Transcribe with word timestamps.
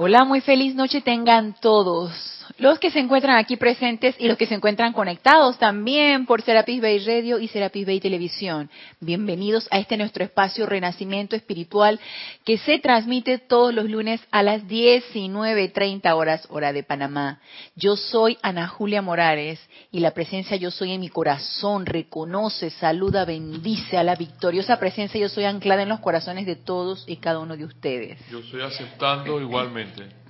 Hola, 0.00 0.24
muy 0.24 0.40
feliz 0.40 0.76
noche 0.76 1.00
tengan 1.00 1.56
todos. 1.60 2.37
Los 2.58 2.80
que 2.80 2.90
se 2.90 2.98
encuentran 2.98 3.36
aquí 3.36 3.56
presentes 3.56 4.16
y 4.18 4.26
los 4.26 4.36
que 4.36 4.46
se 4.46 4.54
encuentran 4.56 4.92
conectados 4.92 5.58
también 5.58 6.26
por 6.26 6.42
Serapis 6.42 6.82
Bay 6.82 6.98
Radio 6.98 7.38
y 7.38 7.46
Serapis 7.46 7.86
Bay 7.86 8.00
Televisión. 8.00 8.68
Bienvenidos 8.98 9.68
a 9.70 9.78
este 9.78 9.96
nuestro 9.96 10.24
espacio 10.24 10.66
Renacimiento 10.66 11.36
Espiritual 11.36 12.00
que 12.44 12.58
se 12.58 12.80
transmite 12.80 13.38
todos 13.38 13.72
los 13.72 13.88
lunes 13.88 14.20
a 14.32 14.42
las 14.42 14.64
19.30 14.64 16.12
horas 16.16 16.48
hora 16.50 16.72
de 16.72 16.82
Panamá. 16.82 17.40
Yo 17.76 17.94
soy 17.94 18.38
Ana 18.42 18.66
Julia 18.66 19.02
Morales 19.02 19.60
y 19.92 20.00
la 20.00 20.10
presencia 20.10 20.56
yo 20.56 20.72
soy 20.72 20.90
en 20.90 21.00
mi 21.00 21.10
corazón 21.10 21.86
reconoce, 21.86 22.70
saluda, 22.70 23.24
bendice 23.24 23.98
a 23.98 24.02
la 24.02 24.16
victoriosa 24.16 24.80
presencia 24.80 25.20
yo 25.20 25.28
soy 25.28 25.44
anclada 25.44 25.82
en 25.82 25.90
los 25.90 26.00
corazones 26.00 26.44
de 26.44 26.56
todos 26.56 27.04
y 27.06 27.18
cada 27.18 27.38
uno 27.38 27.56
de 27.56 27.66
ustedes. 27.66 28.18
Yo 28.28 28.40
estoy 28.40 28.62
aceptando 28.62 29.40
igualmente. 29.40 30.27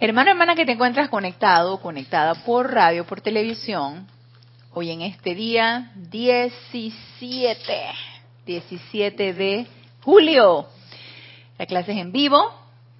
Hermano, 0.00 0.30
hermana 0.30 0.54
que 0.54 0.64
te 0.64 0.70
encuentras 0.70 1.08
conectado, 1.08 1.80
conectada 1.80 2.34
por 2.44 2.72
radio, 2.72 3.04
por 3.04 3.20
televisión, 3.20 4.06
hoy 4.72 4.92
en 4.92 5.02
este 5.02 5.34
día 5.34 5.90
17, 5.96 7.60
17 8.46 9.32
de 9.34 9.66
julio. 10.04 10.68
La 11.58 11.66
clase 11.66 11.90
es 11.90 11.98
en 11.98 12.12
vivo. 12.12 12.38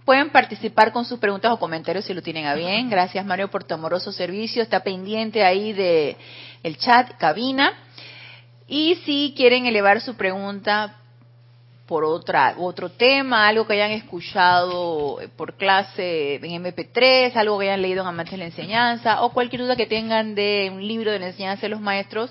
Pueden 0.05 0.31
participar 0.31 0.91
con 0.91 1.05
sus 1.05 1.21
preguntas 1.21 1.53
o 1.53 1.61
comentarios 1.61 2.05
si 2.05 2.15
lo 2.15 2.21
tienen 2.21 2.47
a 2.47 2.57
bien. 2.57 2.91
Gracias 2.91 3.25
Mario 3.25 3.49
por 3.49 3.63
tu 3.63 3.75
amoroso 3.75 4.11
servicio. 4.11 4.61
Está 4.61 4.83
pendiente 4.83 5.45
ahí 5.45 5.73
de 5.73 6.17
el 6.65 6.79
chat, 6.79 7.17
cabina. 7.17 7.75
Y 8.67 8.97
si 9.07 9.35
quieren 9.37 9.67
elevar 9.67 10.01
su 10.01 10.17
pregunta, 10.17 10.97
por 11.89 12.05
otra, 12.05 12.55
otro 12.59 12.91
tema, 12.91 13.49
algo 13.49 13.67
que 13.67 13.73
hayan 13.73 13.93
escuchado 13.93 15.19
por 15.37 15.55
clase 15.55 16.35
en 16.35 16.63
MP3, 16.63 17.35
algo 17.35 17.59
que 17.59 17.71
hayan 17.71 17.81
leído 17.81 18.03
en 18.03 18.09
Amantes 18.09 18.33
de 18.33 18.37
la 18.37 18.45
Enseñanza, 18.45 19.23
o 19.23 19.33
cualquier 19.33 19.63
duda 19.63 19.75
que 19.75 19.87
tengan 19.87 20.35
de 20.35 20.71
un 20.71 20.87
libro 20.87 21.11
de 21.11 21.19
la 21.19 21.29
enseñanza 21.29 21.63
de 21.63 21.71
los 21.71 21.81
maestros 21.81 22.31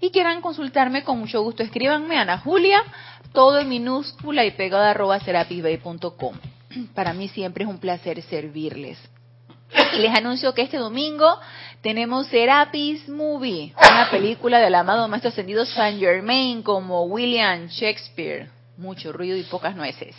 y 0.00 0.10
quieran 0.10 0.40
consultarme, 0.40 1.02
con 1.02 1.18
mucho 1.18 1.42
gusto 1.42 1.64
escríbanme 1.64 2.16
Ana 2.16 2.38
Julia, 2.38 2.80
todo 3.32 3.58
en 3.58 3.68
minúscula 3.68 4.44
y 4.44 4.52
pegado 4.52 4.84
arroba 4.84 5.18
serapisbay.com. 5.18 6.36
Para 6.94 7.12
mí 7.12 7.26
siempre 7.26 7.64
es 7.64 7.70
un 7.70 7.78
placer 7.78 8.22
servirles. 8.22 8.98
Les 9.94 10.14
anuncio 10.14 10.54
que 10.54 10.62
este 10.62 10.76
domingo 10.76 11.40
tenemos 11.80 12.28
Serapis 12.28 13.08
Movie, 13.08 13.74
una 13.76 14.10
película 14.10 14.60
del 14.60 14.76
amado 14.76 15.08
maestro 15.08 15.30
ascendido 15.30 15.66
Saint 15.66 15.98
Germain 15.98 16.62
como 16.62 17.02
William 17.04 17.66
Shakespeare 17.66 18.61
mucho 18.82 19.12
ruido 19.12 19.36
y 19.36 19.44
pocas 19.44 19.74
nueces. 19.76 20.14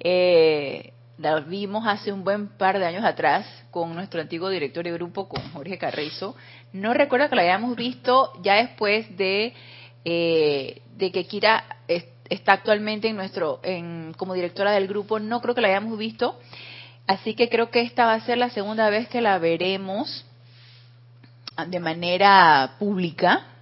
Eh, 0.00 0.92
la 1.18 1.40
vimos 1.40 1.86
hace 1.86 2.12
un 2.12 2.24
buen 2.24 2.48
par 2.48 2.78
de 2.78 2.86
años 2.86 3.04
atrás 3.04 3.46
con 3.70 3.94
nuestro 3.94 4.20
antiguo 4.20 4.48
director 4.48 4.84
de 4.84 4.92
grupo, 4.92 5.28
con 5.28 5.42
Jorge 5.52 5.78
Carrizo. 5.78 6.34
No 6.72 6.94
recuerdo 6.94 7.28
que 7.28 7.36
la 7.36 7.42
hayamos 7.42 7.76
visto 7.76 8.32
ya 8.42 8.54
después 8.54 9.16
de, 9.16 9.52
eh, 10.04 10.82
de 10.96 11.12
que 11.12 11.26
Kira 11.26 11.64
está 12.28 12.52
actualmente 12.54 13.08
en 13.08 13.16
nuestro, 13.16 13.60
en, 13.62 14.14
como 14.16 14.34
directora 14.34 14.72
del 14.72 14.88
grupo. 14.88 15.20
No 15.20 15.40
creo 15.40 15.54
que 15.54 15.60
la 15.60 15.68
hayamos 15.68 15.98
visto. 15.98 16.38
Así 17.06 17.34
que 17.34 17.48
creo 17.48 17.70
que 17.70 17.82
esta 17.82 18.06
va 18.06 18.14
a 18.14 18.20
ser 18.20 18.38
la 18.38 18.50
segunda 18.50 18.88
vez 18.88 19.08
que 19.08 19.20
la 19.20 19.38
veremos 19.38 20.24
de 21.68 21.78
manera 21.78 22.76
pública 22.78 23.53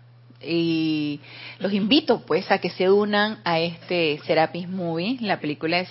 y 0.44 1.20
los 1.58 1.72
invito 1.72 2.22
pues 2.26 2.50
a 2.50 2.58
que 2.58 2.70
se 2.70 2.90
unan 2.90 3.40
a 3.44 3.60
este 3.60 4.20
Serapis 4.26 4.68
Movie. 4.68 5.18
La 5.20 5.40
película 5.40 5.80
es 5.80 5.88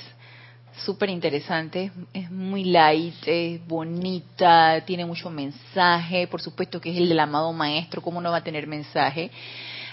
súper 0.86 1.10
interesante, 1.10 1.92
es 2.14 2.32
muy 2.32 2.64
light, 2.64 3.16
es 3.26 3.66
bonita, 3.68 4.84
tiene 4.86 5.06
mucho 5.06 5.30
mensaje, 5.30 6.28
por 6.28 6.42
supuesto 6.42 6.80
que 6.80 6.92
es 6.92 6.98
el 6.98 7.10
del 7.10 7.20
amado 7.20 7.52
maestro, 7.54 8.02
¿cómo 8.02 8.22
no 8.22 8.32
va 8.32 8.38
a 8.38 8.44
tener 8.44 8.68
mensaje? 8.68 9.32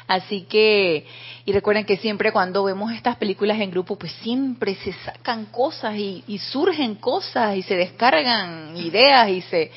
Así 0.06 0.42
que, 0.42 1.04
y 1.44 1.52
recuerden 1.52 1.84
que 1.84 1.98
siempre 1.98 2.32
cuando 2.32 2.64
vemos 2.64 2.92
estas 2.92 3.16
películas 3.16 3.60
en 3.60 3.70
grupo, 3.70 3.98
pues 3.98 4.12
siempre 4.22 4.74
se 4.76 4.94
sacan 5.04 5.47
cosas 5.47 5.97
y, 5.97 6.24
y 6.26 6.38
surgen 6.38 6.94
cosas 6.94 7.56
y 7.56 7.62
se 7.62 7.76
descargan 7.76 8.74
ideas 8.76 9.28
y 9.28 9.42
se, 9.42 9.70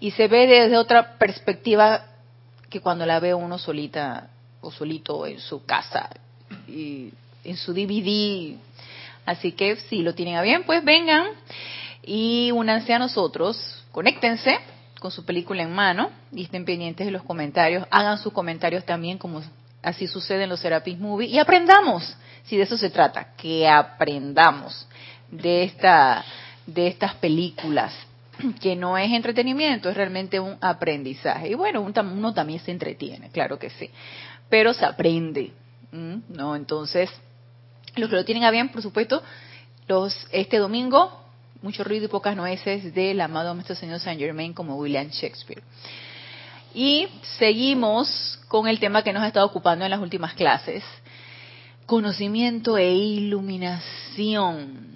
y 0.00 0.10
se 0.10 0.26
ve 0.26 0.48
desde 0.48 0.76
otra 0.76 1.16
perspectiva 1.18 2.15
que 2.68 2.80
cuando 2.80 3.06
la 3.06 3.20
ve 3.20 3.34
uno 3.34 3.58
solita 3.58 4.30
o 4.60 4.70
solito 4.70 5.26
en 5.26 5.40
su 5.40 5.64
casa 5.64 6.10
y 6.66 7.12
en 7.44 7.56
su 7.56 7.72
DVD. 7.72 8.56
Así 9.24 9.52
que 9.52 9.76
si 9.76 10.02
lo 10.02 10.14
tienen 10.14 10.36
a 10.36 10.42
bien, 10.42 10.64
pues 10.64 10.84
vengan 10.84 11.26
y 12.02 12.50
únanse 12.52 12.94
a 12.94 12.98
nosotros, 12.98 13.84
conéctense 13.92 14.58
con 15.00 15.10
su 15.10 15.24
película 15.24 15.62
en 15.62 15.72
mano 15.72 16.10
y 16.32 16.44
estén 16.44 16.64
pendientes 16.64 17.06
de 17.06 17.12
los 17.12 17.22
comentarios. 17.22 17.86
Hagan 17.90 18.18
sus 18.18 18.32
comentarios 18.32 18.84
también, 18.84 19.18
como 19.18 19.42
así 19.82 20.06
sucede 20.06 20.44
en 20.44 20.48
los 20.48 20.60
Serapis 20.60 20.98
Movie, 20.98 21.28
y 21.28 21.38
aprendamos, 21.38 22.16
si 22.44 22.56
de 22.56 22.62
eso 22.62 22.76
se 22.76 22.90
trata, 22.90 23.34
que 23.36 23.68
aprendamos 23.68 24.86
de 25.30 25.64
esta 25.64 26.24
de 26.66 26.88
estas 26.88 27.14
películas 27.14 27.92
que 28.60 28.76
no 28.76 28.98
es 28.98 29.12
entretenimiento, 29.12 29.88
es 29.88 29.96
realmente 29.96 30.40
un 30.40 30.56
aprendizaje. 30.60 31.50
Y 31.50 31.54
bueno, 31.54 31.80
uno 31.80 32.34
también 32.34 32.60
se 32.60 32.70
entretiene, 32.70 33.30
claro 33.30 33.58
que 33.58 33.70
sí, 33.70 33.90
pero 34.48 34.74
se 34.74 34.84
aprende, 34.84 35.52
¿no? 35.92 36.56
Entonces, 36.56 37.10
los 37.96 38.10
que 38.10 38.16
lo 38.16 38.24
tienen 38.24 38.44
a 38.44 38.50
bien, 38.50 38.68
por 38.68 38.82
supuesto, 38.82 39.22
los 39.88 40.14
este 40.32 40.58
domingo, 40.58 41.22
mucho 41.62 41.84
ruido 41.84 42.06
y 42.06 42.08
pocas 42.08 42.36
nueces 42.36 42.94
del 42.94 43.20
amado 43.20 43.54
nuestro 43.54 43.74
Señor 43.74 44.00
Saint 44.00 44.20
Germain 44.20 44.52
como 44.52 44.76
William 44.76 45.08
Shakespeare. 45.08 45.62
Y 46.74 47.08
seguimos 47.38 48.38
con 48.48 48.68
el 48.68 48.78
tema 48.78 49.02
que 49.02 49.12
nos 49.12 49.22
ha 49.22 49.28
estado 49.28 49.46
ocupando 49.46 49.84
en 49.84 49.90
las 49.90 50.00
últimas 50.00 50.34
clases, 50.34 50.84
conocimiento 51.86 52.76
e 52.76 52.92
iluminación 52.92 54.95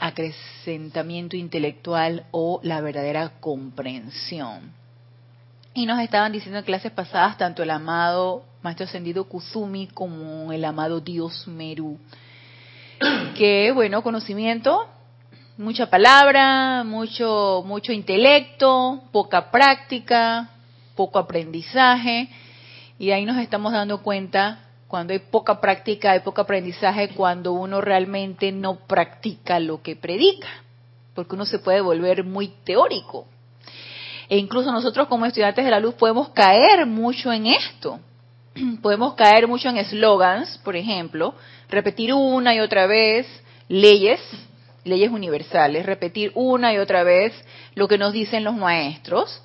acrecentamiento 0.00 1.36
intelectual 1.36 2.24
o 2.30 2.60
la 2.62 2.80
verdadera 2.80 3.32
comprensión. 3.40 4.72
Y 5.74 5.86
nos 5.86 6.00
estaban 6.00 6.32
diciendo 6.32 6.58
en 6.58 6.64
clases 6.64 6.92
pasadas 6.92 7.38
tanto 7.38 7.62
el 7.62 7.70
amado 7.70 8.44
Maestro 8.62 8.86
Ascendido 8.86 9.24
Kuzumi 9.24 9.86
como 9.88 10.52
el 10.52 10.64
amado 10.64 11.00
Dios 11.00 11.46
Meru, 11.46 11.98
que 13.36 13.70
bueno, 13.72 14.02
conocimiento, 14.02 14.88
mucha 15.56 15.88
palabra, 15.88 16.82
mucho, 16.84 17.62
mucho 17.64 17.92
intelecto, 17.92 19.02
poca 19.12 19.50
práctica, 19.50 20.50
poco 20.96 21.18
aprendizaje, 21.18 22.28
y 22.98 23.12
ahí 23.12 23.24
nos 23.24 23.36
estamos 23.38 23.72
dando 23.72 24.02
cuenta 24.02 24.67
cuando 24.88 25.12
hay 25.12 25.18
poca 25.18 25.60
práctica, 25.60 26.12
hay 26.12 26.20
poco 26.20 26.40
aprendizaje, 26.40 27.10
cuando 27.10 27.52
uno 27.52 27.82
realmente 27.82 28.50
no 28.50 28.76
practica 28.86 29.60
lo 29.60 29.82
que 29.82 29.96
predica, 29.96 30.48
porque 31.14 31.34
uno 31.34 31.44
se 31.44 31.58
puede 31.58 31.82
volver 31.82 32.24
muy 32.24 32.48
teórico. 32.64 33.26
E 34.30 34.38
incluso 34.38 34.72
nosotros 34.72 35.06
como 35.06 35.26
estudiantes 35.26 35.64
de 35.64 35.70
la 35.70 35.78
luz 35.78 35.94
podemos 35.94 36.30
caer 36.30 36.86
mucho 36.86 37.30
en 37.32 37.46
esto. 37.46 38.00
Podemos 38.82 39.14
caer 39.14 39.46
mucho 39.46 39.68
en 39.68 39.78
eslogans, 39.78 40.58
por 40.58 40.74
ejemplo, 40.74 41.34
repetir 41.68 42.12
una 42.12 42.54
y 42.54 42.60
otra 42.60 42.86
vez 42.86 43.26
leyes, 43.68 44.20
leyes 44.84 45.10
universales, 45.10 45.86
repetir 45.86 46.32
una 46.34 46.72
y 46.74 46.78
otra 46.78 47.04
vez 47.04 47.32
lo 47.74 47.88
que 47.88 47.98
nos 47.98 48.12
dicen 48.12 48.44
los 48.44 48.54
maestros, 48.54 49.42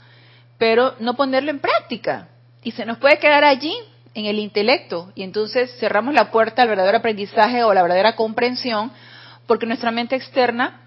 pero 0.57 0.95
no 0.99 1.15
ponerlo 1.15 1.51
en 1.51 1.59
práctica. 1.59 2.29
Y 2.63 2.71
se 2.71 2.85
nos 2.85 2.97
puede 2.97 3.19
quedar 3.19 3.43
allí 3.43 3.73
en 4.13 4.25
el 4.25 4.40
intelecto 4.40 5.12
y 5.16 5.24
entonces 5.24 5.75
cerramos 5.79 6.13
la 6.13 6.31
puerta 6.31 6.62
al 6.62 6.68
verdadero 6.68 7.00
aprendizaje 7.00 7.63
o 7.63 7.74
la 7.74 7.81
verdadera 7.81 8.16
comprensión 8.16 8.91
porque 9.47 9.66
nuestra 9.66 9.91
mente 9.91 10.16
externa 10.16 10.81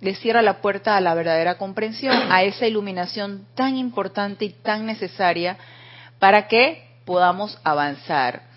le 0.00 0.14
cierra 0.14 0.40
la 0.40 0.62
puerta 0.62 0.96
a 0.96 1.00
la 1.00 1.14
verdadera 1.14 1.58
comprensión, 1.58 2.16
a 2.32 2.42
esa 2.42 2.66
iluminación 2.66 3.46
tan 3.54 3.76
importante 3.76 4.46
y 4.46 4.50
tan 4.50 4.86
necesaria 4.86 5.58
para 6.18 6.48
que 6.48 6.88
podamos 7.04 7.58
avanzar. 7.64 8.48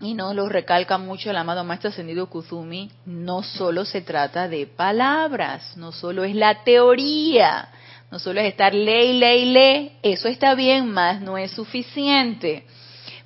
Y 0.00 0.14
nos 0.14 0.34
lo 0.34 0.48
recalca 0.48 0.98
mucho 0.98 1.30
el 1.30 1.36
amado 1.36 1.64
Maestro 1.64 1.90
Ascendido 1.90 2.28
Kuzumi, 2.28 2.90
no 3.06 3.42
solo 3.42 3.84
se 3.84 4.02
trata 4.02 4.48
de 4.48 4.66
palabras, 4.66 5.76
no 5.76 5.92
solo 5.92 6.24
es 6.24 6.34
la 6.34 6.62
teoría, 6.62 7.68
no 8.10 8.18
solo 8.18 8.40
es 8.40 8.48
estar 8.48 8.74
ley, 8.74 9.18
ley, 9.18 9.46
ley, 9.46 9.98
eso 10.02 10.28
está 10.28 10.54
bien, 10.54 10.90
más 10.90 11.20
no 11.20 11.38
es 11.38 11.50
suficiente 11.52 12.64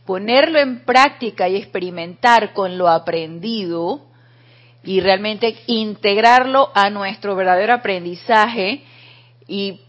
ponerlo 0.05 0.59
en 0.59 0.81
práctica 0.81 1.49
y 1.49 1.57
experimentar 1.57 2.53
con 2.53 2.77
lo 2.79 2.89
aprendido 2.89 4.03
y 4.85 5.01
realmente 5.01 5.57
integrarlo 5.67 6.71
a 6.75 6.91
nuestro 6.91 7.37
verdadero 7.37 7.73
aprendizaje 7.73 8.83
y 9.47 9.81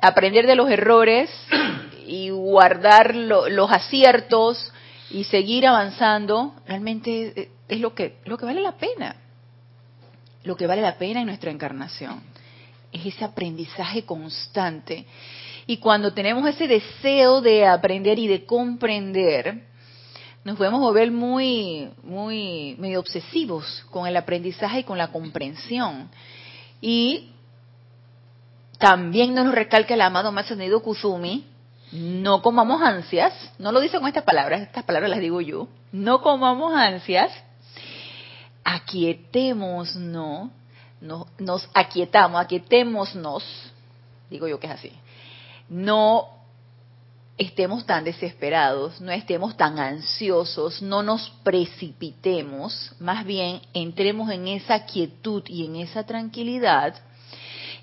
aprender 0.00 0.46
de 0.46 0.56
los 0.56 0.70
errores 0.70 1.30
y 2.06 2.30
guardar 2.30 3.14
los 3.14 3.70
aciertos 3.70 4.72
y 5.10 5.24
seguir 5.24 5.66
avanzando, 5.66 6.54
realmente 6.66 7.50
es 7.68 7.80
lo 7.80 7.94
que, 7.94 8.16
lo 8.24 8.38
que 8.38 8.46
vale 8.46 8.60
la 8.60 8.76
pena. 8.76 9.16
Lo 10.44 10.56
que 10.56 10.66
vale 10.66 10.82
la 10.82 10.98
pena 10.98 11.20
en 11.20 11.26
nuestra 11.26 11.50
encarnación. 11.50 12.22
es 12.90 13.06
ese 13.06 13.24
aprendizaje 13.24 14.04
constante. 14.04 15.06
Y 15.66 15.78
cuando 15.78 16.12
tenemos 16.12 16.46
ese 16.48 16.66
deseo 16.66 17.40
de 17.40 17.66
aprender 17.66 18.18
y 18.18 18.26
de 18.26 18.44
comprender, 18.44 19.62
nos 20.44 20.56
podemos 20.56 20.80
volver 20.80 21.10
muy, 21.10 21.90
muy, 22.02 22.74
medio 22.78 23.00
obsesivos 23.00 23.84
con 23.90 24.06
el 24.06 24.16
aprendizaje 24.16 24.80
y 24.80 24.84
con 24.84 24.98
la 24.98 25.08
comprensión. 25.08 26.08
Y 26.80 27.30
también 28.78 29.34
nos 29.34 29.54
recalca 29.54 29.94
el 29.94 30.00
amado 30.00 30.32
más 30.32 30.46
ascendido 30.46 30.82
Kuzumi, 30.82 31.46
no 31.92 32.42
comamos 32.42 32.82
ansias, 32.82 33.32
no 33.58 33.70
lo 33.70 33.80
dice 33.80 33.98
con 33.98 34.08
estas 34.08 34.24
palabras, 34.24 34.62
estas 34.62 34.82
palabras 34.82 35.10
las 35.10 35.20
digo 35.20 35.40
yo, 35.40 35.68
no 35.92 36.22
comamos 36.22 36.74
ansias, 36.74 37.30
aquietémonos, 38.64 39.94
no, 39.94 40.50
nos 41.38 41.68
aquietamos, 41.74 42.40
aquietémonos, 42.40 43.44
digo 44.30 44.48
yo 44.48 44.58
que 44.58 44.66
es 44.66 44.72
así, 44.72 44.92
no 45.68 46.28
estemos 47.38 47.86
tan 47.86 48.04
desesperados, 48.04 49.00
no 49.00 49.10
estemos 49.10 49.56
tan 49.56 49.78
ansiosos, 49.78 50.82
no 50.82 51.02
nos 51.02 51.30
precipitemos, 51.42 52.92
más 53.00 53.24
bien 53.24 53.60
entremos 53.74 54.30
en 54.30 54.48
esa 54.48 54.84
quietud 54.84 55.42
y 55.46 55.66
en 55.66 55.76
esa 55.76 56.04
tranquilidad, 56.04 56.94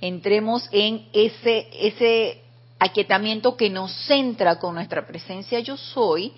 entremos 0.02 0.68
en 0.72 1.08
ese, 1.14 1.68
ese 1.74 2.42
aquietamiento 2.80 3.58
que 3.58 3.70
nos 3.70 3.92
centra 4.06 4.58
con 4.60 4.76
nuestra 4.76 5.06
presencia 5.06 5.60
yo 5.60 5.76
soy 5.76 6.32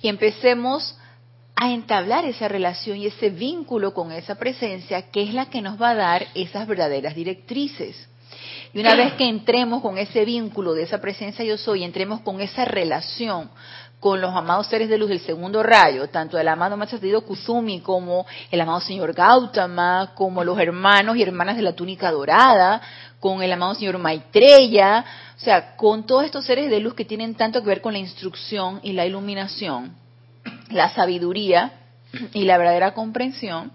y 0.00 0.08
empecemos 0.08 0.96
a 1.56 1.72
entablar 1.72 2.24
esa 2.24 2.46
relación 2.46 2.98
y 2.98 3.06
ese 3.06 3.30
vínculo 3.30 3.92
con 3.92 4.12
esa 4.12 4.36
presencia 4.36 5.10
que 5.10 5.22
es 5.24 5.34
la 5.34 5.46
que 5.46 5.60
nos 5.60 5.80
va 5.80 5.90
a 5.90 5.94
dar 5.96 6.26
esas 6.36 6.68
verdaderas 6.68 7.16
directrices. 7.16 8.08
Y 8.72 8.80
una 8.80 8.94
vez 8.94 9.12
que 9.18 9.28
entremos 9.28 9.82
con 9.82 9.98
ese 9.98 10.24
vínculo 10.24 10.74
de 10.74 10.82
esa 10.84 11.00
presencia 11.00 11.44
yo 11.44 11.56
soy, 11.56 11.84
entremos 11.84 12.20
con 12.20 12.40
esa 12.40 12.64
relación 12.64 13.50
con 14.00 14.20
los 14.20 14.34
amados 14.34 14.68
seres 14.68 14.88
de 14.88 14.96
luz 14.96 15.08
del 15.08 15.20
segundo 15.20 15.62
rayo, 15.62 16.08
tanto 16.08 16.38
el 16.38 16.46
amado 16.46 16.76
Maestro 16.76 17.20
Kusumi 17.22 17.80
como 17.80 18.26
el 18.50 18.60
amado 18.60 18.80
Señor 18.80 19.12
Gautama, 19.12 20.12
como 20.14 20.44
los 20.44 20.58
hermanos 20.58 21.16
y 21.16 21.22
hermanas 21.22 21.56
de 21.56 21.62
la 21.62 21.72
túnica 21.72 22.12
dorada, 22.12 22.80
con 23.18 23.42
el 23.42 23.52
amado 23.52 23.74
Señor 23.74 23.98
Maitreya, 23.98 25.04
o 25.36 25.40
sea, 25.40 25.74
con 25.74 26.06
todos 26.06 26.24
estos 26.24 26.44
seres 26.44 26.70
de 26.70 26.78
luz 26.78 26.94
que 26.94 27.04
tienen 27.04 27.34
tanto 27.34 27.60
que 27.60 27.68
ver 27.68 27.80
con 27.80 27.92
la 27.92 27.98
instrucción 27.98 28.78
y 28.84 28.92
la 28.92 29.04
iluminación, 29.04 29.96
la 30.70 30.90
sabiduría 30.90 31.72
y 32.32 32.44
la 32.44 32.56
verdadera 32.56 32.94
comprensión. 32.94 33.72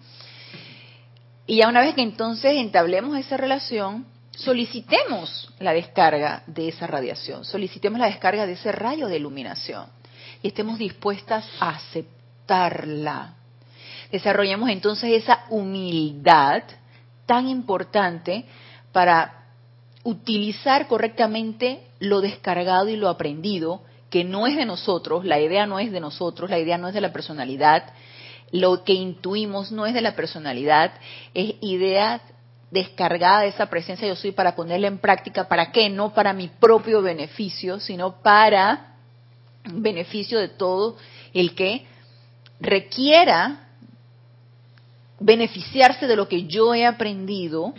Y 1.46 1.58
ya 1.58 1.68
una 1.68 1.82
vez 1.82 1.96
que 1.96 2.02
entonces 2.02 2.54
entablemos 2.54 3.18
esa 3.18 3.36
relación, 3.36 4.06
solicitemos 4.36 5.52
la 5.60 5.74
descarga 5.74 6.44
de 6.48 6.70
esa 6.70 6.88
radiación, 6.88 7.46
solicitemos 7.46 8.00
la 8.00 8.08
descarga 8.08 8.46
de 8.46 8.54
ese 8.54 8.72
rayo 8.72 9.08
de 9.08 9.18
iluminación 9.18 9.86
y 10.42 10.48
estemos 10.48 10.78
dispuestas 10.78 11.48
a 11.60 11.70
aceptarla. 11.70 13.36
Desarrollemos 14.12 14.70
entonces 14.70 15.12
esa 15.24 15.46
humildad 15.50 16.64
tan 17.26 17.48
importante 17.48 18.46
para 18.92 19.46
utilizar 20.04 20.88
correctamente 20.88 21.88
lo 22.00 22.22
descargado 22.22 22.90
y 22.90 22.98
lo 22.98 23.10
aprendido, 23.10 23.82
que 24.10 24.24
no 24.24 24.46
es 24.46 24.56
de 24.56 24.66
nosotros, 24.66 25.26
la 25.26 25.40
idea 25.40 25.66
no 25.66 25.80
es 25.80 25.92
de 25.92 26.00
nosotros, 26.00 26.50
la 26.50 26.60
idea 26.60 26.78
no 26.78 26.88
es 26.88 26.94
de 26.94 27.02
la 27.02 27.14
personalidad, 27.14 27.94
lo 28.52 28.84
que 28.84 28.94
intuimos 28.94 29.72
no 29.72 29.88
es 29.88 29.96
de 29.96 30.02
la 30.02 30.16
personalidad, 30.16 30.92
es 31.34 31.56
idea 31.62 32.22
descargada 32.74 33.42
de 33.42 33.50
esa 33.50 33.68
presencia 33.68 34.08
yo 34.08 34.16
soy 34.16 34.32
para 34.32 34.56
ponerla 34.56 34.88
en 34.88 34.98
práctica, 34.98 35.48
¿para 35.48 35.72
qué? 35.72 35.90
No 35.90 36.14
para 36.14 36.34
mi 36.34 36.48
propio 36.48 37.02
beneficio, 37.04 37.80
sino 37.80 38.22
para 38.22 38.96
beneficio 39.64 40.40
de 40.40 40.50
todo 40.50 40.98
el 41.34 41.54
que 41.54 41.86
requiera 42.60 43.68
beneficiarse 45.20 46.08
de 46.08 46.16
lo 46.16 46.28
que 46.28 46.46
yo 46.46 46.74
he 46.74 46.86
aprendido 46.86 47.74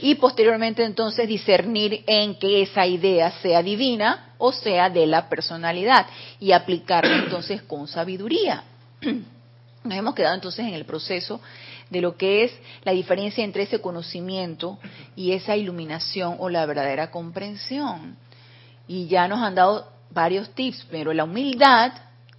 y 0.00 0.14
posteriormente 0.14 0.84
entonces 0.84 1.26
discernir 1.26 2.04
en 2.06 2.38
que 2.38 2.62
esa 2.62 2.86
idea 2.86 3.32
sea 3.42 3.62
divina 3.62 4.34
o 4.38 4.52
sea 4.52 4.90
de 4.90 5.06
la 5.06 5.28
personalidad 5.28 6.06
y 6.38 6.52
aplicarla 6.52 7.16
entonces 7.16 7.62
con 7.62 7.88
sabiduría. 7.88 8.62
Nos 9.84 9.98
hemos 9.98 10.14
quedado 10.14 10.36
entonces 10.36 10.64
en 10.66 10.74
el 10.74 10.84
proceso 10.84 11.40
de 11.90 12.00
lo 12.00 12.16
que 12.16 12.44
es 12.44 12.52
la 12.82 12.92
diferencia 12.92 13.44
entre 13.44 13.64
ese 13.64 13.80
conocimiento 13.80 14.78
y 15.16 15.32
esa 15.32 15.56
iluminación 15.56 16.36
o 16.38 16.48
la 16.48 16.66
verdadera 16.66 17.10
comprensión. 17.10 18.16
Y 18.88 19.06
ya 19.06 19.28
nos 19.28 19.40
han 19.40 19.54
dado 19.54 19.88
varios 20.10 20.50
tips, 20.54 20.86
pero 20.90 21.12
la 21.12 21.24
humildad, 21.24 21.92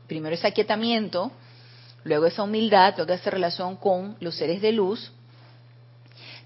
primero 0.07 0.35
ese 0.35 0.47
aquietamiento, 0.47 1.31
luego 2.03 2.25
esa 2.25 2.43
humildad, 2.43 2.93
luego 2.97 3.13
esa 3.13 3.29
relación 3.29 3.75
con 3.75 4.15
los 4.19 4.35
seres 4.35 4.61
de 4.61 4.71
luz, 4.71 5.11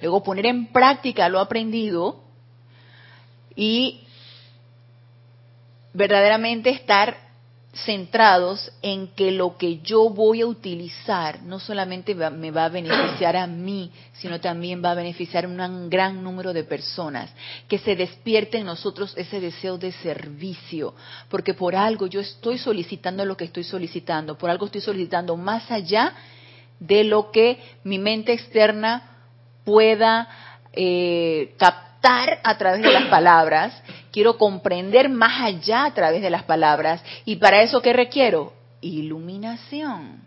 luego 0.02 0.24
poner 0.24 0.46
en 0.46 0.68
práctica 0.68 1.30
lo 1.30 1.40
aprendido 1.40 2.24
y 3.56 4.02
verdaderamente 5.94 6.70
estar 6.70 7.29
centrados 7.74 8.72
en 8.82 9.10
que 9.10 9.32
lo 9.32 9.56
que 9.56 9.80
yo 9.80 10.10
voy 10.10 10.42
a 10.42 10.48
utilizar 10.48 11.44
no 11.44 11.60
solamente 11.60 12.16
me 12.16 12.50
va 12.50 12.66
a 12.66 12.70
beneficiar 12.70 13.36
a 13.36 13.46
mí, 13.46 13.92
sino 14.14 14.40
también 14.40 14.84
va 14.84 14.92
a 14.92 14.96
beneficiar 14.96 15.46
a 15.46 15.48
un 15.48 15.90
gran 15.90 16.24
número 16.24 16.52
de 16.52 16.64
personas, 16.64 17.32
que 17.68 17.78
se 17.78 17.96
despierte 17.96 18.58
en 18.58 18.66
nosotros 18.66 19.14
ese 19.16 19.40
deseo 19.40 19.78
de 19.78 19.92
servicio, 19.92 20.96
porque 21.30 21.54
por 21.54 21.76
algo 21.76 22.08
yo 22.08 22.22
estoy 22.22 22.58
solicitando 22.58 23.24
lo 23.24 23.38
que 23.38 23.46
estoy 23.46 23.64
solicitando, 23.64 24.36
por 24.36 24.50
algo 24.50 24.66
estoy 24.66 24.82
solicitando 24.82 25.38
más 25.38 25.70
allá 25.70 26.14
de 26.80 27.04
lo 27.04 27.30
que 27.30 27.60
mi 27.84 28.00
mente 28.00 28.34
externa 28.34 29.18
pueda 29.64 30.28
eh, 30.74 31.54
captar 31.58 32.40
a 32.44 32.58
través 32.58 32.82
de 32.82 32.92
las 32.92 33.06
palabras 33.06 33.74
quiero 34.12 34.38
comprender 34.38 35.10
más 35.10 35.42
allá 35.42 35.86
a 35.86 35.94
través 35.94 36.22
de 36.22 36.30
las 36.30 36.44
palabras. 36.44 37.04
¿Y 37.26 37.38
para 37.38 37.62
eso 37.62 37.82
qué 37.82 37.94
requiero? 37.94 38.54
Iluminación. 38.82 40.24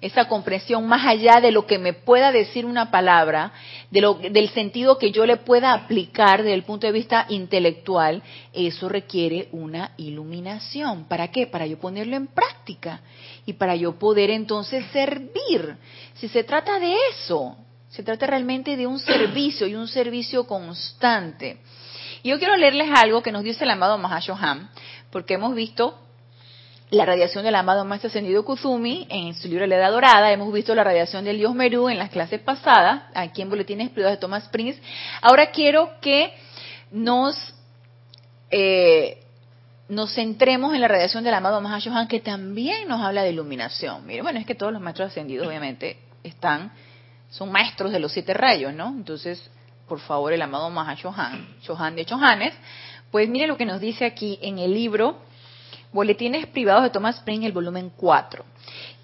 Esa 0.00 0.28
comprensión 0.28 0.86
más 0.86 1.06
allá 1.06 1.40
de 1.40 1.50
lo 1.50 1.66
que 1.66 1.78
me 1.78 1.94
pueda 1.94 2.30
decir 2.30 2.66
una 2.66 2.90
palabra, 2.90 3.52
de 3.90 4.02
lo, 4.02 4.14
del 4.14 4.50
sentido 4.50 4.98
que 4.98 5.10
yo 5.10 5.24
le 5.24 5.38
pueda 5.38 5.72
aplicar 5.72 6.42
desde 6.42 6.54
el 6.54 6.64
punto 6.64 6.86
de 6.86 6.92
vista 6.92 7.24
intelectual, 7.30 8.22
eso 8.52 8.90
requiere 8.90 9.48
una 9.52 9.92
iluminación. 9.96 11.04
¿Para 11.04 11.28
qué? 11.28 11.46
Para 11.46 11.66
yo 11.66 11.78
ponerlo 11.78 12.14
en 12.14 12.26
práctica 12.26 13.00
y 13.46 13.54
para 13.54 13.74
yo 13.74 13.98
poder 13.98 14.30
entonces 14.30 14.84
servir. 14.92 15.76
Si 16.14 16.28
se 16.28 16.44
trata 16.44 16.78
de 16.78 16.94
eso, 17.10 17.56
se 17.88 18.02
trata 18.02 18.26
realmente 18.26 18.76
de 18.76 18.86
un 18.86 18.98
servicio 18.98 19.66
y 19.66 19.74
un 19.74 19.88
servicio 19.88 20.46
constante. 20.46 21.56
Yo 22.26 22.40
quiero 22.40 22.56
leerles 22.56 22.88
algo 22.92 23.22
que 23.22 23.30
nos 23.30 23.44
dice 23.44 23.62
el 23.62 23.70
amado 23.70 23.98
Mahashohan, 23.98 24.68
porque 25.12 25.34
hemos 25.34 25.54
visto 25.54 25.96
la 26.90 27.06
radiación 27.06 27.44
del 27.44 27.54
amado 27.54 27.84
Maestro 27.84 28.08
Ascendido 28.08 28.44
Kuzumi 28.44 29.06
en 29.08 29.32
su 29.34 29.46
libro 29.46 29.64
La 29.68 29.76
Edad 29.76 29.92
Dorada, 29.92 30.32
hemos 30.32 30.52
visto 30.52 30.74
la 30.74 30.82
radiación 30.82 31.24
del 31.24 31.38
Dios 31.38 31.54
Merú 31.54 31.88
en 31.88 31.98
las 31.98 32.10
clases 32.10 32.40
pasadas, 32.40 33.04
aquí 33.14 33.42
en 33.42 33.48
Boletines 33.48 33.90
Privados 33.90 34.16
de 34.16 34.20
Thomas 34.20 34.48
Prince. 34.48 34.82
Ahora 35.22 35.52
quiero 35.52 36.00
que 36.00 36.34
nos, 36.90 37.36
eh, 38.50 39.22
nos 39.88 40.12
centremos 40.12 40.74
en 40.74 40.80
la 40.80 40.88
radiación 40.88 41.22
del 41.22 41.34
amado 41.34 41.60
Mahashohan, 41.60 42.08
que 42.08 42.18
también 42.18 42.88
nos 42.88 43.00
habla 43.02 43.22
de 43.22 43.30
iluminación. 43.30 44.04
Mire, 44.04 44.22
bueno, 44.22 44.40
es 44.40 44.46
que 44.46 44.56
todos 44.56 44.72
los 44.72 44.82
maestros 44.82 45.10
ascendidos, 45.10 45.46
obviamente, 45.46 46.00
están, 46.24 46.72
son 47.30 47.52
maestros 47.52 47.92
de 47.92 48.00
los 48.00 48.10
siete 48.10 48.34
rayos, 48.34 48.74
¿no? 48.74 48.88
Entonces, 48.88 49.48
por 49.88 50.00
favor, 50.00 50.32
el 50.32 50.42
amado 50.42 50.68
Mahashohan, 50.70 51.58
Shohan 51.62 51.96
de 51.96 52.04
Chohanes, 52.04 52.54
pues 53.10 53.28
mire 53.28 53.46
lo 53.46 53.56
que 53.56 53.66
nos 53.66 53.80
dice 53.80 54.04
aquí 54.04 54.38
en 54.42 54.58
el 54.58 54.74
libro 54.74 55.18
Boletines 55.92 56.46
Privados 56.46 56.82
de 56.82 56.90
Thomas 56.90 57.16
Spring, 57.16 57.44
el 57.44 57.52
volumen 57.52 57.92
4, 57.96 58.44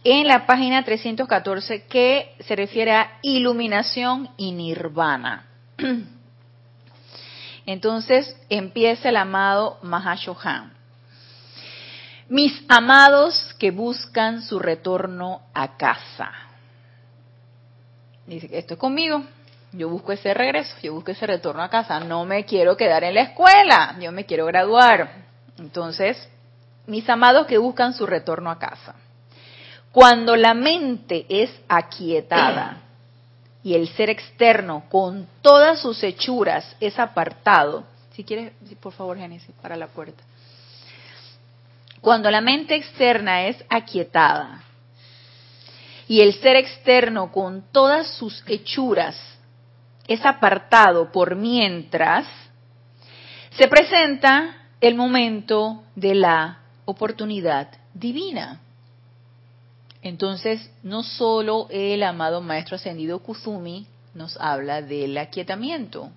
en 0.04 0.26
la 0.26 0.46
página 0.46 0.84
314, 0.84 1.86
que 1.86 2.34
se 2.40 2.56
refiere 2.56 2.92
a 2.92 3.18
iluminación 3.22 4.30
y 4.36 4.52
nirvana. 4.52 5.46
Entonces 7.66 8.36
empieza 8.48 9.08
el 9.08 9.16
amado 9.16 9.78
Mahashohan. 9.82 10.72
Mis 12.28 12.64
amados 12.68 13.54
que 13.58 13.70
buscan 13.70 14.42
su 14.42 14.58
retorno 14.58 15.42
a 15.54 15.76
casa. 15.76 16.32
Dice 18.26 18.48
que 18.48 18.58
esto 18.58 18.74
es 18.74 18.80
conmigo. 18.80 19.22
Yo 19.72 19.88
busco 19.88 20.12
ese 20.12 20.34
regreso, 20.34 20.74
yo 20.82 20.92
busco 20.94 21.12
ese 21.12 21.26
retorno 21.26 21.62
a 21.62 21.70
casa. 21.70 22.00
No 22.00 22.24
me 22.24 22.44
quiero 22.44 22.76
quedar 22.76 23.04
en 23.04 23.14
la 23.14 23.22
escuela, 23.22 23.96
yo 24.00 24.12
me 24.12 24.26
quiero 24.26 24.46
graduar. 24.46 25.24
Entonces, 25.58 26.28
mis 26.86 27.08
amados 27.08 27.46
que 27.46 27.58
buscan 27.58 27.94
su 27.94 28.06
retorno 28.06 28.50
a 28.50 28.58
casa. 28.58 28.94
Cuando 29.92 30.36
la 30.36 30.54
mente 30.54 31.26
es 31.28 31.50
aquietada, 31.68 32.82
y 33.62 33.74
el 33.74 33.88
ser 33.88 34.10
externo 34.10 34.84
con 34.88 35.28
todas 35.40 35.80
sus 35.80 36.02
hechuras 36.02 36.76
es 36.80 36.98
apartado. 36.98 37.84
Si 38.14 38.24
quieres, 38.24 38.52
por 38.80 38.92
favor, 38.92 39.16
Génesis, 39.16 39.54
para 39.60 39.76
la 39.76 39.86
puerta. 39.86 40.22
Cuando 42.00 42.30
la 42.30 42.40
mente 42.40 42.74
externa 42.74 43.46
es 43.46 43.64
aquietada 43.68 44.64
y 46.08 46.20
el 46.20 46.34
ser 46.40 46.56
externo 46.56 47.30
con 47.30 47.62
todas 47.70 48.08
sus 48.16 48.42
hechuras 48.48 49.16
es 50.06 50.24
apartado 50.24 51.12
por 51.12 51.36
mientras, 51.36 52.26
se 53.52 53.68
presenta 53.68 54.68
el 54.80 54.94
momento 54.94 55.84
de 55.94 56.14
la 56.14 56.60
oportunidad 56.84 57.68
divina. 57.94 58.60
Entonces, 60.02 60.70
no 60.82 61.02
solo 61.02 61.68
el 61.70 62.02
amado 62.02 62.40
Maestro 62.40 62.76
Ascendido 62.76 63.20
Kuzumi 63.20 63.86
nos 64.14 64.36
habla 64.40 64.82
del 64.82 65.16
aquietamiento, 65.16 66.10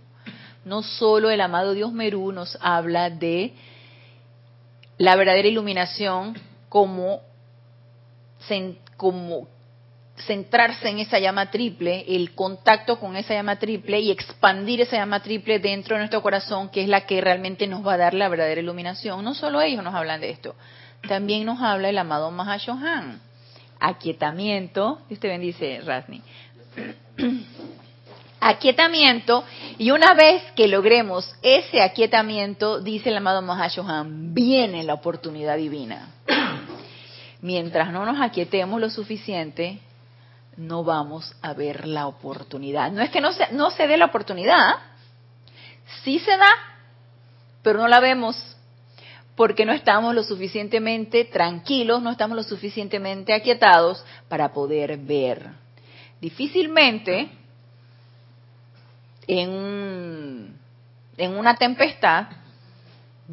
no 0.65 0.81
solo 0.81 1.29
el 1.29 1.39
amado 1.41 1.73
Dios 1.73 1.93
Merú 1.93 2.31
nos 2.31 2.57
habla 2.61 3.11
de 3.11 3.53
la 4.97 5.15
verdadera 5.15 5.47
iluminación 5.47 6.35
como, 6.69 7.21
como 8.97 9.47
centrarse 10.17 10.89
en 10.89 10.99
esa 10.99 11.19
llama 11.19 11.51
triple, 11.51 12.05
el 12.07 12.33
contacto 12.33 12.99
con 12.99 13.15
esa 13.15 13.33
llama 13.33 13.57
triple 13.57 13.99
y 13.99 14.11
expandir 14.11 14.81
esa 14.81 14.97
llama 14.97 15.21
triple 15.21 15.59
dentro 15.59 15.95
de 15.95 15.99
nuestro 15.99 16.21
corazón, 16.21 16.69
que 16.69 16.81
es 16.81 16.87
la 16.87 17.05
que 17.05 17.21
realmente 17.21 17.67
nos 17.67 17.85
va 17.85 17.93
a 17.93 17.97
dar 17.97 18.13
la 18.13 18.29
verdadera 18.29 18.61
iluminación. 18.61 19.23
No 19.23 19.33
solo 19.33 19.61
ellos 19.61 19.83
nos 19.83 19.93
hablan 19.93 20.21
de 20.21 20.29
esto, 20.29 20.55
también 21.07 21.45
nos 21.45 21.61
habla 21.61 21.89
el 21.89 21.97
amado 21.97 22.31
Mahashohan. 22.31 23.21
Aquietamiento, 23.79 24.99
Dios 25.09 25.19
te 25.19 25.27
bendice, 25.27 25.81
Rasni. 25.81 26.21
aquietamiento, 28.39 29.43
y 29.77 29.91
una 29.91 30.13
vez 30.13 30.43
que 30.55 30.67
logremos 30.67 31.35
ese 31.41 31.81
aquietamiento, 31.81 32.79
dice 32.79 33.09
el 33.09 33.17
amado 33.17 33.41
Mahashohan, 33.41 34.33
viene 34.33 34.83
la 34.83 34.93
oportunidad 34.93 35.57
divina. 35.57 36.09
Mientras 37.41 37.91
no 37.91 38.05
nos 38.05 38.21
aquietemos 38.21 38.79
lo 38.79 38.89
suficiente, 38.89 39.79
no 40.57 40.83
vamos 40.83 41.35
a 41.41 41.53
ver 41.53 41.87
la 41.87 42.07
oportunidad. 42.07 42.91
No 42.91 43.01
es 43.01 43.09
que 43.09 43.21
no 43.21 43.33
se, 43.33 43.51
no 43.51 43.71
se 43.71 43.87
dé 43.87 43.97
la 43.97 44.05
oportunidad, 44.05 44.75
sí 46.03 46.19
se 46.19 46.37
da, 46.37 46.49
pero 47.61 47.79
no 47.79 47.87
la 47.87 47.99
vemos 47.99 48.55
porque 49.35 49.65
no 49.65 49.73
estamos 49.73 50.15
lo 50.15 50.23
suficientemente 50.23 51.25
tranquilos, 51.25 52.01
no 52.01 52.11
estamos 52.11 52.37
lo 52.37 52.43
suficientemente 52.43 53.33
aquietados 53.33 54.03
para 54.29 54.53
poder 54.53 54.97
ver. 54.97 55.49
Difícilmente 56.21 57.29
en, 59.27 60.57
en 61.17 61.37
una 61.37 61.55
tempestad 61.55 62.27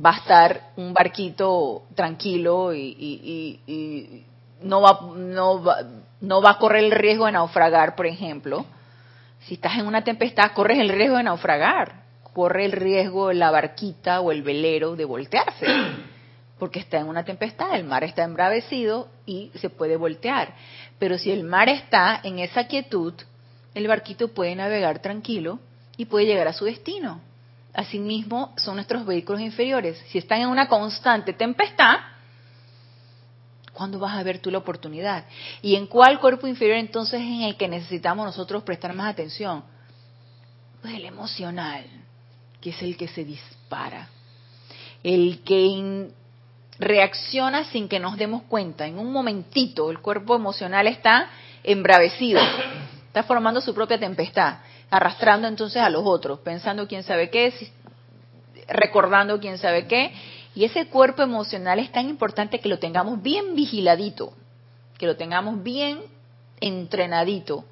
va 0.05 0.11
a 0.11 0.19
estar 0.19 0.73
un 0.77 0.93
barquito 0.93 1.85
tranquilo 1.95 2.75
y, 2.75 4.25
no, 4.65 4.81
va, 4.81 5.01
no, 5.17 5.63
va, 5.63 5.79
no 6.21 6.43
va 6.43 6.51
a 6.51 6.59
correr 6.59 6.85
el 6.85 6.91
riesgo 6.91 7.27
de 7.27 7.33
naufragar, 7.33 7.95
por 7.95 8.07
ejemplo. 8.07 8.65
Si 9.41 9.55
estás 9.55 9.75
en 9.79 9.87
una 9.87 10.05
tempestad, 10.05 10.53
corres 10.53 10.79
el 10.79 10.89
riesgo 10.89 11.17
de 11.17 11.25
naufragar, 11.25 12.03
corre 12.33 12.65
el 12.65 12.73
riesgo 12.73 13.33
la 13.33 13.51
barquita 13.51 14.21
o 14.21 14.31
el 14.31 14.43
velero 14.43 14.97
de 14.97 15.05
voltearse, 15.05 15.67
porque 16.59 16.79
está 16.79 16.99
en 16.99 17.09
una 17.09 17.25
tempestad, 17.25 17.75
el 17.75 17.85
mar 17.85 18.05
está 18.05 18.23
embravecido 18.23 19.09
y 19.27 19.51
se 19.57 19.69
puede 19.69 19.97
voltear. 19.97 20.55
Pero 20.99 21.19
si 21.19 21.33
el 21.33 21.43
mar 21.43 21.69
está 21.69 22.21
en 22.23 22.39
esa 22.39 22.69
quietud, 22.69 23.15
el 23.75 23.89
barquito 23.89 24.29
puede 24.29 24.55
navegar 24.55 25.01
tranquilo 25.01 25.59
y 25.97 26.07
puede 26.07 26.27
llegar 26.27 26.47
a 26.47 26.53
su 26.53 26.65
destino. 26.65 27.21
Asimismo, 27.75 28.55
son 28.57 28.77
nuestros 28.77 29.07
vehículos 29.07 29.41
inferiores. 29.41 29.99
Si 30.09 30.19
están 30.19 30.43
en 30.43 30.49
una 30.49 30.69
constante 30.69 31.33
tempestad, 31.33 31.97
¿cuándo 33.73 33.99
vas 33.99 34.17
a 34.17 34.23
ver 34.23 34.39
tú 34.39 34.51
la 34.51 34.59
oportunidad? 34.59 35.25
¿Y 35.61 35.77
en 35.77 35.87
cuál 35.87 36.21
cuerpo 36.21 36.47
inferior 36.47 36.79
entonces 36.79 37.21
es 37.21 37.27
en 37.27 37.43
el 37.43 37.57
que 37.57 37.69
necesitamos 37.69 38.27
nosotros 38.27 38.63
prestar 38.63 38.95
más 38.95 39.11
atención? 39.11 39.65
Pues 40.81 40.95
el 40.95 41.05
emocional, 41.05 41.85
que 42.61 42.71
es 42.71 42.83
el 42.83 42.97
que 42.97 43.09
se 43.09 43.25
dispara. 43.25 44.09
El 45.03 45.41
que 45.45 46.11
reacciona 46.79 47.65
sin 47.65 47.89
que 47.89 48.01
nos 48.01 48.17
demos 48.17 48.43
cuenta. 48.45 48.87
En 48.87 48.99
un 48.99 49.13
momentito 49.13 49.91
el 49.91 50.01
cuerpo 50.01 50.35
emocional 50.35 50.87
está 50.87 51.29
embravecido, 51.63 52.41
está 53.07 53.23
formando 53.23 53.61
su 53.61 53.75
propia 53.75 53.99
tempestad 53.99 54.57
arrastrando 54.93 55.49
entonces 55.49 55.81
a 55.81 55.89
los 55.89 56.03
otros, 56.05 56.41
pensando 56.41 56.87
quién 56.87 57.03
sabe 57.03 57.31
qué, 57.31 57.51
recordando 58.69 59.41
quién 59.41 59.57
sabe 59.57 59.87
qué. 59.87 60.13
Y 60.55 60.65
ese 60.65 60.87
cuerpo 60.89 61.23
emocional 61.23 61.79
es 61.79 61.91
tan 61.93 62.09
importante 62.09 62.61
que 62.61 62.69
lo 62.69 62.79
tengamos 62.79 63.23
bien 63.23 63.55
vigiladito, 63.55 64.33
que 64.99 65.07
lo 65.07 65.17
tengamos 65.17 65.63
bien 65.63 66.01
entrenadito, 66.61 67.65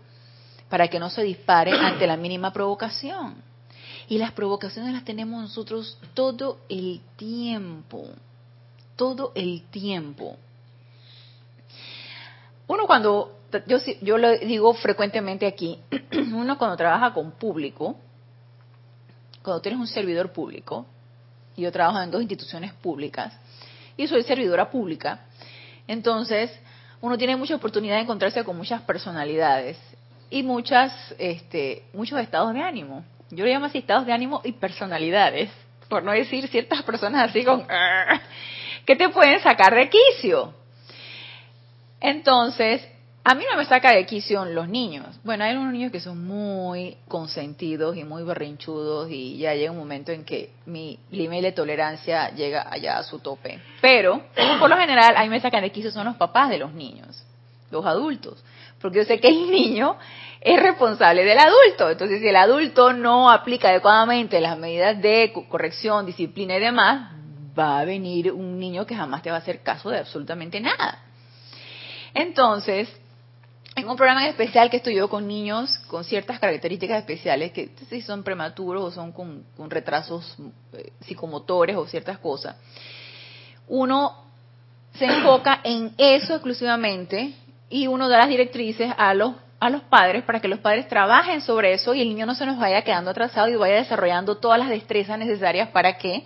para 0.69 0.89
que 0.89 0.99
no 0.99 1.11
se 1.11 1.23
dispare 1.23 1.73
ante 1.79 2.07
la 2.07 2.17
mínima 2.17 2.53
provocación. 2.53 3.35
Y 4.09 4.19
las 4.19 4.33
provocaciones 4.33 4.93
las 4.93 5.05
tenemos 5.05 5.41
nosotros 5.41 5.99
todo 6.15 6.59
el 6.69 7.01
tiempo, 7.17 8.07
todo 8.97 9.33
el 9.35 9.63
tiempo. 9.71 10.37
Uno 12.67 12.87
cuando 12.87 13.41
yo, 13.67 13.79
yo 14.01 14.19
lo 14.19 14.37
digo 14.39 14.73
frecuentemente 14.75 15.47
aquí, 15.47 15.79
uno 16.13 16.57
cuando 16.57 16.77
trabaja 16.77 17.13
con 17.13 17.33
público, 17.33 17.97
cuando 19.43 19.61
tienes 19.61 19.81
un 19.81 19.87
servidor 19.87 20.33
público, 20.33 20.87
y 21.61 21.64
yo 21.64 21.73
trabajo 21.73 22.00
en 22.00 22.11
dos 22.11 22.23
instituciones 22.23 22.73
públicas, 22.73 23.33
y 23.97 24.07
soy 24.07 24.23
servidora 24.23 24.71
pública, 24.71 25.21
entonces 25.87 26.50
uno 27.02 27.19
tiene 27.19 27.37
mucha 27.37 27.55
oportunidad 27.57 27.97
de 27.97 28.02
encontrarse 28.02 28.43
con 28.45 28.57
muchas 28.57 28.81
personalidades 28.83 29.79
y 30.31 30.43
muchas, 30.43 30.93
este, 31.19 31.85
muchos 31.93 32.19
estados 32.19 32.55
de 32.55 32.62
ánimo. 32.62 33.05
Yo 33.31 33.45
le 33.45 33.52
llamo 33.52 33.67
así 33.67 33.79
estados 33.79 34.07
de 34.07 34.12
ánimo 34.12 34.40
y 34.45 34.52
personalidades, 34.52 35.50
por 35.88 36.02
no 36.02 36.12
decir 36.12 36.49
ciertas 36.49 36.83
personas 36.83 37.29
así 37.29 37.45
con 37.45 37.67
que 38.87 38.97
te 38.97 39.09
pueden 39.11 39.40
sacar 39.40 39.75
de 39.75 39.90
quicio. 39.90 40.55
Entonces, 42.00 42.87
a 43.23 43.35
mí 43.35 43.45
no 43.50 43.57
me 43.57 43.67
saca 43.67 43.93
de 43.93 44.07
quicio 44.07 44.45
los 44.47 44.69
niños. 44.69 45.07
Bueno, 45.25 45.45
hay 45.45 45.55
unos 45.55 45.73
niños 45.73 45.93
que 45.93 46.00
son 46.00 46.27
muy 46.27 46.97
consentidos 47.07 47.97
y 47.97 48.05
muy 48.05 48.23
berrinchudos 48.23 49.11
y 49.11 49.37
ya 49.37 49.55
llega 49.55 49.71
un 49.71 49.79
momento 49.79 50.11
en 50.11 50.25
que 50.25 50.53
mi 50.67 50.99
límite 51.11 51.47
de 51.47 51.53
tolerancia 51.53 52.31
llega 52.31 52.67
allá 52.71 52.99
a 52.99 53.03
su 53.03 53.19
tope. 53.19 53.61
Pero, 53.83 54.23
por 54.59 54.71
lo 54.71 54.77
general, 54.77 55.15
a 55.17 55.23
mí 55.23 55.29
me 55.29 55.41
sacan 55.41 55.62
de 55.62 55.71
quicio 55.71 55.91
son 55.91 56.07
los 56.07 56.17
papás 56.17 56.49
de 56.49 56.59
los 56.59 56.73
niños, 56.73 57.25
los 57.71 57.85
adultos. 57.85 58.43
Porque 58.81 58.99
yo 58.99 59.05
sé 59.05 59.21
que 59.21 59.29
el 59.29 59.50
niño 59.50 59.97
es 60.41 60.62
responsable 60.62 61.23
del 61.23 61.39
adulto. 61.39 61.91
Entonces, 61.91 62.21
si 62.21 62.29
el 62.29 62.37
adulto 62.37 62.95
no 62.95 63.31
aplica 63.31 63.69
adecuadamente 63.69 64.41
las 64.41 64.57
medidas 64.57 65.00
de 65.03 65.33
corrección, 65.50 66.07
disciplina 66.07 66.57
y 66.57 66.61
demás, 66.61 67.12
va 67.59 67.81
a 67.81 67.85
venir 67.85 68.33
un 68.33 68.59
niño 68.59 68.87
que 68.87 68.97
jamás 68.97 69.23
te 69.23 69.31
va 69.31 69.37
a 69.37 69.41
hacer 69.41 69.62
caso 69.62 69.91
de 69.91 69.99
absolutamente 69.99 70.59
nada. 70.61 71.00
Entonces, 72.15 72.89
en 73.77 73.89
un 73.89 73.97
programa 73.97 74.27
especial 74.27 74.69
que 74.69 74.79
estudió 74.79 75.09
con 75.09 75.27
niños 75.27 75.79
con 75.87 76.05
ciertas 76.05 76.39
características 76.39 76.99
especiales, 76.99 77.53
que 77.53 77.71
si 77.89 78.03
son 78.03 78.23
prematuros 78.23 78.83
o 78.83 78.91
son 78.91 79.12
con, 79.12 79.45
retrasos 79.69 80.37
eh, 80.73 80.93
psicomotores 81.00 81.77
o 81.77 81.87
ciertas 81.87 82.19
cosas, 82.19 82.57
uno 83.69 84.25
se 84.95 85.05
enfoca 85.05 85.61
en 85.62 85.95
eso 85.97 86.35
exclusivamente 86.35 87.33
y 87.69 87.87
uno 87.87 88.09
da 88.09 88.19
las 88.19 88.29
directrices 88.29 88.93
a 88.97 89.15
los 89.15 89.35
a 89.61 89.69
los 89.69 89.83
padres 89.83 90.25
para 90.25 90.41
que 90.41 90.49
los 90.49 90.59
padres 90.59 90.89
trabajen 90.89 91.43
sobre 91.43 91.75
eso 91.75 91.93
y 91.93 92.00
el 92.00 92.09
niño 92.09 92.25
no 92.25 92.35
se 92.35 92.47
nos 92.47 92.59
vaya 92.59 92.83
quedando 92.83 93.11
atrasado 93.11 93.47
y 93.49 93.57
vaya 93.57 93.77
desarrollando 93.77 94.39
todas 94.39 94.59
las 94.59 94.71
destrezas 94.71 95.19
necesarias 95.19 95.69
para 95.69 95.99
que 95.99 96.25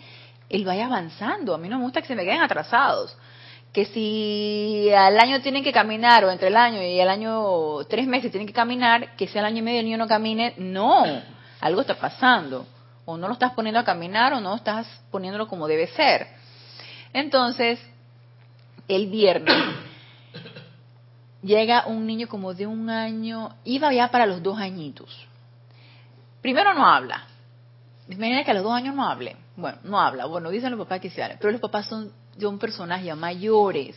él 0.49 0.65
vaya 0.65 0.87
avanzando. 0.87 1.53
A 1.53 1.59
mí 1.59 1.69
no 1.69 1.79
me 1.79 1.85
gusta 1.85 2.01
que 2.01 2.07
se 2.07 2.15
me 2.15 2.23
queden 2.23 2.43
atrasados 2.43 3.17
que 3.75 3.87
si 3.87 4.89
al 4.93 5.19
año 5.19 5.41
tienen 5.43 5.65
que 5.65 5.73
caminar 5.73 6.25
o 6.25 6.31
entre 6.31 6.47
el 6.47 6.57
año 6.57 6.81
y 6.81 7.01
el 7.01 7.09
año 7.09 7.85
tres 7.89 8.07
meses 8.07 8.31
tienen 8.31 8.47
que 8.47 8.53
caminar, 8.53 9.17
que 9.17 9.27
sea 9.27 9.41
el 9.41 9.47
año 9.47 9.59
y 9.59 9.63
medio 9.63 9.81
el 9.81 9.87
niño 9.87 9.99
no 9.99 10.07
camine, 10.07 10.55
no, 10.59 11.05
algo 11.61 11.81
está 11.81 11.97
pasando. 11.97 12.69
O 13.05 13.17
no 13.17 13.27
lo 13.27 13.35
estás 13.35 13.53
poniendo 13.53 13.81
a 13.81 13.85
caminar 13.85 14.33
o 14.33 14.41
no 14.41 14.55
estás 14.55 14.87
poniéndolo 15.11 15.49
como 15.49 15.67
debe 15.67 15.89
ser. 15.89 16.29
Entonces, 17.13 17.81
el 18.87 19.09
viernes 19.09 19.57
llega 21.43 21.87
un 21.87 22.07
niño 22.07 22.29
como 22.29 22.55
de 22.55 22.69
un 22.69 22.89
año, 22.89 23.57
iba 23.65 23.93
ya 23.93 24.09
para 24.09 24.25
los 24.25 24.41
dos 24.41 24.57
añitos. 24.57 25.27
Primero 26.41 26.75
no 26.75 26.87
habla. 26.87 27.27
Imagina 28.09 28.45
que 28.45 28.51
a 28.51 28.55
los 28.55 28.63
dos 28.63 28.73
años 28.73 28.95
no 28.95 29.07
hable. 29.09 29.37
Bueno, 29.57 29.79
no 29.85 30.01
habla. 30.01 30.27
Bueno, 30.27 30.51
dicen 30.51 30.71
los 30.71 30.81
papás 30.81 31.01
que 31.01 31.11
se 31.11 31.23
habla. 31.23 31.37
Pero 31.39 31.53
los 31.53 31.61
papás 31.61 31.87
son 31.87 32.13
son 32.41 32.59
personas 32.59 33.03
ya 33.05 33.15
mayores, 33.15 33.97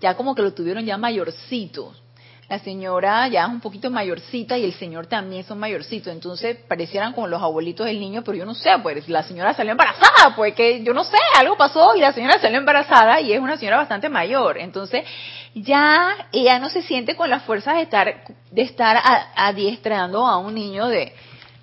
ya 0.00 0.14
como 0.14 0.34
que 0.34 0.42
lo 0.42 0.52
tuvieron 0.52 0.84
ya 0.84 0.96
mayorcitos. 0.96 2.00
la 2.48 2.58
señora 2.58 3.28
ya 3.28 3.44
es 3.44 3.48
un 3.48 3.60
poquito 3.60 3.90
mayorcita 3.90 4.58
y 4.58 4.64
el 4.64 4.74
señor 4.74 5.06
también 5.06 5.44
son 5.44 5.58
mayorcitos, 5.58 6.12
entonces 6.12 6.56
parecieran 6.68 7.14
como 7.14 7.26
los 7.26 7.40
abuelitos 7.40 7.86
del 7.86 7.98
niño, 7.98 8.22
pero 8.22 8.36
yo 8.36 8.44
no 8.44 8.54
sé, 8.54 8.70
pues 8.82 9.08
la 9.08 9.22
señora 9.22 9.54
salió 9.54 9.72
embarazada, 9.72 10.34
pues 10.36 10.54
que 10.54 10.82
yo 10.82 10.92
no 10.92 11.04
sé, 11.04 11.16
algo 11.38 11.56
pasó 11.56 11.94
y 11.96 12.00
la 12.00 12.12
señora 12.12 12.38
salió 12.40 12.58
embarazada 12.58 13.20
y 13.20 13.32
es 13.32 13.40
una 13.40 13.56
señora 13.56 13.78
bastante 13.78 14.08
mayor, 14.10 14.58
entonces 14.58 15.04
ya 15.54 16.28
ella 16.32 16.58
no 16.58 16.68
se 16.68 16.82
siente 16.82 17.16
con 17.16 17.30
las 17.30 17.42
fuerzas 17.44 17.76
de 17.76 17.82
estar 17.82 18.24
de 18.50 18.62
estar 18.62 19.00
adiestrando 19.34 20.26
a 20.26 20.36
un 20.36 20.54
niño 20.54 20.88
de, 20.88 21.14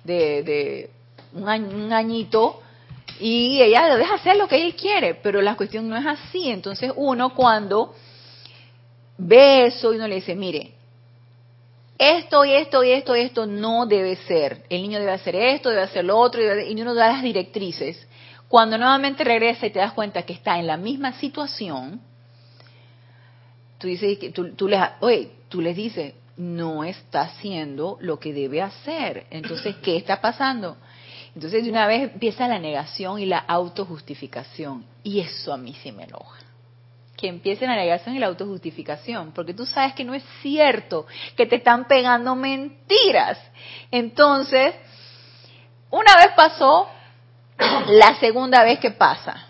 de, 0.02 0.90
un, 1.32 1.48
un 1.48 1.92
añito 1.92 2.60
y 3.18 3.60
ella 3.60 3.96
deja 3.96 4.14
hacer 4.14 4.36
lo 4.36 4.48
que 4.48 4.64
él 4.64 4.74
quiere, 4.74 5.14
pero 5.14 5.42
la 5.42 5.56
cuestión 5.56 5.88
no 5.88 5.96
es 5.96 6.06
así. 6.06 6.50
Entonces 6.50 6.92
uno 6.96 7.34
cuando 7.34 7.94
ve 9.18 9.66
eso 9.66 9.92
y 9.92 9.96
uno 9.96 10.08
le 10.08 10.16
dice, 10.16 10.34
mire, 10.34 10.72
esto 11.98 12.46
y 12.46 12.52
esto 12.52 12.82
y 12.82 12.92
esto 12.92 13.14
y 13.14 13.20
esto 13.20 13.46
no 13.46 13.84
debe 13.84 14.16
ser. 14.16 14.64
El 14.70 14.80
niño 14.82 14.98
debe 14.98 15.12
hacer 15.12 15.36
esto, 15.36 15.68
debe 15.68 15.82
hacer 15.82 16.04
lo 16.04 16.16
otro, 16.16 16.40
y 16.42 16.80
uno 16.80 16.94
da 16.94 17.12
las 17.12 17.22
directrices. 17.22 18.06
Cuando 18.48 18.78
nuevamente 18.78 19.22
regresa 19.22 19.66
y 19.66 19.70
te 19.70 19.78
das 19.78 19.92
cuenta 19.92 20.22
que 20.22 20.32
está 20.32 20.58
en 20.58 20.66
la 20.66 20.78
misma 20.78 21.12
situación, 21.20 22.00
tú 23.78 23.86
dices, 23.86 24.18
tú 24.32 24.66
les, 24.66 24.80
oye, 25.00 25.30
tú 25.50 25.60
les 25.60 25.76
dices, 25.76 26.14
no 26.38 26.84
está 26.84 27.20
haciendo 27.22 27.98
lo 28.00 28.18
que 28.18 28.32
debe 28.32 28.62
hacer. 28.62 29.26
Entonces, 29.30 29.76
¿qué 29.82 29.98
está 29.98 30.22
pasando? 30.22 30.78
Entonces, 31.34 31.64
de 31.64 31.70
una 31.70 31.86
vez 31.86 32.12
empieza 32.12 32.48
la 32.48 32.58
negación 32.58 33.18
y 33.18 33.26
la 33.26 33.38
autojustificación. 33.38 34.84
Y 35.02 35.20
eso 35.20 35.52
a 35.52 35.56
mí 35.56 35.74
sí 35.82 35.92
me 35.92 36.04
enoja. 36.04 36.40
Que 37.16 37.28
empiece 37.28 37.66
la 37.66 37.76
negación 37.76 38.16
y 38.16 38.18
la 38.18 38.26
autojustificación. 38.26 39.32
Porque 39.32 39.54
tú 39.54 39.66
sabes 39.66 39.94
que 39.94 40.04
no 40.04 40.14
es 40.14 40.24
cierto, 40.42 41.06
que 41.36 41.46
te 41.46 41.56
están 41.56 41.86
pegando 41.86 42.34
mentiras. 42.34 43.38
Entonces, 43.90 44.74
una 45.90 46.16
vez 46.16 46.32
pasó, 46.36 46.88
la 47.88 48.18
segunda 48.18 48.64
vez 48.64 48.78
que 48.80 48.90
pasa. 48.90 49.46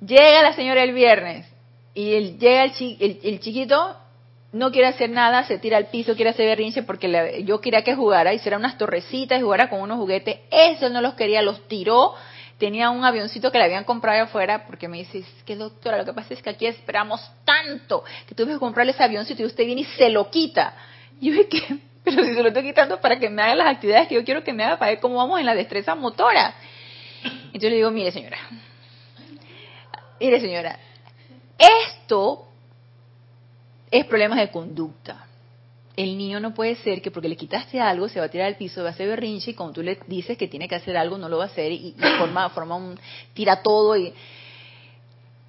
Llega 0.00 0.42
la 0.42 0.54
señora 0.54 0.82
el 0.82 0.92
viernes 0.92 1.46
y 1.94 2.38
llega 2.38 2.64
el, 2.64 3.20
el 3.22 3.40
chiquito 3.40 3.96
no 4.52 4.72
quiere 4.72 4.88
hacer 4.88 5.10
nada, 5.10 5.44
se 5.44 5.58
tira 5.58 5.76
al 5.76 5.86
piso, 5.86 6.16
quiere 6.16 6.30
hacer 6.30 6.46
berrinche 6.46 6.82
porque 6.82 7.42
yo 7.44 7.60
quería 7.60 7.82
que 7.82 7.94
jugara, 7.94 8.34
hiciera 8.34 8.56
unas 8.56 8.76
torrecitas 8.76 9.38
y 9.38 9.42
jugara 9.42 9.68
con 9.68 9.80
unos 9.80 9.98
juguetes. 9.98 10.38
Eso 10.50 10.88
no 10.88 11.00
los 11.00 11.14
quería, 11.14 11.40
los 11.42 11.68
tiró. 11.68 12.14
Tenía 12.58 12.90
un 12.90 13.04
avioncito 13.04 13.50
que 13.52 13.58
le 13.58 13.64
habían 13.64 13.84
comprado 13.84 14.24
afuera 14.24 14.66
porque 14.66 14.88
me 14.88 14.98
dice, 14.98 15.24
que 15.46 15.56
doctora, 15.56 15.98
lo 15.98 16.04
que 16.04 16.12
pasa 16.12 16.34
es 16.34 16.42
que 16.42 16.50
aquí 16.50 16.66
esperamos 16.66 17.20
tanto 17.44 18.04
que 18.26 18.34
tuve 18.34 18.54
que 18.54 18.58
comprarle 18.58 18.92
ese 18.92 19.02
avioncito 19.02 19.42
y 19.42 19.46
usted 19.46 19.64
viene 19.64 19.82
y 19.82 19.84
se 19.84 20.10
lo 20.10 20.30
quita. 20.30 20.74
Y 21.20 21.30
yo 21.30 21.44
dije, 21.50 21.78
pero 22.04 22.22
si 22.24 22.34
se 22.34 22.42
lo 22.42 22.48
estoy 22.48 22.64
quitando 22.64 23.00
para 23.00 23.18
que 23.18 23.30
me 23.30 23.42
haga 23.42 23.54
las 23.54 23.68
actividades 23.68 24.08
que 24.08 24.16
yo 24.16 24.24
quiero 24.24 24.42
que 24.42 24.52
me 24.52 24.64
haga 24.64 24.78
para 24.78 24.90
ver 24.90 25.00
cómo 25.00 25.16
vamos 25.16 25.38
en 25.38 25.46
la 25.46 25.54
destreza 25.54 25.94
motora. 25.94 26.54
Entonces 27.22 27.70
le 27.70 27.76
digo, 27.76 27.90
mire 27.90 28.10
señora, 28.10 28.38
mire 30.18 30.40
señora, 30.40 30.78
esto 31.58 32.49
es 33.90 34.04
problemas 34.06 34.38
de 34.38 34.50
conducta. 34.50 35.26
El 35.96 36.16
niño 36.16 36.40
no 36.40 36.54
puede 36.54 36.76
ser 36.76 37.02
que 37.02 37.10
porque 37.10 37.28
le 37.28 37.36
quitaste 37.36 37.80
algo 37.80 38.08
se 38.08 38.20
va 38.20 38.26
a 38.26 38.30
tirar 38.30 38.46
al 38.46 38.56
piso, 38.56 38.82
va 38.82 38.90
a 38.90 38.92
hacer 38.92 39.08
berrinche 39.08 39.50
y 39.50 39.54
cuando 39.54 39.74
tú 39.74 39.82
le 39.82 39.98
dices 40.06 40.38
que 40.38 40.48
tiene 40.48 40.68
que 40.68 40.76
hacer 40.76 40.96
algo 40.96 41.18
no 41.18 41.28
lo 41.28 41.38
va 41.38 41.44
a 41.44 41.48
hacer 41.48 41.72
y, 41.72 41.94
forma, 42.18 42.48
forma 42.54 42.76
un 42.76 42.98
tira 43.34 43.62
todo 43.62 43.96
y 43.96 44.12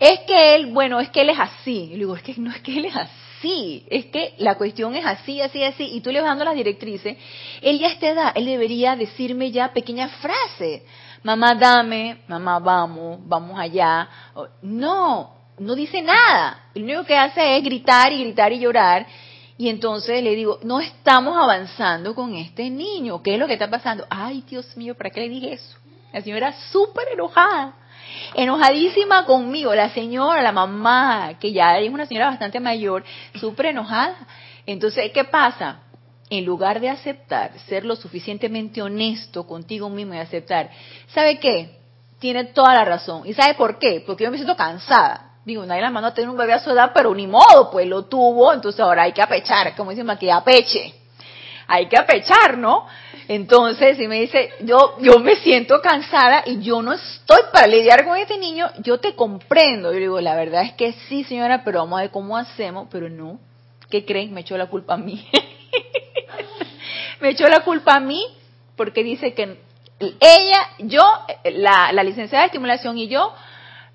es 0.01 0.21
que 0.21 0.55
él, 0.55 0.73
bueno, 0.73 0.99
es 0.99 1.09
que 1.09 1.21
él 1.21 1.29
es 1.29 1.39
así. 1.39 1.83
Y 1.83 1.89
le 1.89 1.97
digo, 1.97 2.15
es 2.15 2.23
que 2.23 2.33
no 2.37 2.49
es 2.49 2.59
que 2.61 2.75
él 2.75 2.85
es 2.85 2.95
así, 2.95 3.85
es 3.87 4.05
que 4.07 4.33
la 4.39 4.55
cuestión 4.55 4.95
es 4.95 5.05
así, 5.05 5.39
así, 5.41 5.63
así, 5.63 5.89
y 5.93 6.01
tú 6.01 6.09
le 6.11 6.19
vas 6.21 6.29
dando 6.29 6.43
las 6.43 6.55
directrices, 6.55 7.17
él 7.61 7.77
ya 7.77 7.87
a 7.87 7.91
esta 7.91 8.09
edad, 8.09 8.31
él 8.35 8.45
debería 8.45 8.95
decirme 8.95 9.51
ya 9.51 9.73
pequeñas 9.73 10.11
frases, 10.13 10.81
mamá 11.21 11.53
dame, 11.53 12.17
mamá 12.27 12.57
vamos, 12.57 13.19
vamos 13.27 13.59
allá, 13.59 14.09
no, 14.63 15.40
no 15.59 15.75
dice 15.75 16.01
nada. 16.01 16.65
Lo 16.73 16.83
único 16.83 17.03
que 17.03 17.15
hace 17.15 17.57
es 17.57 17.63
gritar 17.63 18.11
y 18.13 18.23
gritar 18.23 18.51
y 18.51 18.59
llorar. 18.59 19.05
Y 19.57 19.69
entonces 19.69 20.23
le 20.23 20.35
digo, 20.35 20.59
no 20.63 20.79
estamos 20.79 21.37
avanzando 21.37 22.15
con 22.15 22.35
este 22.35 22.69
niño. 22.69 23.21
¿Qué 23.21 23.35
es 23.35 23.39
lo 23.39 23.47
que 23.47 23.53
está 23.53 23.69
pasando? 23.69 24.05
Ay, 24.09 24.43
Dios 24.49 24.75
mío, 24.75 24.95
¿para 24.95 25.11
qué 25.11 25.21
le 25.21 25.29
dije 25.29 25.53
eso? 25.53 25.77
La 26.11 26.21
señora 26.21 26.53
súper 26.71 27.09
enojada. 27.13 27.75
Enojadísima 28.33 29.25
conmigo. 29.25 29.75
La 29.75 29.89
señora, 29.89 30.41
la 30.41 30.51
mamá, 30.51 31.33
que 31.39 31.51
ya 31.51 31.77
es 31.77 31.91
una 31.91 32.05
señora 32.05 32.27
bastante 32.27 32.59
mayor, 32.59 33.03
súper 33.35 33.67
enojada. 33.67 34.15
Entonces, 34.65 35.11
¿qué 35.13 35.25
pasa? 35.25 35.81
En 36.29 36.45
lugar 36.45 36.79
de 36.79 36.89
aceptar, 36.89 37.51
ser 37.67 37.85
lo 37.85 37.95
suficientemente 37.95 38.81
honesto 38.81 39.45
contigo 39.45 39.89
mismo 39.89 40.13
y 40.15 40.17
aceptar, 40.17 40.71
¿sabe 41.07 41.39
qué? 41.39 41.77
Tiene 42.19 42.45
toda 42.45 42.73
la 42.73 42.85
razón. 42.85 43.23
¿Y 43.25 43.33
sabe 43.33 43.53
por 43.55 43.77
qué? 43.79 44.01
Porque 44.05 44.23
yo 44.23 44.31
me 44.31 44.37
siento 44.37 44.55
cansada 44.55 45.30
Digo, 45.43 45.65
nadie 45.65 45.81
la 45.81 45.89
mandó 45.89 46.09
a 46.09 46.13
tener 46.13 46.29
un 46.29 46.37
bebé 46.37 46.53
a 46.53 46.59
su 46.59 46.69
edad, 46.69 46.91
pero 46.93 47.13
ni 47.15 47.25
modo, 47.25 47.71
pues 47.71 47.87
lo 47.87 48.05
tuvo, 48.05 48.53
entonces 48.53 48.79
ahora 48.79 49.03
hay 49.03 49.11
que 49.11 49.21
apechar, 49.21 49.75
como 49.75 49.89
dicen 49.89 50.09
aquí, 50.09 50.29
apeche. 50.29 50.93
Hay 51.67 51.87
que 51.87 51.97
apechar, 51.97 52.57
¿no? 52.57 52.85
Entonces, 53.27 53.97
si 53.97 54.07
me 54.07 54.19
dice, 54.19 54.51
yo, 54.61 54.97
yo 54.99 55.19
me 55.19 55.37
siento 55.37 55.81
cansada 55.81 56.43
y 56.45 56.59
yo 56.59 56.81
no 56.81 56.93
estoy 56.93 57.39
para 57.53 57.65
lidiar 57.65 58.05
con 58.05 58.17
este 58.17 58.37
niño, 58.37 58.69
yo 58.79 58.99
te 58.99 59.15
comprendo. 59.15 59.93
Yo 59.93 59.99
digo, 59.99 60.21
la 60.21 60.35
verdad 60.35 60.63
es 60.63 60.73
que 60.73 60.93
sí, 61.07 61.23
señora, 61.23 61.63
pero 61.63 61.79
vamos 61.79 61.97
a 61.97 62.01
ver 62.01 62.11
cómo 62.11 62.37
hacemos, 62.37 62.87
pero 62.91 63.09
no. 63.09 63.39
¿Qué 63.89 64.05
creen? 64.05 64.33
Me 64.33 64.41
echó 64.41 64.57
la 64.57 64.67
culpa 64.67 64.95
a 64.95 64.97
mí. 64.97 65.25
me 67.21 67.29
echó 67.29 67.47
la 67.47 67.61
culpa 67.61 67.95
a 67.95 67.99
mí 67.99 68.25
porque 68.75 69.03
dice 69.03 69.33
que 69.33 69.57
ella, 69.99 70.69
yo, 70.79 71.03
la, 71.45 71.91
la 71.93 72.03
licenciada 72.03 72.43
de 72.43 72.47
estimulación 72.47 72.97
y 72.97 73.07
yo, 73.07 73.33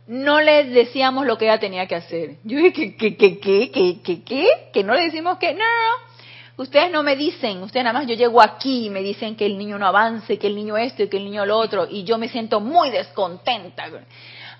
no 0.06 0.40
le 0.40 0.64
decíamos 0.64 1.26
lo 1.26 1.36
que 1.36 1.46
ella 1.46 1.58
tenía 1.58 1.86
que 1.86 1.96
hacer. 1.96 2.36
Yo 2.44 2.58
dije, 2.58 2.96
¿qué, 2.96 3.16
qué, 3.16 3.38
qué, 3.38 3.70
qué, 3.70 4.00
qué, 4.02 4.22
qué? 4.22 4.48
¿Que 4.72 4.84
no 4.84 4.94
le 4.94 5.04
decimos 5.04 5.38
que? 5.38 5.52
No, 5.52 5.58
no, 5.58 5.64
no. 5.64 6.16
Ustedes 6.58 6.90
no 6.90 7.02
me 7.02 7.16
dicen, 7.16 7.62
ustedes 7.62 7.84
nada 7.84 7.98
más 7.98 8.08
yo 8.08 8.14
llego 8.14 8.40
aquí 8.40 8.86
y 8.86 8.90
me 8.90 9.02
dicen 9.02 9.36
que 9.36 9.44
el 9.44 9.58
niño 9.58 9.78
no 9.78 9.86
avance, 9.86 10.38
que 10.38 10.46
el 10.46 10.56
niño 10.56 10.76
esto 10.78 11.02
y 11.02 11.08
que 11.08 11.18
el 11.18 11.24
niño 11.24 11.44
lo 11.44 11.58
otro, 11.58 11.86
y 11.90 12.04
yo 12.04 12.16
me 12.16 12.28
siento 12.28 12.60
muy 12.60 12.90
descontenta. 12.90 13.84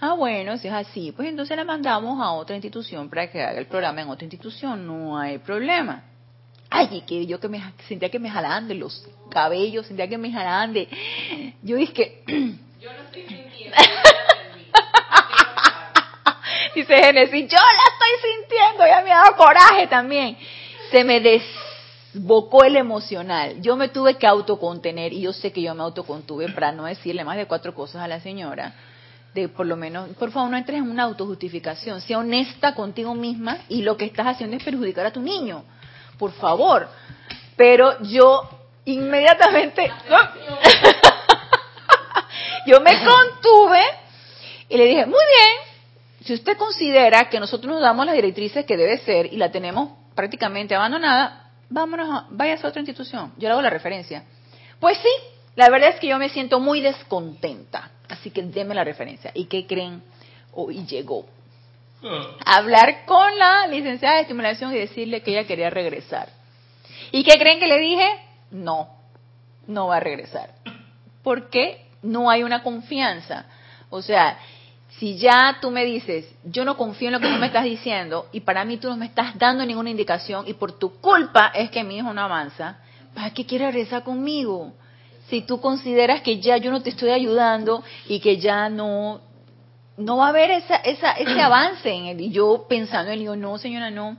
Ah, 0.01 0.13
bueno, 0.13 0.59
si 0.59 0.69
es 0.69 0.75
así, 0.75 1.13
pues 1.13 1.29
entonces 1.29 1.57
la 1.57 1.65
mandamos 1.65 2.21
a 2.21 2.33
otra 2.33 2.55
institución 2.55 3.09
para 3.09 3.31
que 3.31 3.43
haga 3.43 3.59
el 3.59 3.67
programa 3.67 4.03
en 4.03 4.11
otra 4.11 4.25
institución, 4.25 4.87
no 4.87 5.19
hay 5.19 5.39
problema. 5.39 6.05
Ay, 6.69 7.03
que 7.07 7.25
yo 7.25 7.41
que 7.41 7.49
me 7.49 7.63
sentía 7.89 8.11
que 8.11 8.19
me 8.19 8.29
jalaban 8.29 8.69
de 8.69 8.75
los 8.75 9.09
cabellos, 9.31 9.87
sentía 9.87 10.07
que 10.07 10.19
me 10.19 10.31
jalaban 10.31 10.75
de... 10.75 10.89
Yo 11.63 11.77
dije... 11.77 12.23
Yo 12.27 12.93
no 12.93 13.03
estoy 13.05 13.23
sintiendo. 13.23 13.77
Dice 16.77 16.95
Génesis, 16.95 17.49
yo 17.49 17.57
la 17.57 17.85
estoy 17.91 18.11
sintiendo, 18.33 18.87
ya 18.87 19.01
me 19.01 19.11
ha 19.11 19.23
dado 19.23 19.37
coraje 19.37 19.87
también. 19.87 20.37
Se 20.91 21.05
me 21.05 21.21
desbocó 21.21 22.65
el 22.65 22.77
emocional. 22.77 23.63
Yo 23.63 23.77
me 23.77 23.89
tuve 23.89 24.19
que 24.19 24.27
autocontener 24.27 25.15
y 25.15 25.23
yo 25.23 25.33
sé 25.33 25.53
que 25.53 25.63
yo 25.63 25.75
me 25.75 25.83
autocontuve 25.83 26.51
para 26.51 26.73
no 26.73 26.85
decirle 26.85 27.25
más 27.25 27.39
de 27.39 27.47
cuatro 27.47 27.75
cosas 27.75 28.03
a 28.03 28.09
la 28.09 28.21
señora. 28.21 28.75
De 29.33 29.49
por 29.49 29.65
lo 29.65 29.79
menos, 29.79 30.11
por 30.19 30.31
favor, 30.31 30.51
no 30.51 30.59
entres 30.59 30.77
en 30.77 30.91
una 30.91 31.05
autojustificación. 31.05 32.03
Sea 32.03 32.19
honesta 32.19 32.75
contigo 32.75 33.15
misma 33.15 33.57
y 33.71 33.81
lo 33.81 33.97
que 33.97 34.05
estás 34.05 34.27
haciendo 34.27 34.59
es 34.59 34.63
perjudicar 34.63 35.07
a 35.07 35.13
tu 35.15 35.23
niño. 35.23 35.65
Por 36.19 36.33
favor. 36.33 36.91
Pero 37.57 38.03
yo 38.03 38.51
inmediatamente, 38.85 39.91
yo 42.67 42.83
me 42.83 43.03
contuve 43.03 43.81
y 44.69 44.77
le 44.77 44.85
dije, 44.85 45.07
muy 45.07 45.25
bien, 45.25 45.76
si 46.27 46.35
usted 46.35 46.57
considera 46.57 47.29
que 47.29 47.39
nosotros 47.39 47.73
nos 47.73 47.81
damos 47.81 48.05
las 48.05 48.17
directrices 48.17 48.65
que 48.67 48.77
debe 48.77 48.99
ser 48.99 49.33
y 49.33 49.37
la 49.37 49.51
tenemos 49.53 49.91
prácticamente 50.15 50.75
abandonada, 50.75 51.53
vámonos, 51.69 52.09
a, 52.11 52.27
váyase 52.31 52.67
a 52.67 52.71
otra 52.71 52.81
institución. 52.81 53.33
Yo 53.37 53.49
le 53.49 53.53
hago 53.53 53.63
la 53.63 53.71
referencia. 53.71 54.25
Pues 54.81 54.99
sí, 54.99 55.09
la 55.55 55.71
verdad 55.71 55.91
es 55.91 56.01
que 56.01 56.09
yo 56.09 56.19
me 56.19 56.29
siento 56.29 56.59
muy 56.59 56.81
descontenta. 56.81 57.91
Así 58.09 58.31
que 58.31 58.43
déme 58.43 58.75
la 58.75 58.83
referencia. 58.83 59.31
¿Y 59.35 59.45
qué 59.45 59.67
creen? 59.67 60.03
Hoy 60.53 60.85
llegó. 60.87 61.27
A 62.45 62.57
hablar 62.57 63.05
con 63.05 63.39
la 63.39 63.67
licenciada 63.69 64.17
de 64.17 64.23
estimulación 64.23 64.75
y 64.75 64.79
decirle 64.79 65.23
que 65.23 65.33
ella 65.33 65.47
quería 65.47 65.71
regresar. 65.71 66.29
¿Y 67.13 67.25
qué 67.25 67.39
creen 67.39 67.59
que 67.59 67.67
le 67.67 67.79
dije? 67.79 68.07
No, 68.51 68.89
no 69.67 69.89
va 69.89 69.97
a 69.97 70.01
regresar. 70.01 70.51
Porque 71.23 71.87
no 72.03 72.31
hay 72.31 72.43
una 72.43 72.63
confianza. 72.63 73.47
O 73.91 74.03
sea, 74.03 74.39
si 74.99 75.19
ya 75.19 75.59
tú 75.61 75.71
me 75.71 75.85
dices, 75.85 76.27
yo 76.45 76.65
no 76.65 76.77
confío 76.77 77.09
en 77.09 77.15
lo 77.15 77.21
que 77.21 77.29
tú 77.29 77.39
me 77.39 77.47
estás 77.47 77.65
diciendo 77.65 78.27
y 78.33 78.41
para 78.41 78.65
mí 78.65 78.79
tú 78.79 78.89
no 78.89 78.97
me 78.97 79.07
estás 79.07 79.39
dando 79.39 79.65
ninguna 79.67 79.91
indicación 79.91 80.45
y 80.49 80.55
por 80.55 80.73
tu 80.73 81.01
culpa 81.01 81.49
es 81.55 81.71
que 81.71 81.85
mi 81.85 81.99
hijo 81.99 82.15
no 82.15 82.23
avanza, 82.23 82.79
¿para 83.15 83.31
qué 83.31 83.45
quieres 83.45 83.75
regresar 83.75 84.05
conmigo? 84.05 84.73
Si 85.29 85.43
tú 85.43 85.61
consideras 85.61 86.23
que 86.23 86.41
ya 86.41 86.57
yo 86.57 86.71
no 86.71 86.83
te 86.83 86.91
estoy 86.91 87.11
ayudando 87.11 87.85
y 88.09 88.21
que 88.21 88.39
ya 88.39 88.71
no, 88.71 89.21
no 89.97 90.19
va 90.19 90.27
a 90.27 90.29
haber 90.29 90.51
esa, 90.51 90.77
esa, 90.77 91.13
ese 91.13 91.41
avance 91.41 91.91
en 91.91 92.07
él. 92.07 92.21
Y 92.21 92.31
yo 92.31 92.67
pensando, 92.69 93.11
él 93.11 93.21
digo, 93.21 93.37
no, 93.37 93.57
señora, 93.59 93.91
no. 93.91 94.17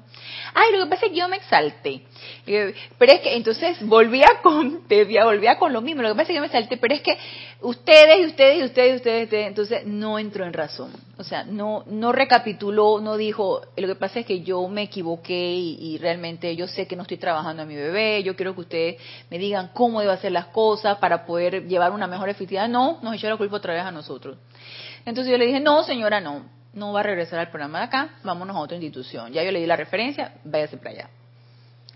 Ay, 0.54 0.72
lo 0.72 0.84
que 0.84 0.90
pasa 0.90 1.06
es 1.06 1.12
que 1.12 1.18
yo 1.18 1.28
me 1.28 1.38
exalté. 1.38 2.02
Pero 2.46 3.12
es 3.12 3.20
que, 3.22 3.36
entonces, 3.36 3.78
volvía 3.82 4.28
con, 4.42 4.84
volvía 4.90 5.58
con 5.58 5.74
lo 5.74 5.82
mismo. 5.82 6.02
Lo 6.02 6.10
que 6.10 6.16
pasa 6.16 6.24
es 6.24 6.28
que 6.30 6.36
yo 6.36 6.42
me 6.42 6.48
exalté, 6.48 6.78
pero 6.78 6.96
es 6.96 7.02
que 7.02 7.18
ustedes, 7.62 8.20
y 8.22 8.26
ustedes, 8.26 8.60
y 8.60 8.64
ustedes, 8.64 8.94
y 8.94 8.96
ustedes, 8.96 9.48
entonces 9.48 9.86
no 9.86 10.18
entró 10.18 10.46
en 10.46 10.54
razón. 10.54 10.92
O 11.20 11.24
sea, 11.24 11.44
no, 11.44 11.84
no 11.88 12.12
recapituló, 12.12 13.00
no 13.00 13.18
dijo, 13.18 13.62
lo 13.76 13.88
que 13.88 13.96
pasa 13.96 14.20
es 14.20 14.26
que 14.26 14.42
yo 14.42 14.68
me 14.68 14.84
equivoqué 14.84 15.54
y, 15.54 15.78
y 15.80 15.98
realmente 15.98 16.56
yo 16.56 16.68
sé 16.68 16.88
que 16.88 16.96
no 16.96 17.04
estoy 17.04 17.18
trabajando 17.18 17.64
a 17.64 17.66
mi 17.66 17.76
bebé, 17.76 18.22
yo 18.24 18.36
quiero 18.36 18.54
que 18.54 18.62
ustedes 18.62 19.02
me 19.30 19.38
digan 19.40 19.72
cómo 19.74 20.00
debo 20.02 20.14
hacer 20.14 20.32
las 20.32 20.48
cosas 20.48 20.98
para 20.98 21.26
poder 21.26 21.68
llevar 21.68 21.92
una 21.92 22.08
mejor 22.08 22.30
efectividad. 22.30 22.68
No, 22.68 23.00
nos 23.02 23.16
echó 23.16 23.30
la 23.30 23.38
culpa 23.38 23.58
otra 23.58 23.74
vez 23.74 23.84
a 23.84 23.92
nosotros. 23.92 24.38
Entonces 25.08 25.32
yo 25.32 25.38
le 25.38 25.46
dije, 25.46 25.62
no, 25.62 25.84
señora, 25.84 26.20
no, 26.20 26.44
no 26.74 26.92
va 26.92 27.00
a 27.00 27.04
regresar 27.04 27.40
al 27.40 27.50
programa 27.50 27.80
de 27.80 27.86
acá, 27.86 28.10
vámonos 28.24 28.58
a 28.58 28.60
otra 28.60 28.76
institución. 28.76 29.32
Ya 29.32 29.42
yo 29.42 29.52
le 29.54 29.62
di 29.62 29.66
la 29.66 29.78
referencia, 29.78 30.34
váyase 30.44 30.76
para 30.76 30.90
allá. 30.90 31.10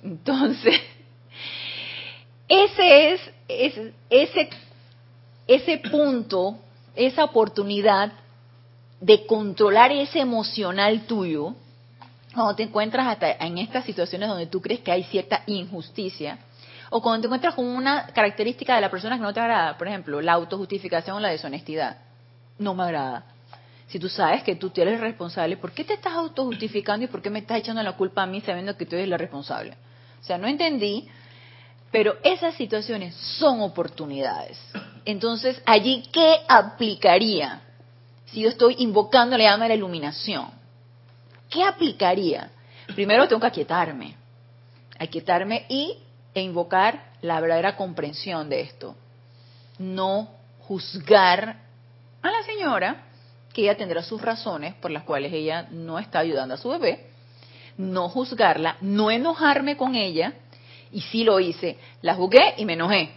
Entonces, 0.02 0.80
ese 2.47 3.12
es, 3.12 3.21
ese, 4.10 4.50
ese 5.45 5.78
punto, 5.80 6.58
esa 6.95 7.26
oportunidad 7.26 8.13
de 9.02 9.26
controlar 9.26 9.91
ese 9.91 10.19
emocional 10.19 11.02
tuyo, 11.02 11.54
cuando 12.34 12.56
te 12.56 12.63
encuentras 12.63 13.08
hasta 13.08 13.30
en 13.30 13.58
estas 13.58 13.84
situaciones 13.84 14.30
donde 14.30 14.47
tú 14.47 14.62
crees 14.62 14.80
que 14.80 14.91
hay 14.93 15.04
cierta 15.04 15.43
injusticia, 15.47 16.39
o 16.89 17.02
cuando 17.02 17.24
te 17.24 17.28
encuentras 17.28 17.56
con 17.56 17.65
una 17.65 18.08
característica 18.08 18.74
de 18.76 18.80
la 18.80 18.89
persona 18.89 19.17
que 19.17 19.24
no 19.24 19.34
te 19.34 19.41
agrada, 19.41 19.78
por 19.78 19.89
ejemplo, 19.89 20.21
la 20.21 20.32
autojustificación 20.32 21.17
o 21.17 21.19
la 21.19 21.28
deshonestidad 21.28 21.97
no 22.62 22.74
me 22.74 22.84
agrada. 22.84 23.26
Si 23.88 24.00
tú 24.00 24.08
sabes 24.08 24.43
que 24.43 24.56
tú 24.56 24.71
eres 24.76 25.02
responsable, 25.02 25.58
¿por 25.58 25.74
qué 25.74 25.84
te 25.84 25.93
estás 25.93 26.13
autojustificando 26.13 27.06
y 27.06 27.08
por 27.10 27.21
qué 27.21 27.30
me 27.30 27.39
estás 27.39 27.58
echando 27.58 27.84
la 27.84 27.97
culpa 27.97 28.24
a 28.24 28.26
mí 28.26 28.39
sabiendo 28.41 28.78
que 28.78 28.86
tú 28.86 28.95
eres 28.95 29.10
la 29.10 29.17
responsable? 29.17 29.76
O 30.21 30.24
sea, 30.24 30.38
no 30.38 30.47
entendí, 30.47 31.10
pero 31.91 32.15
esas 32.24 32.56
situaciones 32.56 33.15
son 33.15 33.60
oportunidades. 33.60 34.58
Entonces, 35.04 35.62
allí, 35.65 36.04
¿qué 36.13 36.38
aplicaría? 36.47 37.62
Si 38.28 38.41
yo 38.41 38.50
estoy 38.50 38.76
invocando 38.80 39.38
la 39.38 39.43
llama 39.43 39.65
de 39.65 39.69
la 39.69 39.76
iluminación, 39.76 40.47
¿qué 41.50 41.63
aplicaría? 41.63 42.50
Primero 42.95 43.28
tengo 43.28 43.41
que 43.41 43.47
aquietarme, 43.47 44.15
aquietarme 45.00 45.65
y 45.67 45.97
e 46.34 46.41
invocar 46.41 47.12
la 47.21 47.41
verdadera 47.41 47.76
comprensión 47.76 48.47
de 48.47 48.62
esto. 48.62 48.95
No 49.78 50.30
juzgar 50.60 51.58
a 52.22 52.32
la 52.32 52.44
señora 52.44 53.04
que 53.54 53.64
ella 53.64 53.78
tendrá 53.78 54.04
sus 54.04 54.22
razones 54.22 54.76
por 54.76 54.92
las 54.92 55.04
cuales 55.04 55.34
ella 55.34 55.68
no 55.72 56.00
está 56.00 56.20
ayudando 56.20 56.54
a 56.54 56.58
su 56.58 56.70
bebé, 56.70 57.08
no 57.78 58.10
juzgarla, 58.10 58.78
no 58.82 59.12
enojarme 59.12 59.76
con 59.78 59.96
ella, 59.96 60.34
y 60.92 61.02
sí 61.02 61.24
lo 61.24 61.40
hice, 61.40 61.78
la 62.02 62.16
juzgué 62.16 62.56
y 62.58 62.66
me 62.66 62.74
enojé. 62.74 63.12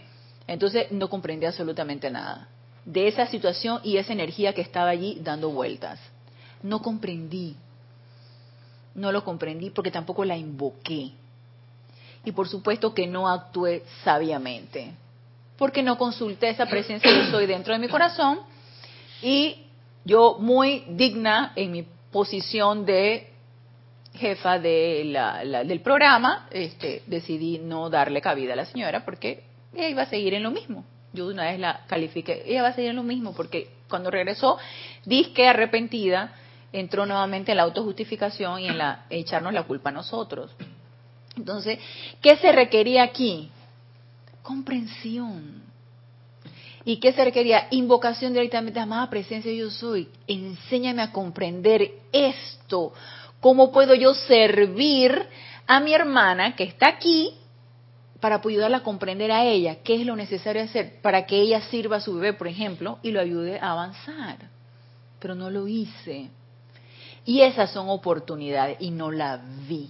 Entonces 0.47 0.91
no 0.91 1.09
comprendí 1.09 1.45
absolutamente 1.45 2.09
nada 2.09 2.47
de 2.85 3.07
esa 3.07 3.25
situación 3.27 3.81
y 3.83 3.97
esa 3.97 4.13
energía 4.13 4.53
que 4.53 4.61
estaba 4.61 4.89
allí 4.89 5.17
dando 5.21 5.49
vueltas. 5.49 5.99
No 6.61 6.81
comprendí, 6.81 7.55
no 8.93 9.11
lo 9.11 9.23
comprendí 9.23 9.71
porque 9.71 9.91
tampoco 9.91 10.23
la 10.23 10.37
invoqué. 10.37 11.11
Y 12.23 12.31
por 12.31 12.47
supuesto 12.47 12.93
que 12.93 13.07
no 13.07 13.27
actué 13.27 13.83
sabiamente, 14.03 14.93
porque 15.57 15.83
no 15.83 15.97
consulté 15.97 16.49
esa 16.49 16.65
presencia 16.65 17.11
que 17.11 17.31
soy 17.31 17.45
dentro 17.45 17.73
de 17.73 17.79
mi 17.79 17.87
corazón 17.87 18.39
y 19.21 19.65
yo 20.03 20.37
muy 20.39 20.83
digna 20.89 21.53
en 21.55 21.71
mi 21.71 21.85
posición 22.11 22.85
de 22.85 23.29
jefa 24.13 24.59
de 24.59 25.03
la, 25.05 25.43
del 25.63 25.81
programa, 25.81 26.47
este, 26.51 27.03
decidí 27.07 27.59
no 27.59 27.89
darle 27.89 28.21
cabida 28.21 28.53
a 28.53 28.55
la 28.55 28.65
señora 28.65 29.03
porque 29.03 29.43
ella 29.73 29.89
iba 29.89 30.03
a 30.03 30.05
seguir 30.05 30.33
en 30.33 30.43
lo 30.43 30.51
mismo. 30.51 30.85
Yo 31.13 31.27
una 31.27 31.45
vez 31.45 31.59
la 31.59 31.85
califiqué, 31.87 32.43
ella 32.45 32.61
va 32.61 32.69
a 32.69 32.73
seguir 32.73 32.91
en 32.91 32.95
lo 32.95 33.03
mismo 33.03 33.33
porque 33.33 33.69
cuando 33.89 34.11
regresó, 34.11 34.57
disque 35.05 35.47
arrepentida, 35.47 36.33
entró 36.71 37.05
nuevamente 37.05 37.51
en 37.51 37.57
la 37.57 37.63
autojustificación 37.63 38.59
y 38.59 38.67
en 38.67 38.77
la 38.77 39.05
echarnos 39.09 39.53
la 39.53 39.63
culpa 39.63 39.89
a 39.89 39.93
nosotros. 39.93 40.51
Entonces, 41.37 41.79
¿qué 42.21 42.37
se 42.37 42.51
requería 42.51 43.03
aquí? 43.03 43.49
Comprensión. 44.41 45.64
¿Y 46.85 46.97
qué 46.97 47.13
se 47.13 47.25
requería? 47.25 47.67
Invocación 47.71 48.33
directamente, 48.33 48.79
amada 48.79 49.09
presencia 49.09 49.51
yo 49.51 49.71
soy. 49.71 50.07
Enséñame 50.27 51.01
a 51.01 51.11
comprender 51.11 51.91
esto. 52.11 52.93
¿Cómo 53.39 53.71
puedo 53.71 53.95
yo 53.95 54.13
servir 54.13 55.27
a 55.65 55.79
mi 55.79 55.95
hermana 55.95 56.55
que 56.55 56.63
está 56.63 56.87
aquí 56.87 57.33
para 58.19 58.35
ayudarla 58.35 58.77
a 58.77 58.83
comprender 58.83 59.31
a 59.31 59.45
ella 59.45 59.77
qué 59.83 59.95
es 59.95 60.05
lo 60.05 60.15
necesario 60.15 60.61
hacer 60.61 61.01
para 61.01 61.25
que 61.25 61.41
ella 61.41 61.61
sirva 61.61 61.97
a 61.97 62.01
su 62.01 62.15
bebé, 62.15 62.33
por 62.33 62.47
ejemplo, 62.47 62.99
y 63.01 63.09
lo 63.09 63.19
ayude 63.19 63.59
a 63.59 63.71
avanzar? 63.71 64.37
Pero 65.19 65.33
no 65.33 65.49
lo 65.49 65.67
hice. 65.67 66.29
Y 67.25 67.41
esas 67.41 67.71
son 67.71 67.89
oportunidades 67.89 68.77
y 68.79 68.91
no 68.91 69.11
la 69.11 69.41
vi. 69.67 69.89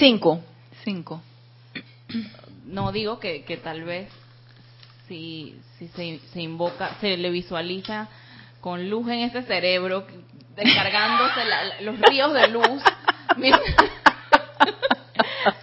Cinco. 0.00 0.40
Cinco. 0.82 1.22
No 2.64 2.92
digo 2.92 3.18
que, 3.18 3.42
que 3.42 3.56
tal 3.56 3.82
vez 3.82 4.08
si, 5.08 5.58
si 5.76 5.88
se, 5.88 6.20
se 6.32 6.40
invoca, 6.40 6.96
se 7.00 7.16
le 7.16 7.30
visualiza 7.30 8.08
con 8.60 8.88
luz 8.88 9.08
en 9.08 9.20
ese 9.20 9.42
cerebro, 9.42 10.06
descargándose 10.54 11.40
los 11.80 11.98
ríos 11.98 12.32
de 12.32 12.46
luz. 12.46 12.80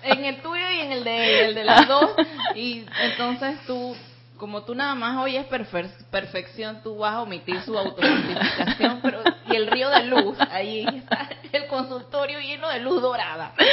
en 0.04 0.26
el 0.26 0.42
tuyo 0.42 0.70
y 0.70 0.80
en 0.82 0.92
el 0.92 1.04
de, 1.06 1.46
el 1.46 1.56
de 1.56 1.64
las 1.64 1.88
dos. 1.88 2.12
Y 2.56 2.84
entonces 3.02 3.58
tú 3.66 3.96
como 4.38 4.64
tú 4.64 4.76
nada 4.76 4.96
más 4.96 5.18
oyes 5.18 5.46
perfección, 6.12 6.82
tú 6.84 6.98
vas 6.98 7.16
a 7.16 7.22
omitir 7.22 7.60
su 7.62 7.78
autojustificación, 7.78 9.00
pero 9.02 9.22
y 9.50 9.56
el 9.56 9.68
río 9.68 9.90
de 9.90 10.06
luz, 10.06 10.38
ahí 10.52 10.86
está 10.94 11.30
el 11.54 11.68
consultorio 11.68 12.40
lleno 12.40 12.70
de 12.70 12.80
luz 12.80 13.02
dorada. 13.02 13.54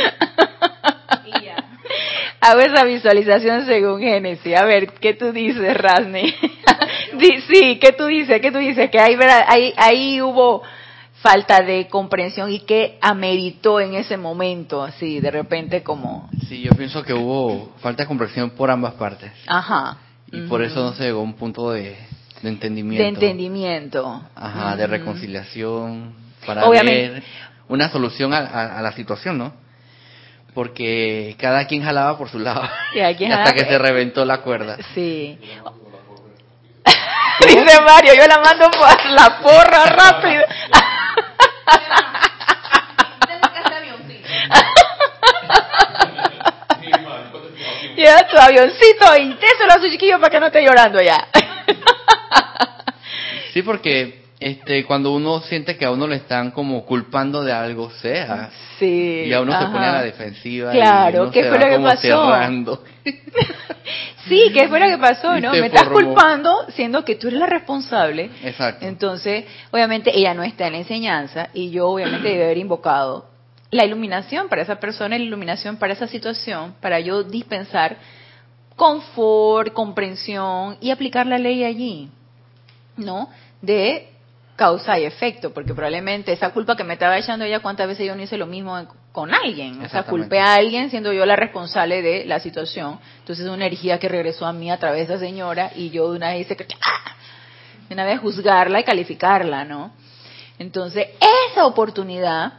Y 1.27 1.45
ya. 1.45 1.57
Hago 2.41 2.61
esa 2.61 2.85
visualización 2.85 3.65
según 3.65 4.01
Génesis. 4.01 4.55
A 4.57 4.65
ver, 4.65 4.93
¿qué 4.93 5.15
tú 5.15 5.33
dices, 5.33 5.75
Rasni? 5.75 6.35
sí, 7.49 7.79
¿qué 7.81 7.93
tú 7.93 8.07
dices? 8.07 8.41
¿Qué 8.41 8.53
tú 8.53 8.59
dices? 8.59 8.91
Que 8.91 9.01
ahí, 9.01 9.17
ahí, 9.47 9.73
ahí 9.77 10.21
hubo 10.21 10.63
falta 11.15 11.63
de 11.63 11.89
comprensión 11.89 12.53
y 12.53 12.61
que 12.61 12.99
ameritó 13.01 13.81
en 13.81 13.95
ese 13.95 14.19
momento, 14.19 14.83
así, 14.83 15.21
de 15.21 15.31
repente 15.31 15.83
como... 15.83 16.29
Sí, 16.49 16.61
yo 16.63 16.73
pienso 16.73 17.03
que 17.03 17.15
hubo 17.15 17.73
falta 17.79 18.03
de 18.03 18.07
comprensión 18.07 18.51
por 18.51 18.71
ambas 18.71 18.93
partes. 18.95 19.33
Ajá. 19.47 19.97
Y 20.31 20.43
por 20.43 20.63
eso 20.63 20.81
no 20.81 20.93
se 20.93 21.05
llegó 21.05 21.21
a 21.21 21.23
un 21.23 21.35
punto 21.35 21.71
de, 21.71 21.97
entendimiento. 22.43 23.03
De 23.03 23.09
entendimiento. 23.09 24.23
Ajá, 24.35 24.77
de 24.77 24.87
reconciliación, 24.87 26.13
para 26.45 26.69
ver 26.69 27.23
una 27.69 27.89
solución 27.91 28.33
a, 28.35 28.81
la 28.81 28.93
situación, 28.93 29.39
¿no? 29.39 29.55
Porque 30.55 31.37
cada 31.39 31.67
quien 31.67 31.83
jalaba 31.83 32.17
por 32.17 32.29
su 32.29 32.39
lado. 32.39 32.63
hasta 33.33 33.53
que 33.53 33.65
se 33.65 33.79
reventó 33.79 34.25
la 34.25 34.39
cuerda. 34.39 34.77
Sí. 34.95 35.39
Dice 37.41 37.81
Mario, 37.81 38.15
yo 38.15 38.27
la 38.27 38.41
mando 38.41 38.71
por 38.71 39.11
la 39.11 39.39
porra 39.41 39.87
rápido. 39.87 40.43
Lleva 47.97 48.27
tu 48.29 48.37
avioncito 48.37 49.17
y 49.17 49.33
a 49.33 49.81
su 49.81 49.89
chiquillo 49.89 50.19
para 50.19 50.31
que 50.31 50.41
no 50.41 50.47
esté 50.47 50.63
llorando 50.63 51.01
ya. 51.01 51.29
Sí, 53.53 53.63
porque 53.63 54.24
este 54.45 54.85
cuando 54.85 55.13
uno 55.13 55.41
siente 55.41 55.77
que 55.77 55.85
a 55.85 55.91
uno 55.91 56.07
le 56.07 56.17
están 56.17 56.51
como 56.51 56.85
culpando 56.85 57.43
de 57.43 57.53
algo 57.53 57.91
sea 57.91 58.51
sí 58.79 59.25
y 59.27 59.33
a 59.33 59.41
uno 59.41 59.59
se 59.59 59.67
pone 59.67 59.87
a 59.87 59.93
la 59.93 60.03
defensiva 60.03 60.71
claro 60.73 61.31
qué 61.31 61.45
fue 61.45 61.59
lo 61.59 61.67
que 61.67 61.79
pasó 61.79 62.81
sí 64.29 64.51
qué 64.53 64.69
fue 64.69 64.81
lo 64.81 64.87
que 64.87 64.99
pasó 64.99 65.41
no 65.41 65.53
me 65.53 65.67
estás 65.67 65.89
culpando 65.89 66.67
siendo 66.75 67.05
que 67.05 67.17
tú 67.17 67.29
eres 67.29 67.41
la 67.41 67.47
responsable. 67.47 68.31
Exacto. 68.43 68.87
Entonces 68.87 69.45
obviamente 69.71 70.17
ella 70.17 70.35
no 70.35 70.43
está 70.43 70.67
en 70.67 70.75
la 70.75 70.79
enseñanza 70.81 71.49
y 71.55 71.71
yo 71.71 71.89
obviamente 71.89 72.29
debe 72.29 72.45
haber 72.45 72.59
invocado 72.59 73.27
la 73.71 73.85
iluminación 73.85 74.49
para 74.49 74.63
esa 74.63 74.77
persona, 74.77 75.19
la 75.19 75.25
iluminación 75.25 75.77
para 75.77 75.93
esa 75.93 76.07
situación, 76.07 76.75
para 76.81 77.01
yo 77.01 77.25
dispensar 77.25 77.97
confort, 78.77 79.73
comprensión 79.73 80.77
y 80.81 80.91
aplicar 80.91 81.27
la 81.27 81.39
ley 81.39 81.65
allí, 81.65 82.09
¿no? 82.97 83.29
De 83.63 84.09
causa 84.57 84.99
y 84.99 85.05
efecto, 85.05 85.53
porque 85.53 85.75
probablemente 85.75 86.33
esa 86.33 86.51
culpa 86.51 86.77
que 86.77 86.85
me 86.85 86.95
estaba 86.95 87.19
echando 87.19 87.45
ella, 87.45 87.61
cuántas 87.61 87.89
veces 87.89 88.07
yo 88.07 88.15
no 88.15 88.23
hice 88.23 88.37
lo 88.37 88.47
mismo 88.47 88.87
con 89.11 89.35
alguien, 89.35 89.85
o 89.85 89.89
sea, 89.89 90.05
culpé 90.05 90.39
a 90.39 90.55
alguien 90.55 90.91
siendo 90.91 91.13
yo 91.13 91.27
la 91.27 91.37
responsable 91.37 92.03
de 92.03 92.25
la 92.25 92.39
situación. 92.39 92.99
Entonces, 93.19 93.47
una 93.47 93.67
energía 93.67 93.99
que 93.99 94.09
regresó 94.09 94.47
a 94.47 94.53
mí 94.53 94.71
a 94.71 94.79
través 94.79 95.09
de 95.09 95.15
esa 95.15 95.25
señora 95.25 95.73
y 95.75 95.91
yo 95.91 96.11
de 96.11 96.17
una 96.17 96.31
vez 96.31 96.43
hice 96.43 96.57
que, 96.57 96.67
¡ah! 96.85 97.17
de 97.89 97.95
una 97.95 98.05
vez 98.05 98.21
juzgarla 98.21 98.81
y 98.81 98.85
calificarla, 98.85 99.65
¿no? 99.65 99.93
Entonces, 100.59 101.09
esa 101.51 101.67
oportunidad, 101.67 102.53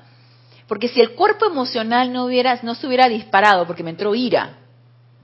porque 0.68 0.90
si 0.90 1.00
el 1.00 1.12
cuerpo 1.12 1.46
emocional 1.46 2.12
no 2.12 2.26
hubiera, 2.26 2.60
no 2.64 2.76
se 2.76 2.88
hubiera 2.88 3.08
disparado, 3.08 3.66
porque 3.66 3.84
me 3.84 3.92
entró 3.92 4.14
ira, 4.14 4.58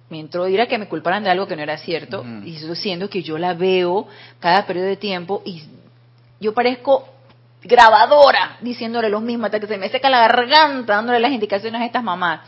me 0.09 0.19
entró 0.19 0.47
ira 0.47 0.67
que 0.67 0.77
me 0.77 0.87
culparan 0.87 1.23
de 1.23 1.29
algo 1.29 1.47
que 1.47 1.55
no 1.57 1.63
era 1.63 1.77
cierto, 1.77 2.25
y 2.45 2.55
estoy 2.55 2.69
diciendo 2.69 3.09
que 3.09 3.23
yo 3.23 3.37
la 3.37 3.53
veo 3.53 4.07
cada 4.39 4.65
periodo 4.65 4.87
de 4.87 4.97
tiempo 4.97 5.41
y 5.45 5.63
yo 6.41 6.53
parezco 6.53 7.07
grabadora 7.63 8.57
diciéndole 8.61 9.09
lo 9.09 9.21
mismo 9.21 9.45
hasta 9.45 9.59
que 9.59 9.67
se 9.67 9.77
me 9.77 9.89
seca 9.89 10.09
la 10.09 10.19
garganta 10.19 10.95
dándole 10.95 11.19
las 11.19 11.31
indicaciones 11.31 11.79
a 11.79 11.85
estas 11.85 12.03
mamás. 12.03 12.41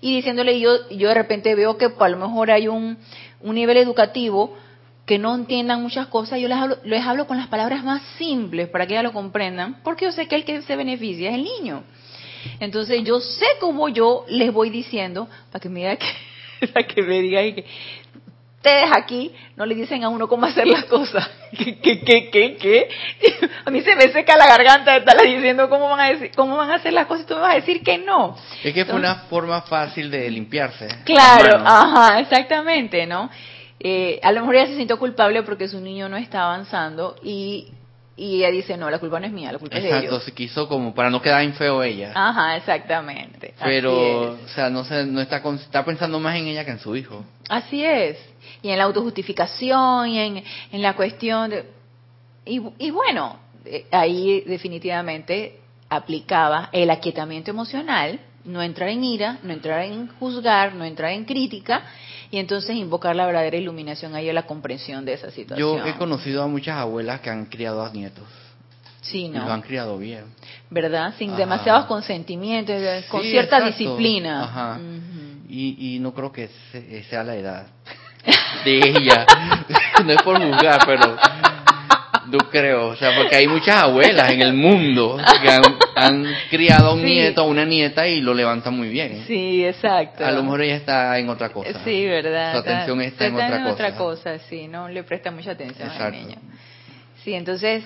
Y 0.00 0.14
diciéndole 0.14 0.58
yo 0.58 0.88
yo 0.90 1.08
de 1.08 1.14
repente 1.14 1.54
veo 1.54 1.76
que 1.76 1.90
pues, 1.90 2.00
a 2.00 2.08
lo 2.08 2.16
mejor 2.16 2.50
hay 2.50 2.68
un, 2.68 2.96
un 3.40 3.54
nivel 3.54 3.76
educativo 3.76 4.56
que 5.04 5.18
no 5.18 5.34
entiendan 5.34 5.82
muchas 5.82 6.06
cosas 6.06 6.40
yo 6.40 6.46
les 6.46 6.56
hablo, 6.56 6.78
les 6.84 7.04
hablo 7.04 7.26
con 7.26 7.36
las 7.36 7.48
palabras 7.48 7.82
más 7.82 8.00
simples 8.16 8.68
para 8.68 8.86
que 8.86 8.94
ellas 8.94 9.04
lo 9.04 9.12
comprendan 9.12 9.82
porque 9.82 10.04
yo 10.04 10.12
sé 10.12 10.28
que 10.28 10.36
el 10.36 10.44
que 10.44 10.62
se 10.62 10.76
beneficia 10.76 11.30
es 11.30 11.34
el 11.34 11.44
niño. 11.44 11.82
Entonces 12.60 13.02
yo 13.04 13.20
sé 13.20 13.46
cómo 13.58 13.88
yo 13.88 14.24
les 14.28 14.52
voy 14.52 14.70
diciendo 14.70 15.28
para 15.50 15.60
que 15.60 15.68
me 15.68 15.80
diga 15.80 15.96
que, 15.96 16.66
para 16.72 16.86
que 16.86 17.02
me 17.02 17.20
digan 17.20 17.54
que 17.54 17.66
ustedes 18.60 18.90
aquí 18.94 19.32
no 19.56 19.64
le 19.64 19.74
dicen 19.74 20.04
a 20.04 20.10
uno 20.10 20.28
cómo 20.28 20.44
hacer 20.44 20.66
las 20.66 20.84
cosas. 20.84 21.28
¿Qué, 21.56 21.78
qué, 21.78 22.00
qué, 22.00 22.30
qué, 22.30 22.56
qué? 22.56 22.88
A 23.64 23.70
mí 23.70 23.80
se 23.80 23.96
me 23.96 24.02
seca 24.12 24.36
la 24.36 24.46
garganta 24.46 24.92
de 24.92 24.98
estarle 24.98 25.34
diciendo 25.34 25.68
cómo 25.70 25.88
van 25.88 26.00
a 26.00 26.10
decir, 26.10 26.30
cómo 26.36 26.56
van 26.56 26.70
a 26.70 26.74
hacer 26.74 26.92
las 26.92 27.06
cosas 27.06 27.24
y 27.24 27.26
tú 27.26 27.34
me 27.34 27.40
vas 27.40 27.52
a 27.52 27.56
decir 27.56 27.82
que 27.82 27.98
no. 27.98 28.36
Es 28.62 28.74
que 28.74 28.84
fue 28.84 28.96
una 28.96 29.14
forma 29.30 29.62
fácil 29.62 30.10
de 30.10 30.30
limpiarse. 30.30 30.88
Claro, 31.04 31.62
ajá, 31.64 32.20
exactamente, 32.20 33.06
¿no? 33.06 33.30
Eh, 33.80 34.20
a 34.22 34.30
lo 34.30 34.40
mejor 34.40 34.56
ella 34.56 34.66
se 34.66 34.76
sintió 34.76 34.98
culpable 34.98 35.42
porque 35.42 35.66
su 35.66 35.80
niño 35.80 36.10
no 36.10 36.18
está 36.18 36.44
avanzando 36.44 37.16
y 37.22 37.72
y 38.16 38.36
ella 38.36 38.50
dice, 38.50 38.76
no, 38.76 38.90
la 38.90 38.98
culpa 38.98 39.18
no 39.18 39.24
es 39.24 39.32
mía, 39.32 39.50
la 39.50 39.58
culpa 39.58 39.78
es 39.78 39.82
de 39.82 39.88
ellos. 39.88 40.02
Exacto, 40.02 40.20
se 40.26 40.32
quiso 40.32 40.68
como 40.68 40.94
para 40.94 41.08
no 41.08 41.22
quedar 41.22 41.42
en 41.42 41.54
feo 41.54 41.82
ella. 41.82 42.12
Ajá, 42.14 42.54
exactamente. 42.58 43.54
Pero, 43.64 44.32
o 44.32 44.48
sea, 44.48 44.68
no, 44.68 44.84
se, 44.84 45.06
no 45.06 45.22
está, 45.22 45.42
está 45.54 45.86
pensando 45.86 46.20
más 46.20 46.36
en 46.36 46.48
ella 46.48 46.66
que 46.66 46.72
en 46.72 46.80
su 46.80 46.94
hijo. 46.94 47.24
Así 47.48 47.82
es. 47.82 48.18
Y 48.62 48.70
en 48.70 48.78
la 48.78 48.84
autojustificación 48.84 50.08
y 50.08 50.18
en, 50.18 50.44
en 50.72 50.82
la 50.82 50.94
cuestión 50.94 51.50
de... 51.50 51.64
Y, 52.44 52.60
y 52.78 52.90
bueno, 52.90 53.38
eh, 53.64 53.86
ahí 53.90 54.42
definitivamente 54.46 55.60
aplicaba 55.88 56.70
el 56.72 56.90
aquietamiento 56.90 57.50
emocional, 57.50 58.20
no 58.44 58.62
entrar 58.62 58.88
en 58.88 59.04
ira, 59.04 59.38
no 59.42 59.52
entrar 59.52 59.84
en 59.84 60.08
juzgar, 60.18 60.74
no 60.74 60.84
entrar 60.84 61.12
en 61.12 61.24
crítica 61.24 61.82
y 62.30 62.38
entonces 62.38 62.76
invocar 62.76 63.14
la 63.16 63.26
verdadera 63.26 63.56
iluminación 63.56 64.14
ahí 64.14 64.30
a 64.30 64.32
la 64.32 64.46
comprensión 64.46 65.04
de 65.04 65.14
esa 65.14 65.30
situación. 65.30 65.78
Yo 65.78 65.86
he 65.86 65.94
conocido 65.96 66.42
a 66.42 66.46
muchas 66.46 66.76
abuelas 66.76 67.20
que 67.20 67.28
han 67.28 67.46
criado 67.46 67.84
a 67.84 67.90
nietos. 67.90 68.24
Sí, 69.02 69.28
¿no? 69.28 69.42
Y 69.42 69.46
lo 69.46 69.52
han 69.52 69.62
criado 69.62 69.98
bien. 69.98 70.24
¿Verdad? 70.70 71.14
Sin 71.18 71.36
demasiados 71.36 71.86
consentimientos, 71.86 72.76
con 73.10 73.22
cierta 73.22 73.60
disciplina. 73.60 74.44
Ajá. 74.44 74.80
y, 75.48 75.96
y 75.96 75.98
no 75.98 76.14
creo 76.14 76.30
que 76.32 76.48
sea 77.10 77.24
la 77.24 77.34
edad 77.34 77.66
de 78.64 78.76
ella. 78.76 79.26
no 80.04 80.12
es 80.12 80.22
por 80.22 80.40
juzgar, 80.40 80.80
pero 80.86 81.16
no 82.30 82.38
creo, 82.50 82.88
o 82.88 82.96
sea, 82.96 83.16
porque 83.16 83.36
hay 83.36 83.46
muchas 83.46 83.76
abuelas 83.76 84.30
en 84.30 84.40
el 84.40 84.54
mundo 84.54 85.18
que 85.42 85.50
han, 85.96 86.24
criado 86.48 86.90
a 86.90 86.94
un 86.94 87.04
nieto 87.04 87.44
o 87.44 87.48
una 87.48 87.64
nieta 87.64 88.06
y 88.06 88.20
lo 88.20 88.32
levantan 88.32 88.74
muy 88.74 88.88
bien. 88.88 89.24
Sí, 89.26 89.64
exacto. 89.64 90.24
A 90.24 90.30
lo 90.30 90.42
mejor 90.42 90.62
ella 90.62 90.76
está 90.76 91.18
en 91.18 91.28
otra 91.28 91.50
cosa. 91.50 91.84
Sí, 91.84 92.06
verdad. 92.06 92.52
Su 92.52 92.58
atención 92.58 93.00
está, 93.02 93.26
en, 93.26 93.34
otra, 93.34 93.48
cosa. 93.48 93.72
otra 93.72 93.94
cosa. 93.96 94.38
sí, 94.48 94.68
no 94.68 94.88
le 94.88 95.02
presta 95.02 95.30
mucha 95.30 95.52
atención 95.52 95.90
al 95.90 96.12
niño. 96.12 96.36
Sí, 97.22 97.34
entonces, 97.34 97.84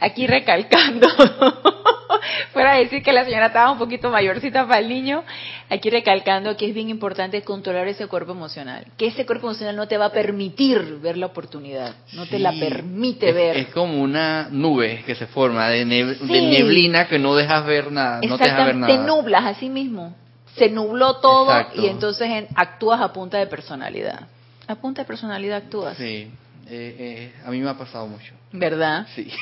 aquí 0.00 0.26
recalcando 0.26 1.08
fuera 2.52 2.74
decir 2.74 3.02
que 3.02 3.12
la 3.12 3.24
señora 3.24 3.46
estaba 3.46 3.70
un 3.70 3.78
poquito 3.78 4.10
mayorcita 4.10 4.66
para 4.66 4.80
el 4.80 4.88
niño, 4.88 5.22
aquí 5.68 5.90
recalcando 5.90 6.56
que 6.56 6.68
es 6.68 6.74
bien 6.74 6.90
importante 6.90 7.42
controlar 7.42 7.88
ese 7.88 8.06
cuerpo 8.06 8.32
emocional, 8.32 8.86
que 8.96 9.06
ese 9.06 9.26
cuerpo 9.26 9.48
emocional 9.48 9.76
no 9.76 9.88
te 9.88 9.96
va 9.96 10.06
a 10.06 10.12
permitir 10.12 10.98
ver 11.00 11.16
la 11.16 11.26
oportunidad, 11.26 11.94
no 12.12 12.26
te 12.26 12.38
la 12.38 12.52
permite 12.52 13.32
ver. 13.32 13.56
Es 13.56 13.68
como 13.68 14.00
una 14.00 14.48
nube 14.50 15.02
que 15.06 15.14
se 15.14 15.26
forma 15.26 15.68
de, 15.68 15.84
neblina 15.84 17.08
que 17.08 17.18
no 17.18 17.34
dejas 17.34 17.64
ver 17.66 17.90
nada, 17.92 18.20
no 18.26 18.38
te 18.38 18.44
deja 18.44 18.64
ver 18.64 18.76
nada. 18.76 18.92
Te 18.92 18.98
nublas 18.98 19.44
a 19.44 19.54
sí 19.54 19.68
mismo, 19.68 20.14
se 20.56 20.68
nubló 20.68 21.16
todo 21.16 21.50
y 21.74 21.86
entonces 21.86 22.46
actúas 22.54 23.00
a 23.00 23.12
punta 23.12 23.38
de 23.38 23.46
personalidad. 23.46 24.28
A 24.66 24.76
punta 24.76 25.02
de 25.02 25.06
personalidad 25.06 25.58
actúas. 25.58 25.96
Sí, 25.96 26.30
eh, 26.72 26.96
eh, 26.98 27.32
a 27.44 27.50
mí 27.50 27.58
me 27.58 27.68
ha 27.68 27.76
pasado 27.76 28.06
mucho. 28.06 28.32
¿Verdad? 28.52 29.04
Sí. 29.14 29.28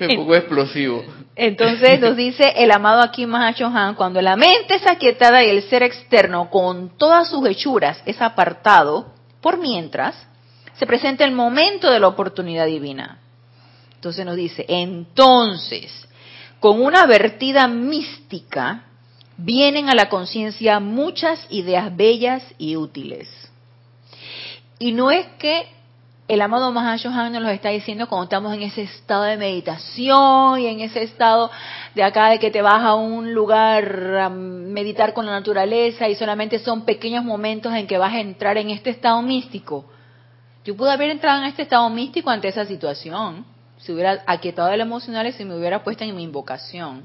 Un 0.00 0.16
poco 0.16 0.34
explosivo. 0.34 1.04
Entonces 1.36 2.00
nos 2.00 2.16
dice 2.16 2.54
el 2.56 2.70
amado 2.70 3.02
aquí 3.02 3.26
Mahacho 3.26 3.66
Han, 3.66 3.94
cuando 3.94 4.22
la 4.22 4.36
mente 4.36 4.76
es 4.76 4.90
aquietada 4.90 5.44
y 5.44 5.50
el 5.50 5.62
ser 5.64 5.82
externo 5.82 6.48
con 6.48 6.96
todas 6.96 7.28
sus 7.28 7.46
hechuras 7.46 8.02
es 8.06 8.22
apartado, 8.22 9.12
por 9.42 9.58
mientras, 9.58 10.16
se 10.74 10.86
presenta 10.86 11.26
el 11.26 11.32
momento 11.32 11.90
de 11.90 12.00
la 12.00 12.08
oportunidad 12.08 12.64
divina. 12.64 13.18
Entonces 13.96 14.24
nos 14.24 14.36
dice, 14.36 14.64
entonces, 14.66 15.92
con 16.58 16.80
una 16.80 17.04
vertida 17.04 17.68
mística, 17.68 18.84
vienen 19.42 19.88
a 19.88 19.94
la 19.94 20.08
conciencia 20.08 20.80
muchas 20.80 21.46
ideas 21.50 21.94
bellas 21.96 22.42
y 22.58 22.76
útiles. 22.76 23.28
Y 24.78 24.92
no 24.92 25.10
es 25.10 25.26
que 25.38 25.66
el 26.28 26.40
amado 26.42 26.70
Mahashohan 26.70 27.32
nos 27.32 27.42
lo 27.42 27.48
está 27.48 27.70
diciendo 27.70 28.08
cuando 28.08 28.24
estamos 28.24 28.54
en 28.54 28.62
ese 28.62 28.82
estado 28.82 29.24
de 29.24 29.36
meditación 29.36 30.60
y 30.60 30.66
en 30.66 30.80
ese 30.80 31.02
estado 31.02 31.50
de 31.94 32.02
acá 32.02 32.28
de 32.28 32.38
que 32.38 32.50
te 32.50 32.62
vas 32.62 32.82
a 32.82 32.94
un 32.94 33.34
lugar 33.34 34.16
a 34.16 34.28
meditar 34.28 35.12
con 35.12 35.26
la 35.26 35.32
naturaleza 35.32 36.08
y 36.08 36.14
solamente 36.14 36.60
son 36.60 36.84
pequeños 36.84 37.24
momentos 37.24 37.74
en 37.74 37.86
que 37.86 37.98
vas 37.98 38.14
a 38.14 38.20
entrar 38.20 38.58
en 38.58 38.70
este 38.70 38.90
estado 38.90 39.20
místico. 39.22 39.86
Yo 40.64 40.76
pude 40.76 40.92
haber 40.92 41.10
entrado 41.10 41.40
en 41.40 41.48
este 41.48 41.62
estado 41.62 41.88
místico 41.90 42.30
ante 42.30 42.48
esa 42.48 42.64
situación, 42.64 43.44
si 43.78 43.92
hubiera 43.92 44.22
aquietado 44.26 44.70
el 44.70 44.80
emocional 44.82 45.26
y 45.26 45.32
si 45.32 45.44
me 45.44 45.56
hubiera 45.56 45.82
puesto 45.82 46.04
en 46.04 46.14
mi 46.14 46.22
invocación 46.22 47.04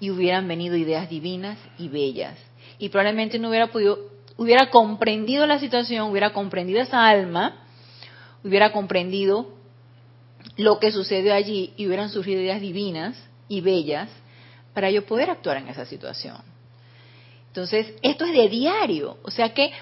y 0.00 0.10
hubieran 0.10 0.46
venido 0.48 0.76
ideas 0.76 1.08
divinas 1.08 1.58
y 1.78 1.88
bellas. 1.88 2.36
Y 2.78 2.88
probablemente 2.88 3.38
no 3.38 3.48
hubiera 3.48 3.68
podido, 3.68 3.98
hubiera 4.36 4.70
comprendido 4.70 5.46
la 5.46 5.58
situación, 5.58 6.10
hubiera 6.10 6.32
comprendido 6.32 6.80
esa 6.80 7.08
alma 7.08 7.64
hubiera 8.44 8.72
comprendido 8.72 9.54
lo 10.56 10.78
que 10.78 10.90
sucedió 10.90 11.34
allí 11.34 11.72
y 11.76 11.86
hubieran 11.86 12.10
surgido 12.10 12.40
ideas 12.40 12.60
divinas 12.60 13.16
y 13.48 13.60
bellas 13.60 14.08
para 14.74 14.90
yo 14.90 15.04
poder 15.06 15.30
actuar 15.30 15.58
en 15.58 15.68
esa 15.68 15.84
situación. 15.84 16.36
Entonces, 17.48 17.92
esto 18.02 18.24
es 18.24 18.32
de 18.32 18.48
diario. 18.48 19.18
O 19.22 19.30
sea 19.30 19.52
que 19.52 19.72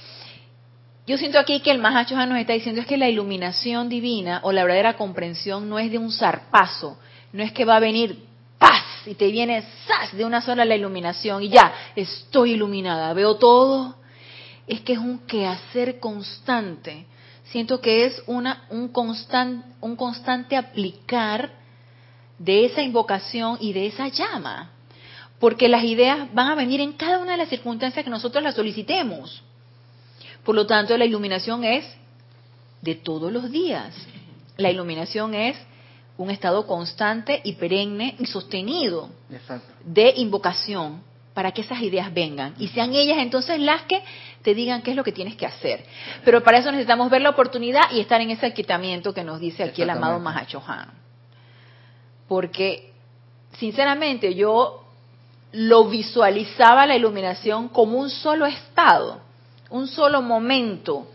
yo 1.06 1.18
siento 1.18 1.38
aquí 1.38 1.60
que 1.60 1.70
el 1.70 1.78
Mahacho 1.78 2.16
nos 2.26 2.38
está 2.38 2.52
diciendo 2.52 2.80
es 2.80 2.86
que 2.86 2.96
la 2.96 3.08
iluminación 3.08 3.88
divina 3.88 4.40
o 4.42 4.52
la 4.52 4.64
verdadera 4.64 4.96
comprensión 4.96 5.68
no 5.68 5.78
es 5.78 5.90
de 5.90 5.98
un 5.98 6.10
zarpazo, 6.10 6.98
no 7.32 7.42
es 7.42 7.52
que 7.52 7.64
va 7.64 7.76
a 7.76 7.80
venir 7.80 8.24
y 9.06 9.14
te 9.14 9.30
viene 9.30 9.62
¡zas! 9.86 10.16
de 10.16 10.24
una 10.24 10.40
sola 10.40 10.64
la 10.64 10.76
iluminación 10.76 11.42
y 11.42 11.48
ya, 11.48 11.72
estoy 11.94 12.52
iluminada, 12.52 13.12
veo 13.12 13.36
todo. 13.36 13.96
Es 14.66 14.80
que 14.80 14.94
es 14.94 14.98
un 14.98 15.20
quehacer 15.20 16.00
constante 16.00 17.06
siento 17.50 17.80
que 17.80 18.04
es 18.04 18.22
una, 18.26 18.66
un, 18.70 18.92
un 19.80 19.96
constante 19.96 20.56
aplicar 20.56 21.50
de 22.38 22.66
esa 22.66 22.82
invocación 22.82 23.56
y 23.60 23.72
de 23.72 23.86
esa 23.86 24.08
llama, 24.08 24.72
porque 25.38 25.68
las 25.68 25.84
ideas 25.84 26.32
van 26.34 26.48
a 26.48 26.54
venir 26.54 26.80
en 26.80 26.92
cada 26.92 27.18
una 27.18 27.32
de 27.32 27.38
las 27.38 27.48
circunstancias 27.48 28.04
que 28.04 28.10
nosotros 28.10 28.42
las 28.42 28.54
solicitemos. 28.54 29.42
Por 30.44 30.54
lo 30.54 30.66
tanto, 30.66 30.96
la 30.96 31.04
iluminación 31.04 31.64
es 31.64 31.84
de 32.82 32.94
todos 32.94 33.32
los 33.32 33.50
días. 33.50 33.94
La 34.56 34.70
iluminación 34.70 35.34
es 35.34 35.56
un 36.18 36.30
estado 36.30 36.66
constante 36.66 37.40
y 37.44 37.54
perenne 37.54 38.16
y 38.18 38.26
sostenido 38.26 39.10
de 39.84 40.14
invocación 40.16 41.02
para 41.34 41.52
que 41.52 41.60
esas 41.60 41.82
ideas 41.82 42.12
vengan 42.14 42.54
y 42.58 42.68
sean 42.68 42.94
ellas 42.94 43.18
entonces 43.18 43.60
las 43.60 43.82
que 43.82 44.02
te 44.42 44.54
digan 44.54 44.80
qué 44.80 44.92
es 44.92 44.96
lo 44.96 45.04
que 45.04 45.12
tienes 45.12 45.36
que 45.36 45.44
hacer. 45.44 45.84
Pero 46.24 46.42
para 46.42 46.58
eso 46.58 46.70
necesitamos 46.70 47.10
ver 47.10 47.20
la 47.20 47.30
oportunidad 47.30 47.90
y 47.92 48.00
estar 48.00 48.20
en 48.20 48.30
ese 48.30 48.46
aquietamiento 48.46 49.12
que 49.12 49.24
nos 49.24 49.40
dice 49.40 49.64
aquí 49.64 49.82
el 49.82 49.90
amado 49.90 50.18
Mahachohan. 50.20 50.88
Porque, 52.28 52.92
sinceramente, 53.58 54.34
yo 54.34 54.84
lo 55.52 55.88
visualizaba 55.88 56.86
la 56.86 56.96
iluminación 56.96 57.68
como 57.68 57.98
un 57.98 58.08
solo 58.08 58.46
estado, 58.46 59.20
un 59.68 59.88
solo 59.88 60.22
momento 60.22 61.08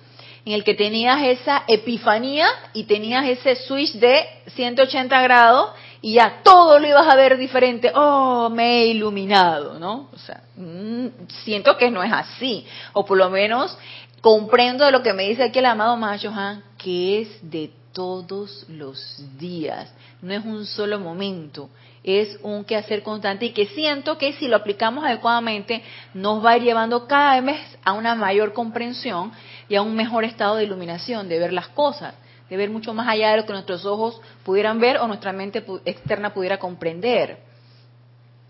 en 0.45 0.54
el 0.54 0.63
que 0.63 0.73
tenías 0.73 1.21
esa 1.23 1.63
epifanía 1.67 2.47
y 2.73 2.86
tenías 2.86 3.25
ese 3.25 3.56
switch 3.56 3.93
de 3.93 4.25
180 4.56 5.21
grados 5.21 5.71
y 6.01 6.13
ya 6.13 6.41
todo 6.43 6.80
lo 6.80 6.88
ibas 6.88 7.08
a 7.08 7.15
ver 7.15 7.38
diferente, 7.38 7.91
oh, 7.93 8.49
me 8.49 8.82
he 8.82 8.86
iluminado, 8.88 9.77
¿no? 9.77 10.10
O 10.12 10.17
sea, 10.17 10.41
mm, 10.56 11.08
siento 11.43 11.77
que 11.77 11.91
no 11.91 12.01
es 12.01 12.12
así, 12.12 12.65
o 12.93 13.06
por 13.06 13.17
lo 13.17 13.30
menos 13.30 13.77
comprendo 14.21 14.86
de 14.86 14.91
lo 14.91 15.04
que 15.04 15.13
me 15.13 15.27
dice 15.30 15.43
aquí 15.43 15.60
el 15.60 15.65
amado 15.65 15.97
Mahachohan, 15.97 16.63
que 16.77 17.21
es 17.21 17.30
de 17.49 17.71
todos 17.93 18.65
los 18.69 19.23
días, 19.38 19.93
no 20.21 20.34
es 20.34 20.43
un 20.43 20.65
solo 20.65 20.99
momento, 20.99 21.69
es 22.04 22.39
un 22.41 22.63
quehacer 22.63 23.04
constante 23.04 23.45
y 23.45 23.51
que 23.51 23.67
siento 23.67 24.17
que 24.17 24.34
si 24.34 24.47
lo 24.47 24.56
aplicamos 24.56 25.06
adecuadamente 25.06 25.84
nos 26.13 26.43
va 26.43 26.51
a 26.51 26.58
ir 26.58 26.63
llevando 26.63 27.08
cada 27.08 27.39
vez 27.41 27.62
a 27.84 27.93
una 27.93 28.15
mayor 28.15 28.54
comprensión 28.54 29.32
y 29.69 29.76
a 29.76 29.82
un 29.82 29.95
mejor 29.95 30.24
estado 30.24 30.56
de 30.58 30.63
iluminación, 30.63 31.30
de 31.30 31.39
ver 31.39 31.54
las 31.54 31.67
cosas, 31.69 32.13
de 32.50 32.58
ver 32.58 32.69
mucho 32.69 32.93
más 32.93 33.08
allá 33.08 33.32
de 33.32 33.38
lo 33.38 33.45
que 33.45 33.54
nuestros 33.54 33.86
ojos 33.86 34.19
pudieran 34.43 34.80
ver 34.80 34.97
o 34.97 35.08
nuestra 35.08 35.32
mente 35.32 35.63
externa 35.86 36.34
pudiera 36.34 36.60
comprender. 36.60 37.39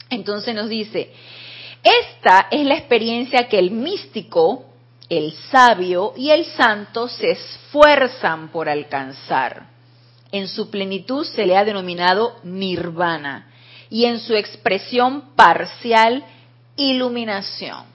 Entonces 0.09 0.55
nos 0.55 0.69
dice, 0.69 1.11
esta 1.83 2.47
es 2.51 2.65
la 2.65 2.75
experiencia 2.75 3.47
que 3.47 3.59
el 3.59 3.71
místico, 3.71 4.65
el 5.09 5.33
sabio 5.51 6.13
y 6.15 6.29
el 6.29 6.45
santo 6.45 7.07
se 7.07 7.31
esfuerzan 7.31 8.49
por 8.49 8.69
alcanzar. 8.69 9.67
En 10.31 10.47
su 10.47 10.69
plenitud 10.69 11.25
se 11.25 11.45
le 11.45 11.57
ha 11.57 11.65
denominado 11.65 12.37
nirvana 12.43 13.51
y 13.89 14.05
en 14.05 14.19
su 14.19 14.33
expresión 14.33 15.35
parcial 15.35 16.23
iluminación. 16.75 17.90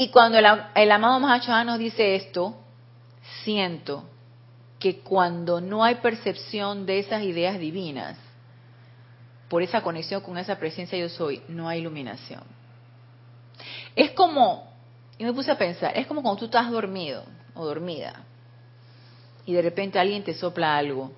Y 0.00 0.10
cuando 0.10 0.38
el, 0.38 0.92
amado 0.92 1.18
Mahachohan 1.18 1.66
nos 1.66 1.78
dice 1.80 2.14
esto, 2.14 2.54
siento 3.42 4.04
que 4.78 5.00
cuando 5.00 5.60
no 5.60 5.82
hay 5.82 5.96
percepción 5.96 6.86
de 6.86 7.00
esas 7.00 7.24
ideas 7.24 7.58
divinas, 7.58 8.16
por 9.48 9.60
esa 9.60 9.82
conexión 9.82 10.20
con 10.20 10.38
esa 10.38 10.56
presencia 10.56 10.96
yo 10.96 11.08
soy, 11.08 11.42
no 11.48 11.68
hay 11.68 11.80
iluminación. 11.80 12.44
Es 13.96 14.12
como, 14.12 14.72
y 15.18 15.24
me 15.24 15.32
puse 15.32 15.50
a 15.50 15.58
pensar, 15.58 15.98
es 15.98 16.06
como 16.06 16.22
cuando 16.22 16.38
tú 16.38 16.44
estás 16.44 16.70
dormido 16.70 17.24
o 17.56 17.66
dormida 17.66 18.22
y 19.46 19.52
de 19.52 19.62
repente 19.62 19.98
alguien 19.98 20.22
te 20.22 20.32
sopla 20.32 20.76
algo. 20.76 21.10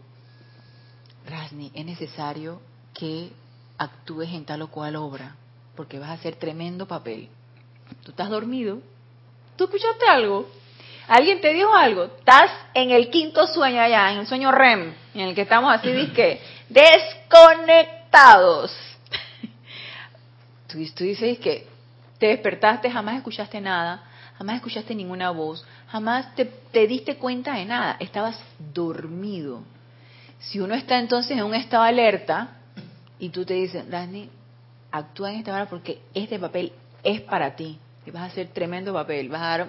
Rasni, 1.26 1.70
es 1.74 1.84
necesario 1.84 2.62
que 2.94 3.30
actúes 3.76 4.30
en 4.30 4.46
tal 4.46 4.62
o 4.62 4.70
cual 4.70 4.96
obra, 4.96 5.36
porque 5.76 5.98
vas 5.98 6.08
a 6.08 6.14
hacer 6.14 6.36
tremendo 6.36 6.88
papel. 6.88 7.28
Tú 8.02 8.10
estás 8.10 8.28
dormido, 8.28 8.80
tú 9.56 9.64
escuchaste 9.64 10.06
algo, 10.08 10.48
alguien 11.08 11.40
te 11.40 11.52
dijo 11.52 11.74
algo, 11.74 12.04
estás 12.04 12.50
en 12.74 12.90
el 12.90 13.10
quinto 13.10 13.46
sueño 13.46 13.80
allá, 13.80 14.12
en 14.12 14.20
el 14.20 14.26
sueño 14.26 14.52
REM, 14.52 14.94
en 15.14 15.20
el 15.20 15.34
que 15.34 15.42
estamos 15.42 15.74
así, 15.74 16.08
que 16.14 16.40
desconectados. 16.68 18.72
Tú, 20.68 20.78
tú 20.94 21.04
dices 21.04 21.38
que 21.40 21.66
te 22.18 22.28
despertaste, 22.28 22.90
jamás 22.90 23.16
escuchaste 23.16 23.60
nada, 23.60 24.04
jamás 24.40 24.56
escuchaste 24.56 24.94
ninguna 24.94 25.30
voz, 25.30 25.64
jamás 25.88 26.34
te, 26.34 26.86
diste 26.86 27.16
cuenta 27.16 27.54
de 27.54 27.64
nada, 27.64 27.96
estabas 27.98 28.38
dormido. 28.72 29.62
Si 30.38 30.60
uno 30.60 30.74
está 30.74 30.98
entonces 30.98 31.36
en 31.36 31.44
un 31.44 31.54
estado 31.54 31.82
alerta 31.82 32.56
y 33.18 33.30
tú 33.30 33.44
te 33.44 33.54
dices, 33.54 33.90
Dani, 33.90 34.30
actúa 34.92 35.32
en 35.32 35.40
esta 35.40 35.52
hora 35.52 35.68
porque 35.68 36.00
este 36.14 36.38
papel 36.38 36.72
es 37.02 37.20
para 37.22 37.56
ti, 37.56 37.78
y 38.06 38.10
vas 38.10 38.22
a 38.22 38.26
hacer 38.26 38.48
tremendo 38.48 38.92
papel, 38.92 39.28
vas 39.28 39.42
a 39.42 39.46
dar 39.46 39.68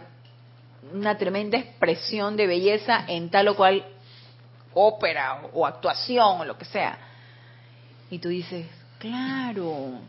una 0.94 1.17
tremenda 1.17 1.58
expresión 1.58 2.36
de 2.36 2.48
belleza 2.48 3.06
en 3.08 3.30
tal 3.30 3.50
o 3.50 3.56
cual 3.56 3.86
ópera 4.74 5.41
o, 5.54 5.62
o 5.62 5.67
actuación 5.67 6.41
o 6.41 6.46
lo 6.46 6.58
que 6.58 6.65
sea. 6.65 6.98
Y 8.10 8.20
tú 8.20 8.30
dices, 8.30 8.65
claro, 9.00 10.00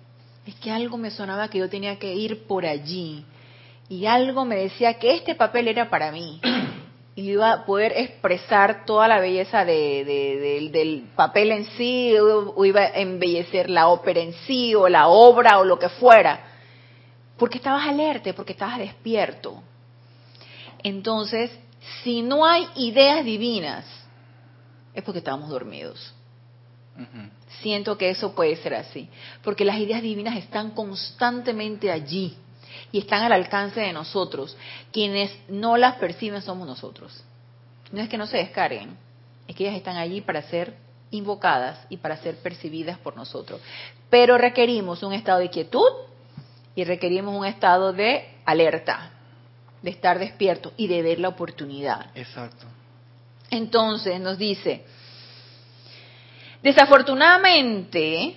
es 0.47 0.55
que 0.57 0.71
algo 0.71 0.99
me 0.99 1.11
sonaba 1.11 1.49
que 1.49 1.59
yo 1.59 1.69
tenía 1.69 1.99
que 1.99 2.15
ir 2.15 2.47
por 2.47 2.67
allí. 2.67 3.25
Y 3.89 4.07
algo 4.07 4.45
me 4.45 4.57
decía 4.57 4.95
que 4.95 5.15
este 5.15 5.35
papel 5.35 5.69
era 5.69 5.91
para 5.91 6.11
mí 6.11 6.41
y 7.15 7.31
iba 7.31 7.53
a 7.53 7.67
poder 7.67 7.93
expresar 7.95 8.85
toda 8.87 9.07
la 9.07 9.21
belleza 9.21 9.65
del 9.65 11.05
papel 11.15 11.53
en 11.53 11.67
sí, 11.77 12.15
o 12.19 12.65
iba 12.65 12.81
a 12.81 12.99
embellecer 12.99 13.69
la 13.69 13.89
ópera 13.89 14.21
en 14.21 14.33
sí, 14.47 14.75
o 14.75 14.89
la 14.89 15.09
obra, 15.09 15.59
o 15.59 15.65
lo 15.65 15.79
que 15.79 15.91
fuera, 15.91 16.52
porque 17.43 17.59
estabas 17.59 17.89
alerta, 17.89 18.33
porque 18.35 18.53
estabas 18.53 18.79
despierto. 18.79 19.61
Entonces, 20.81 21.51
si 22.05 22.23
no 22.23 22.47
hay 22.47 22.69
ideas 22.77 23.25
divinas, 23.25 23.85
es 24.95 25.03
porque 25.03 25.19
estamos 25.19 25.49
dormidos. 25.49 26.15
Siento 27.61 27.99
que 27.99 28.11
eso 28.11 28.33
puede 28.33 28.55
ser 28.55 28.75
así, 28.75 29.09
porque 29.43 29.65
las 29.65 29.77
ideas 29.79 30.03
divinas 30.03 30.37
están 30.37 30.71
constantemente 30.71 31.91
allí 31.91 32.37
y 32.93 33.01
están 33.01 33.25
al 33.25 33.33
alcance 33.33 33.81
de 33.81 33.93
nosotros. 33.93 34.57
Quienes 34.93 35.37
no 35.49 35.77
las 35.77 35.97
perciben 35.97 36.43
somos 36.43 36.65
nosotros. 36.69 37.25
No 37.91 38.01
es 38.01 38.09
que 38.09 38.19
no 38.19 38.29
se 38.29 38.37
descarguen, 38.37 38.97
es 39.49 39.57
que 39.57 39.65
ellas 39.65 39.79
están 39.79 39.97
allí 39.97 40.21
para 40.21 40.43
ser 40.43 40.77
invocadas 41.11 41.85
y 41.89 41.97
para 41.97 42.19
ser 42.19 42.37
percibidas 42.37 42.99
por 42.99 43.17
nosotros. 43.17 43.61
Pero 44.11 44.39
requerimos 44.39 45.03
un 45.03 45.13
estado 45.13 45.41
de 45.41 45.51
quietud 45.51 45.91
y 46.75 46.85
requerimos 46.85 47.37
un 47.37 47.45
estado 47.45 47.93
de 47.93 48.27
alerta, 48.45 49.11
de 49.83 49.91
estar 49.91 50.19
despierto 50.19 50.73
y 50.77 50.87
de 50.87 51.03
ver 51.03 51.19
la 51.19 51.29
oportunidad. 51.29 52.07
Exacto. 52.15 52.67
Entonces 53.51 54.19
nos 54.21 54.39
dice, 54.39 54.85
desafortunadamente, 56.63 58.37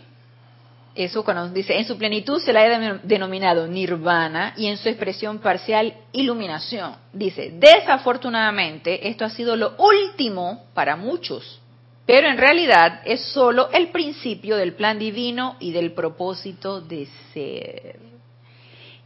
eso 0.95 1.24
cuando 1.24 1.50
dice, 1.50 1.78
en 1.78 1.86
su 1.86 1.98
plenitud 1.98 2.41
se 2.41 2.54
la 2.54 2.62
ha 2.62 3.00
denominado 3.04 3.67
nirvana 3.67 4.54
y 4.58 4.67
en 4.67 4.78
su 4.78 4.89
expresión 4.89 5.39
parcial 5.39 5.93
iluminación. 6.12 6.95
Dice, 7.13 7.54
desafortunadamente 7.54 9.08
esto 9.08 9.26
ha 9.26 9.30
sido 9.30 9.56
lo 9.56 9.76
último 9.78 10.65
para 10.74 10.95
muchos, 10.95 11.62
pero 12.06 12.28
en 12.28 12.38
realidad 12.38 13.02
es 13.06 13.21
solo 13.34 13.69
el 13.71 13.89
principio 13.89 14.58
del 14.58 14.74
plan 14.74 15.00
divino 15.00 15.58
y 15.60 15.71
del 15.71 15.93
propósito 15.93 16.82
de 16.82 17.08
ser. 17.34 18.14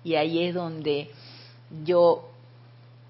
Y 0.03 0.15
ahí 0.15 0.43
es 0.43 0.53
donde 0.53 1.11
yo 1.83 2.29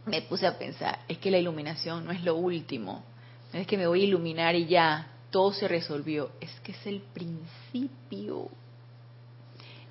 me 0.06 0.22
puse 0.24 0.48
a 0.48 0.58
pensar, 0.58 1.00
es 1.08 1.18
que 1.20 1.32
la 1.32 1.38
iluminación 1.38 2.06
no 2.06 2.12
es 2.12 2.24
lo 2.24 2.36
último, 2.36 3.04
no 3.54 3.60
es 3.60 3.68
que 3.68 3.78
me 3.78 3.88
voy 3.88 4.02
a 4.02 4.06
iluminar 4.06 4.56
y 4.56 4.66
ya, 4.66 5.08
todo 5.30 5.54
se 5.54 5.68
resolvió, 5.68 6.32
es 6.42 6.52
que 6.62 6.72
es 6.72 6.88
el 6.88 7.02
principio 7.14 8.50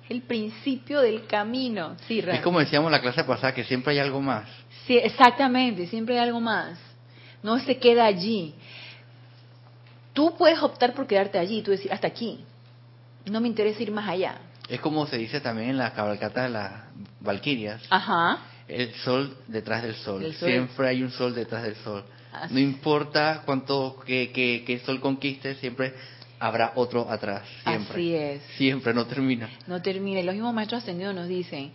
el 0.09 0.23
principio 0.23 1.01
del 1.01 1.27
camino. 1.27 1.95
Sí, 2.07 2.19
es 2.19 2.41
como 2.41 2.59
decíamos 2.59 2.91
la 2.91 2.99
clase 2.99 3.23
pasada, 3.23 3.53
que 3.53 3.63
siempre 3.63 3.93
hay 3.93 3.99
algo 3.99 4.19
más. 4.19 4.49
Sí, 4.87 4.97
exactamente, 4.97 5.85
siempre 5.85 6.15
hay 6.15 6.27
algo 6.27 6.41
más. 6.41 6.79
No 7.43 7.59
se 7.59 7.77
queda 7.77 8.05
allí. 8.05 8.55
Tú 10.13 10.35
puedes 10.35 10.61
optar 10.61 10.93
por 10.93 11.05
quedarte 11.05 11.37
allí, 11.37 11.61
tú 11.61 11.71
decir, 11.71 11.93
hasta 11.93 12.07
aquí. 12.07 12.43
No 13.25 13.39
me 13.39 13.47
interesa 13.47 13.83
ir 13.83 13.91
más 13.91 14.09
allá. 14.09 14.39
Es 14.69 14.79
como 14.79 15.07
se 15.07 15.17
dice 15.17 15.41
también 15.41 15.71
en 15.71 15.77
la 15.77 15.93
cabalgata 15.93 16.43
de 16.43 16.49
las 16.49 16.71
Valquirias. 17.21 17.81
Ajá. 17.89 18.37
El 18.67 18.93
sol 18.95 19.35
detrás 19.47 19.81
del 19.83 19.95
sol. 19.95 20.33
Siempre 20.33 20.87
hay 20.87 21.01
un 21.01 21.11
sol 21.11 21.33
detrás 21.33 21.63
del 21.63 21.75
sol. 21.77 22.03
No 22.51 22.59
importa 22.59 23.41
cuánto 23.45 23.99
que, 24.05 24.31
que, 24.31 24.63
que 24.65 24.73
el 24.73 24.81
sol 24.81 24.99
conquiste, 24.99 25.55
siempre 25.55 25.93
habrá 26.39 26.73
otro 26.75 27.09
atrás, 27.09 27.41
siempre. 27.63 27.93
Así 27.93 28.15
es. 28.15 28.41
Siempre, 28.57 28.93
no 28.93 29.05
termina. 29.05 29.49
No 29.67 29.81
termina. 29.81 30.19
Y 30.19 30.23
los 30.23 30.35
mismos 30.35 30.53
maestros 30.53 30.83
ascendidos 30.83 31.15
nos 31.15 31.27
dicen, 31.27 31.71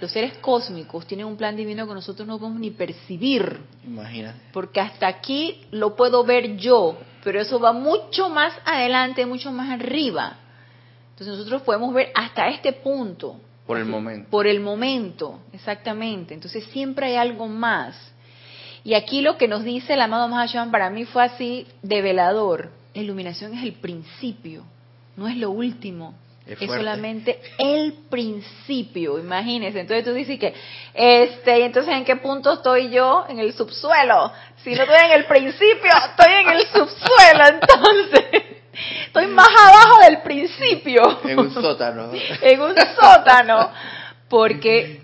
los 0.00 0.10
seres 0.10 0.36
cósmicos 0.38 1.06
tienen 1.06 1.26
un 1.26 1.36
plan 1.36 1.56
divino 1.56 1.86
que 1.86 1.94
nosotros 1.94 2.26
no 2.26 2.38
podemos 2.38 2.60
ni 2.60 2.70
percibir. 2.70 3.60
Imagínate. 3.86 4.38
Porque 4.52 4.80
hasta 4.80 5.06
aquí 5.06 5.62
lo 5.70 5.94
puedo 5.94 6.24
ver 6.24 6.56
yo, 6.56 6.98
pero 7.22 7.40
eso 7.40 7.60
va 7.60 7.72
mucho 7.72 8.28
más 8.28 8.52
adelante, 8.64 9.24
mucho 9.24 9.52
más 9.52 9.70
arriba. 9.70 10.38
Entonces 11.14 11.38
nosotros 11.38 11.62
podemos 11.62 11.94
ver 11.94 12.10
hasta 12.14 12.48
este 12.48 12.72
punto. 12.72 13.40
Por 13.66 13.78
el 13.78 13.86
momento. 13.86 14.30
Por 14.30 14.46
el 14.46 14.60
momento, 14.60 15.40
exactamente. 15.52 16.34
Entonces 16.34 16.64
siempre 16.66 17.06
hay 17.06 17.16
algo 17.16 17.48
más. 17.48 17.96
Y 18.84 18.94
aquí 18.94 19.22
lo 19.22 19.38
que 19.38 19.48
nos 19.48 19.64
dice 19.64 19.94
el 19.94 20.00
amado 20.02 20.28
Mahashohan 20.28 20.70
para 20.70 20.90
mí 20.90 21.06
fue 21.06 21.24
así 21.24 21.66
de 21.82 22.02
velador 22.02 22.70
la 22.94 23.02
iluminación 23.02 23.54
es 23.54 23.64
el 23.64 23.72
principio, 23.72 24.64
no 25.16 25.26
es 25.26 25.36
lo 25.36 25.50
último. 25.50 26.14
Es, 26.46 26.58
solamente 26.58 27.40
el 27.58 27.94
principio, 28.10 29.18
imagínense. 29.18 29.80
Entonces 29.80 30.04
tú 30.04 30.12
dices 30.12 30.38
que, 30.38 30.52
este, 30.92 31.60
y 31.60 31.62
entonces 31.62 31.94
en 31.94 32.04
qué 32.04 32.16
punto 32.16 32.52
estoy 32.52 32.90
yo? 32.90 33.24
En 33.28 33.38
el 33.38 33.54
subsuelo. 33.54 34.30
Si 34.62 34.74
no 34.74 34.82
estoy 34.82 35.06
en 35.06 35.12
el 35.12 35.24
principio, 35.24 35.90
estoy 36.10 36.34
en 36.34 36.48
el 36.50 36.66
subsuelo, 36.66 37.44
entonces. 37.48 38.53
Estoy 39.06 39.26
más 39.28 39.48
abajo 39.48 40.00
del 40.04 40.22
principio. 40.22 41.20
En 41.24 41.38
un 41.38 41.52
sótano. 41.52 42.10
en 42.40 42.60
un 42.60 42.74
sótano. 43.00 43.70
Porque 44.28 45.02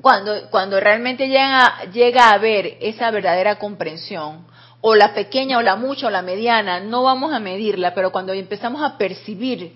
cuando, 0.00 0.48
cuando 0.50 0.80
realmente 0.80 1.28
llega, 1.28 1.84
llega 1.92 2.30
a 2.30 2.38
ver 2.38 2.78
esa 2.80 3.10
verdadera 3.10 3.56
comprensión, 3.56 4.46
o 4.80 4.94
la 4.94 5.12
pequeña 5.12 5.58
o 5.58 5.62
la 5.62 5.76
mucha 5.76 6.06
o 6.06 6.10
la 6.10 6.22
mediana, 6.22 6.80
no 6.80 7.02
vamos 7.02 7.32
a 7.32 7.38
medirla, 7.38 7.94
pero 7.94 8.12
cuando 8.12 8.32
empezamos 8.32 8.82
a 8.82 8.96
percibir 8.96 9.74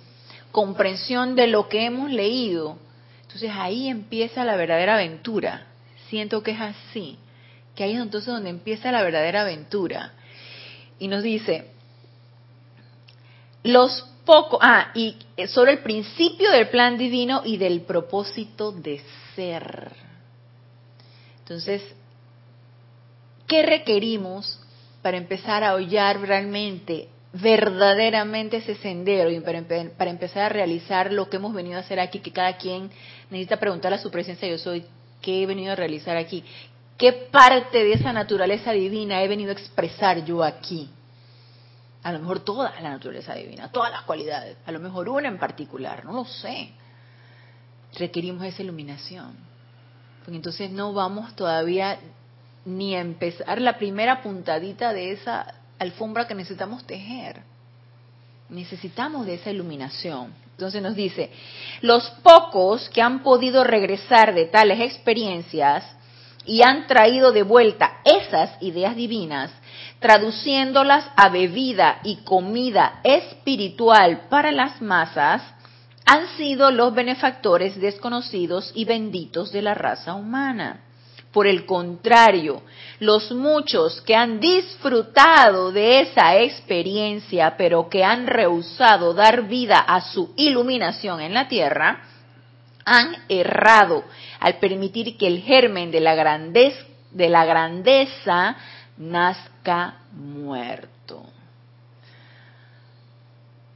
comprensión 0.50 1.34
de 1.34 1.46
lo 1.46 1.68
que 1.68 1.84
hemos 1.84 2.10
leído, 2.10 2.78
entonces 3.22 3.50
ahí 3.54 3.88
empieza 3.88 4.44
la 4.44 4.56
verdadera 4.56 4.94
aventura. 4.94 5.66
Siento 6.08 6.42
que 6.42 6.52
es 6.52 6.60
así, 6.60 7.18
que 7.74 7.84
ahí 7.84 7.92
es 7.94 8.00
entonces 8.00 8.32
donde 8.32 8.50
empieza 8.50 8.92
la 8.92 9.02
verdadera 9.02 9.42
aventura. 9.42 10.12
Y 10.98 11.08
nos 11.08 11.22
dice, 11.22 11.72
los 13.64 14.04
pocos, 14.24 14.60
ah, 14.62 14.92
y 14.94 15.16
sobre 15.48 15.72
el 15.72 15.78
principio 15.80 16.50
del 16.50 16.68
plan 16.68 16.96
divino 16.96 17.42
y 17.44 17.56
del 17.56 17.80
propósito 17.82 18.72
de 18.72 19.02
ser. 19.34 19.90
Entonces, 21.40 21.82
¿qué 23.46 23.62
requerimos 23.62 24.60
para 25.02 25.18
empezar 25.18 25.62
a 25.64 25.74
hollar 25.74 26.20
realmente, 26.20 27.08
verdaderamente 27.34 28.58
ese 28.58 28.76
sendero 28.76 29.30
y 29.30 29.40
para, 29.40 29.62
para, 29.96 30.10
empezar 30.10 30.44
a 30.44 30.48
realizar 30.48 31.12
lo 31.12 31.28
que 31.28 31.36
hemos 31.36 31.52
venido 31.52 31.76
a 31.76 31.80
hacer 31.80 32.00
aquí, 32.00 32.20
que 32.20 32.32
cada 32.32 32.56
quien 32.56 32.90
necesita 33.28 33.58
preguntar 33.58 33.92
a 33.92 33.98
su 33.98 34.10
presencia, 34.10 34.48
yo 34.48 34.56
soy, 34.56 34.84
¿qué 35.20 35.42
he 35.42 35.46
venido 35.46 35.72
a 35.72 35.76
realizar 35.76 36.16
aquí? 36.16 36.42
¿Qué 36.96 37.12
parte 37.12 37.84
de 37.84 37.92
esa 37.94 38.12
naturaleza 38.12 38.72
divina 38.72 39.22
he 39.22 39.28
venido 39.28 39.50
a 39.50 39.54
expresar 39.54 40.24
yo 40.24 40.42
aquí? 40.42 40.88
A 42.04 42.12
lo 42.12 42.20
mejor 42.20 42.40
toda 42.40 42.72
la 42.80 42.90
naturaleza 42.90 43.34
divina, 43.34 43.72
todas 43.72 43.90
las 43.90 44.02
cualidades, 44.02 44.56
a 44.64 44.70
lo 44.70 44.78
mejor 44.78 45.08
una 45.08 45.26
en 45.26 45.38
particular, 45.38 46.04
no 46.04 46.12
lo 46.12 46.24
sé. 46.24 46.70
Requerimos 47.98 48.44
esa 48.44 48.62
iluminación. 48.62 49.34
Porque 50.20 50.36
entonces 50.36 50.70
no 50.70 50.92
vamos 50.92 51.34
todavía 51.34 51.98
ni 52.64 52.94
empezar 52.94 53.60
la 53.60 53.76
primera 53.78 54.22
puntadita 54.22 54.92
de 54.92 55.12
esa 55.12 55.54
alfombra 55.78 56.26
que 56.26 56.34
necesitamos 56.34 56.86
tejer. 56.86 57.42
Necesitamos 58.48 59.26
de 59.26 59.34
esa 59.34 59.50
iluminación. 59.50 60.32
Entonces 60.52 60.82
nos 60.82 60.94
dice, 60.94 61.30
los 61.80 62.08
pocos 62.22 62.88
que 62.90 63.02
han 63.02 63.22
podido 63.22 63.64
regresar 63.64 64.34
de 64.34 64.46
tales 64.46 64.80
experiencias 64.80 65.84
y 66.46 66.62
han 66.62 66.86
traído 66.86 67.32
de 67.32 67.42
vuelta 67.42 67.98
esas 68.04 68.50
ideas 68.62 68.94
divinas, 68.94 69.50
traduciéndolas 70.04 71.06
a 71.16 71.30
bebida 71.30 72.00
y 72.04 72.16
comida 72.16 73.00
espiritual 73.04 74.26
para 74.28 74.52
las 74.52 74.82
masas, 74.82 75.42
han 76.04 76.26
sido 76.36 76.70
los 76.70 76.92
benefactores 76.92 77.80
desconocidos 77.80 78.70
y 78.74 78.84
benditos 78.84 79.50
de 79.50 79.62
la 79.62 79.72
raza 79.72 80.12
humana. 80.12 80.82
Por 81.32 81.46
el 81.46 81.64
contrario, 81.64 82.60
los 83.00 83.32
muchos 83.32 84.02
que 84.02 84.14
han 84.14 84.40
disfrutado 84.40 85.72
de 85.72 86.00
esa 86.00 86.36
experiencia, 86.36 87.54
pero 87.56 87.88
que 87.88 88.04
han 88.04 88.26
rehusado 88.26 89.14
dar 89.14 89.48
vida 89.48 89.78
a 89.78 90.02
su 90.02 90.34
iluminación 90.36 91.22
en 91.22 91.32
la 91.32 91.48
tierra, 91.48 92.02
han 92.84 93.24
errado 93.30 94.04
al 94.38 94.58
permitir 94.58 95.16
que 95.16 95.28
el 95.28 95.40
germen 95.40 95.90
de 95.90 96.00
la 96.00 96.14
grandeza, 97.46 98.56
nazca 98.96 99.98
muerto. 100.12 101.24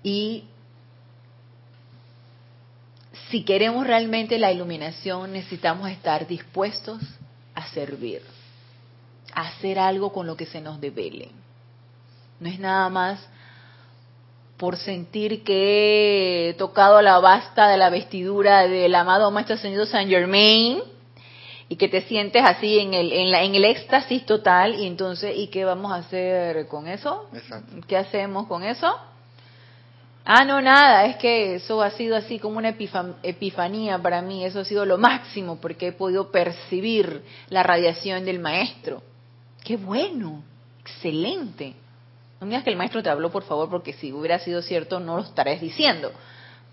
Y 0.02 0.44
si 3.30 3.44
queremos 3.44 3.86
realmente 3.86 4.38
la 4.38 4.52
iluminación, 4.52 5.32
necesitamos 5.32 5.90
estar 5.90 6.26
dispuestos 6.26 7.02
a 7.54 7.66
servir, 7.70 8.22
a 9.34 9.48
hacer 9.48 9.78
algo 9.78 10.12
con 10.12 10.26
lo 10.26 10.36
que 10.36 10.46
se 10.46 10.60
nos 10.60 10.80
devele. 10.80 11.30
No 12.40 12.48
es 12.48 12.58
nada 12.58 12.88
más 12.88 13.20
por 14.56 14.76
sentir 14.76 15.44
que 15.44 16.50
he 16.50 16.54
tocado 16.54 17.00
la 17.02 17.18
basta 17.20 17.68
de 17.68 17.76
la 17.76 17.90
vestidura 17.90 18.66
del 18.66 18.94
amado 18.94 19.30
Maestro 19.30 19.56
Señor 19.56 19.86
Saint 19.86 20.10
Germain 20.10 20.82
y 21.68 21.76
que 21.76 21.88
te 21.88 22.02
sientes 22.02 22.42
así 22.44 22.78
en 22.78 22.94
el, 22.94 23.12
en, 23.12 23.30
la, 23.30 23.42
en 23.42 23.54
el 23.54 23.64
éxtasis 23.64 24.24
total 24.24 24.74
y 24.76 24.86
entonces, 24.86 25.36
¿y 25.36 25.48
qué 25.48 25.64
vamos 25.64 25.92
a 25.92 25.96
hacer 25.96 26.66
con 26.66 26.88
eso? 26.88 27.28
¿Qué 27.86 27.96
hacemos 27.96 28.46
con 28.46 28.62
eso? 28.62 28.96
Ah, 30.24 30.44
no, 30.44 30.60
nada, 30.60 31.06
es 31.06 31.16
que 31.16 31.54
eso 31.54 31.82
ha 31.82 31.90
sido 31.90 32.14
así 32.16 32.38
como 32.38 32.58
una 32.58 32.74
epifanía 33.22 33.98
para 33.98 34.20
mí, 34.20 34.44
eso 34.44 34.60
ha 34.60 34.64
sido 34.64 34.84
lo 34.84 34.98
máximo 34.98 35.58
porque 35.60 35.88
he 35.88 35.92
podido 35.92 36.30
percibir 36.30 37.22
la 37.48 37.62
radiación 37.62 38.24
del 38.24 38.38
maestro. 38.38 39.02
Qué 39.64 39.76
bueno, 39.76 40.42
excelente. 40.80 41.74
No 42.40 42.46
me 42.46 42.50
digas 42.50 42.64
que 42.64 42.70
el 42.70 42.76
maestro 42.76 43.02
te 43.02 43.10
habló, 43.10 43.30
por 43.30 43.42
favor, 43.44 43.68
porque 43.68 43.94
si 43.94 44.12
hubiera 44.12 44.38
sido 44.38 44.62
cierto 44.62 45.00
no 45.00 45.16
lo 45.16 45.22
estarías 45.22 45.60
diciendo, 45.60 46.12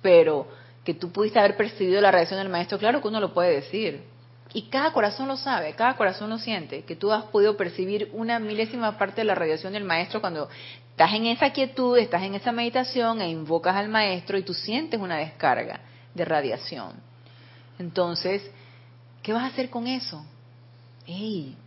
pero 0.02 0.48
que 0.84 0.94
tú 0.94 1.12
pudiste 1.12 1.40
haber 1.40 1.58
percibido 1.58 2.02
la 2.02 2.12
radiación 2.12 2.40
del 2.40 2.50
maestro, 2.50 2.78
claro 2.78 3.02
que 3.02 3.08
uno 3.08 3.20
lo 3.20 3.34
puede 3.34 3.56
decir. 3.56 4.15
Y 4.56 4.70
cada 4.70 4.94
corazón 4.94 5.28
lo 5.28 5.36
sabe, 5.36 5.74
cada 5.74 5.98
corazón 5.98 6.30
lo 6.30 6.38
siente, 6.38 6.86
que 6.86 6.96
tú 6.96 7.12
has 7.12 7.26
podido 7.26 7.58
percibir 7.58 8.10
una 8.14 8.40
milésima 8.40 8.98
parte 8.98 9.20
de 9.20 9.26
la 9.26 9.36
radiación 9.36 9.74
del 9.74 9.84
maestro 9.84 10.22
cuando 10.22 10.48
estás 10.92 11.14
en 11.14 11.26
esa 11.26 11.50
quietud, 11.50 11.98
estás 11.98 12.24
en 12.24 12.36
esa 12.36 12.54
meditación 12.54 13.20
e 13.20 13.28
invocas 13.28 13.76
al 13.76 13.90
maestro 13.90 14.38
y 14.38 14.44
tú 14.44 14.54
sientes 14.54 14.98
una 14.98 15.18
descarga 15.18 15.82
de 16.14 16.24
radiación. 16.24 16.94
Entonces, 17.80 18.50
¿qué 19.22 19.34
vas 19.34 19.44
a 19.44 19.48
hacer 19.48 19.70
con 19.70 19.88
eso? 19.88 20.26
¡Ey! 21.06 21.58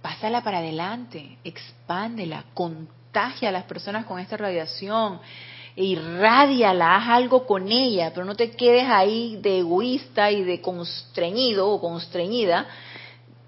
Pásala 0.00 0.42
para 0.42 0.60
adelante, 0.60 1.36
expándela, 1.44 2.46
contagia 2.54 3.50
a 3.50 3.52
las 3.52 3.64
personas 3.64 4.06
con 4.06 4.18
esta 4.18 4.38
radiación, 4.38 5.20
irradiala, 5.76 6.96
haz 6.96 7.08
algo 7.08 7.46
con 7.46 7.70
ella, 7.70 8.12
pero 8.12 8.26
no 8.26 8.34
te 8.34 8.50
quedes 8.50 8.88
ahí 8.88 9.38
de 9.40 9.60
egoísta 9.60 10.30
y 10.30 10.42
de 10.42 10.60
constreñido 10.60 11.68
o 11.68 11.80
constreñida 11.80 12.66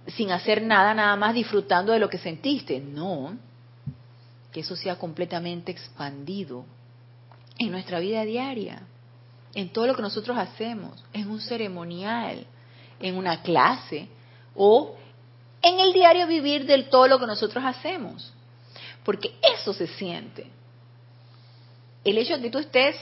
sin 0.06 0.30
hacer 0.32 0.62
nada, 0.62 0.94
nada 0.94 1.16
más 1.16 1.34
disfrutando 1.34 1.92
de 1.92 1.98
lo 1.98 2.08
que 2.08 2.18
sentiste. 2.18 2.80
No, 2.80 3.36
que 4.52 4.60
eso 4.60 4.76
sea 4.76 4.96
completamente 4.96 5.72
expandido 5.72 6.64
en 7.58 7.70
nuestra 7.70 8.00
vida 8.00 8.24
diaria, 8.24 8.82
en 9.54 9.70
todo 9.70 9.86
lo 9.86 9.94
que 9.94 10.02
nosotros 10.02 10.36
hacemos, 10.36 11.04
en 11.12 11.30
un 11.30 11.40
ceremonial, 11.40 12.46
en 13.00 13.16
una 13.16 13.42
clase 13.42 14.08
o 14.54 14.94
en 15.60 15.78
el 15.78 15.92
diario 15.92 16.26
vivir 16.26 16.66
del 16.66 16.88
todo 16.88 17.06
lo 17.08 17.18
que 17.18 17.26
nosotros 17.26 17.64
hacemos. 17.64 18.32
Porque 19.04 19.34
eso 19.56 19.72
se 19.72 19.86
siente. 19.86 20.46
El 22.05 22.18
hecho 22.18 22.36
de 22.36 22.42
que 22.42 22.50
tú 22.50 22.59
estés 22.59 22.96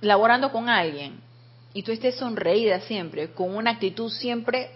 laborando 0.00 0.52
con 0.52 0.68
alguien 0.68 1.20
y 1.72 1.82
tú 1.82 1.92
estés 1.92 2.16
sonreída 2.16 2.80
siempre, 2.80 3.32
con 3.32 3.54
una 3.54 3.72
actitud 3.72 4.10
siempre 4.10 4.70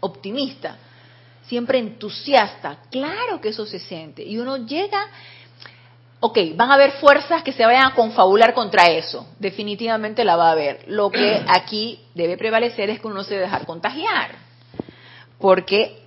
optimista, 0.00 0.76
siempre 1.46 1.78
entusiasta, 1.78 2.78
claro 2.90 3.40
que 3.40 3.48
eso 3.48 3.66
se 3.66 3.78
siente. 3.78 4.22
Y 4.22 4.38
uno 4.38 4.58
llega 4.58 5.08
ok, 6.20 6.38
van 6.54 6.70
a 6.70 6.74
haber 6.74 6.92
fuerzas 6.92 7.42
que 7.42 7.52
se 7.52 7.64
vayan 7.64 7.86
a 7.86 7.94
confabular 7.94 8.54
contra 8.54 8.86
eso. 8.86 9.26
Definitivamente 9.38 10.24
la 10.24 10.36
va 10.36 10.48
a 10.48 10.52
haber. 10.52 10.84
Lo 10.88 11.10
que 11.10 11.42
aquí 11.48 12.00
debe 12.14 12.36
prevalecer 12.36 12.90
es 12.90 13.00
que 13.00 13.06
uno 13.06 13.22
se 13.24 13.38
dejar 13.38 13.66
contagiar. 13.66 14.36
Porque 15.38 16.02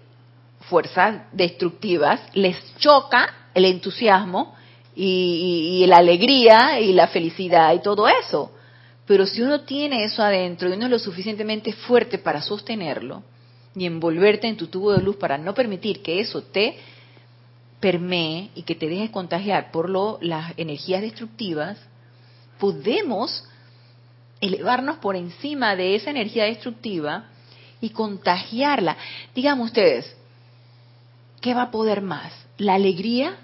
fuerzas 0.62 1.24
destructivas 1.32 2.22
les 2.34 2.58
choca 2.78 3.34
el 3.54 3.66
entusiasmo 3.66 4.56
y, 4.96 5.86
la 5.88 5.98
alegría 5.98 6.80
y 6.80 6.94
la 6.94 7.08
felicidad 7.08 7.74
y 7.74 7.82
todo 7.82 8.08
eso. 8.08 8.52
Pero 9.06 9.26
si 9.26 9.42
uno 9.42 9.62
tiene 9.62 10.04
eso 10.04 10.24
adentro 10.24 10.70
y 10.70 10.74
uno 10.74 10.86
es 10.86 10.92
lo 10.92 11.00
suficientemente 11.00 11.74
fuerte 11.74 12.18
para 12.18 12.42
sostenerlo 12.42 13.24
y 13.76 13.86
envolverte 13.86 14.48
en 14.48 14.58
tu 14.58 14.68
tubo 14.68 14.92
de 14.92 15.02
luz 15.02 15.16
para 15.18 15.38
no 15.38 15.54
permitir 15.54 16.02
que 16.02 16.20
eso 16.20 16.44
te 16.44 16.78
permee 17.80 18.50
y 18.54 18.64
que 18.64 18.76
te 18.76 18.88
dejes 18.88 19.10
contagiar 19.10 19.72
por 19.72 19.89
lo, 19.89 20.20
las 20.22 20.54
energías 20.58 21.02
destructivas, 21.02 21.78
podemos 22.60 23.44
elevarnos 24.39 24.98
por 24.98 25.16
encima 25.16 25.76
de 25.76 25.96
esa 25.96 26.12
energía 26.12 26.46
destructiva 26.46 27.26
y 27.82 27.89
contagiarla. 27.89 28.98
Díganme 29.34 29.64
ustedes, 29.64 30.16
¿qué 31.42 31.54
va 31.54 31.64
a 31.64 31.72
poder 31.72 32.02
más? 32.02 32.32
¿La 32.58 32.76
alegría 32.76 33.38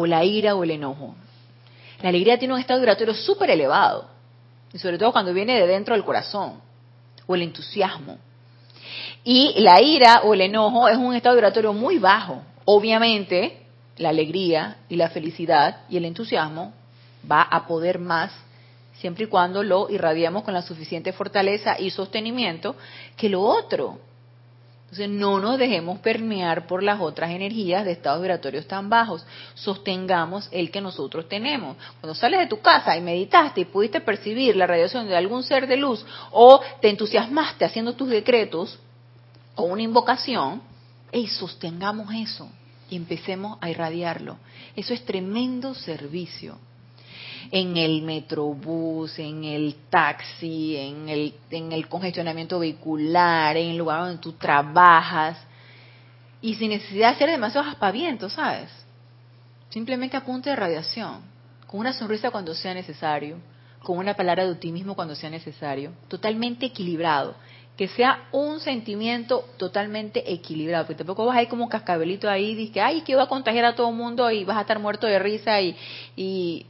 o 0.00 0.06
la 0.06 0.24
ira 0.24 0.54
o 0.54 0.64
el 0.64 0.70
enojo? 0.70 1.14
La 2.02 2.08
alegría 2.08 2.38
tiene 2.38 2.54
un 2.54 2.60
estado 2.60 2.80
vibratorio 2.80 3.14
súper 3.14 3.50
elevado, 3.50 4.08
y 4.72 4.78
sobre 4.78 4.98
todo 4.98 5.12
cuando 5.12 5.34
viene 5.34 5.60
de 5.60 5.66
dentro 5.66 5.94
del 5.94 6.04
corazón, 6.04 6.54
o 7.26 7.34
el 7.34 7.42
entusiasmo. 7.42 8.18
Y 9.24 9.54
la 9.60 9.80
ira 9.82 10.22
o 10.24 10.32
el 10.32 10.40
enojo 10.40 10.88
es 10.88 10.96
un 10.96 11.14
estado 11.14 11.34
vibratorio 11.34 11.72
muy 11.72 11.98
bajo. 11.98 12.42
Obviamente, 12.64 13.66
la 13.98 14.08
alegría 14.08 14.78
y 14.88 14.96
la 14.96 15.10
felicidad 15.10 15.82
y 15.90 15.98
el 15.98 16.06
entusiasmo 16.06 16.72
va 17.30 17.42
a 17.42 17.66
poder 17.66 17.98
más 17.98 18.32
siempre 18.94 19.24
y 19.24 19.28
cuando 19.28 19.62
lo 19.62 19.90
irradiamos 19.90 20.42
con 20.42 20.54
la 20.54 20.62
suficiente 20.62 21.12
fortaleza 21.12 21.78
y 21.78 21.90
sostenimiento 21.90 22.76
que 23.16 23.28
lo 23.28 23.42
otro. 23.42 23.98
Entonces 24.90 25.08
no 25.08 25.38
nos 25.38 25.56
dejemos 25.56 26.00
permear 26.00 26.66
por 26.66 26.82
las 26.82 27.00
otras 27.00 27.30
energías 27.30 27.84
de 27.84 27.92
estados 27.92 28.20
vibratorios 28.20 28.66
tan 28.66 28.90
bajos. 28.90 29.24
Sostengamos 29.54 30.48
el 30.50 30.72
que 30.72 30.80
nosotros 30.80 31.28
tenemos. 31.28 31.76
Cuando 32.00 32.12
sales 32.16 32.40
de 32.40 32.46
tu 32.48 32.60
casa 32.60 32.96
y 32.96 33.00
meditaste 33.00 33.60
y 33.60 33.64
pudiste 33.66 34.00
percibir 34.00 34.56
la 34.56 34.66
radiación 34.66 35.06
de 35.06 35.16
algún 35.16 35.44
ser 35.44 35.68
de 35.68 35.76
luz 35.76 36.04
o 36.32 36.60
te 36.80 36.88
entusiasmaste 36.90 37.64
haciendo 37.64 37.92
tus 37.92 38.08
decretos 38.08 38.80
o 39.54 39.62
una 39.62 39.82
invocación, 39.82 40.60
y 41.12 41.28
sostengamos 41.28 42.12
eso 42.12 42.48
y 42.88 42.96
empecemos 42.96 43.58
a 43.60 43.70
irradiarlo. 43.70 44.38
Eso 44.74 44.92
es 44.92 45.04
tremendo 45.04 45.74
servicio 45.74 46.58
en 47.50 47.76
el 47.76 48.02
metrobús, 48.02 49.18
en 49.18 49.44
el 49.44 49.74
taxi, 49.88 50.76
en 50.76 51.08
el, 51.08 51.34
en 51.50 51.72
el 51.72 51.88
congestionamiento 51.88 52.58
vehicular, 52.58 53.56
en 53.56 53.70
el 53.70 53.76
lugar 53.76 54.00
donde 54.00 54.22
tú 54.22 54.32
trabajas, 54.32 55.38
y 56.42 56.54
sin 56.54 56.70
necesidad 56.70 57.10
de 57.10 57.14
hacer 57.14 57.30
demasiados 57.30 57.70
aspavientos, 57.70 58.32
¿sabes? 58.32 58.68
Simplemente 59.68 60.16
apunte 60.16 60.50
de 60.50 60.56
radiación, 60.56 61.20
con 61.66 61.80
una 61.80 61.92
sonrisa 61.92 62.30
cuando 62.30 62.54
sea 62.54 62.74
necesario, 62.74 63.36
con 63.82 63.98
una 63.98 64.14
palabra 64.14 64.44
de 64.44 64.52
optimismo 64.52 64.94
cuando 64.94 65.14
sea 65.14 65.30
necesario, 65.30 65.92
totalmente 66.08 66.66
equilibrado, 66.66 67.34
que 67.76 67.88
sea 67.88 68.28
un 68.32 68.60
sentimiento 68.60 69.44
totalmente 69.56 70.30
equilibrado, 70.32 70.84
porque 70.84 70.98
tampoco 70.98 71.24
vas 71.26 71.36
a 71.36 71.42
ir 71.42 71.48
como 71.48 71.68
cascabelito 71.68 72.28
ahí, 72.28 72.68
que, 72.70 72.80
ay, 72.80 73.02
que 73.02 73.14
va 73.14 73.22
a 73.22 73.28
contagiar 73.28 73.64
a 73.64 73.74
todo 73.74 73.88
el 73.88 73.96
mundo 73.96 74.30
y 74.30 74.44
vas 74.44 74.58
a 74.58 74.62
estar 74.62 74.78
muerto 74.78 75.06
de 75.06 75.18
risa 75.18 75.60
y 75.60 76.66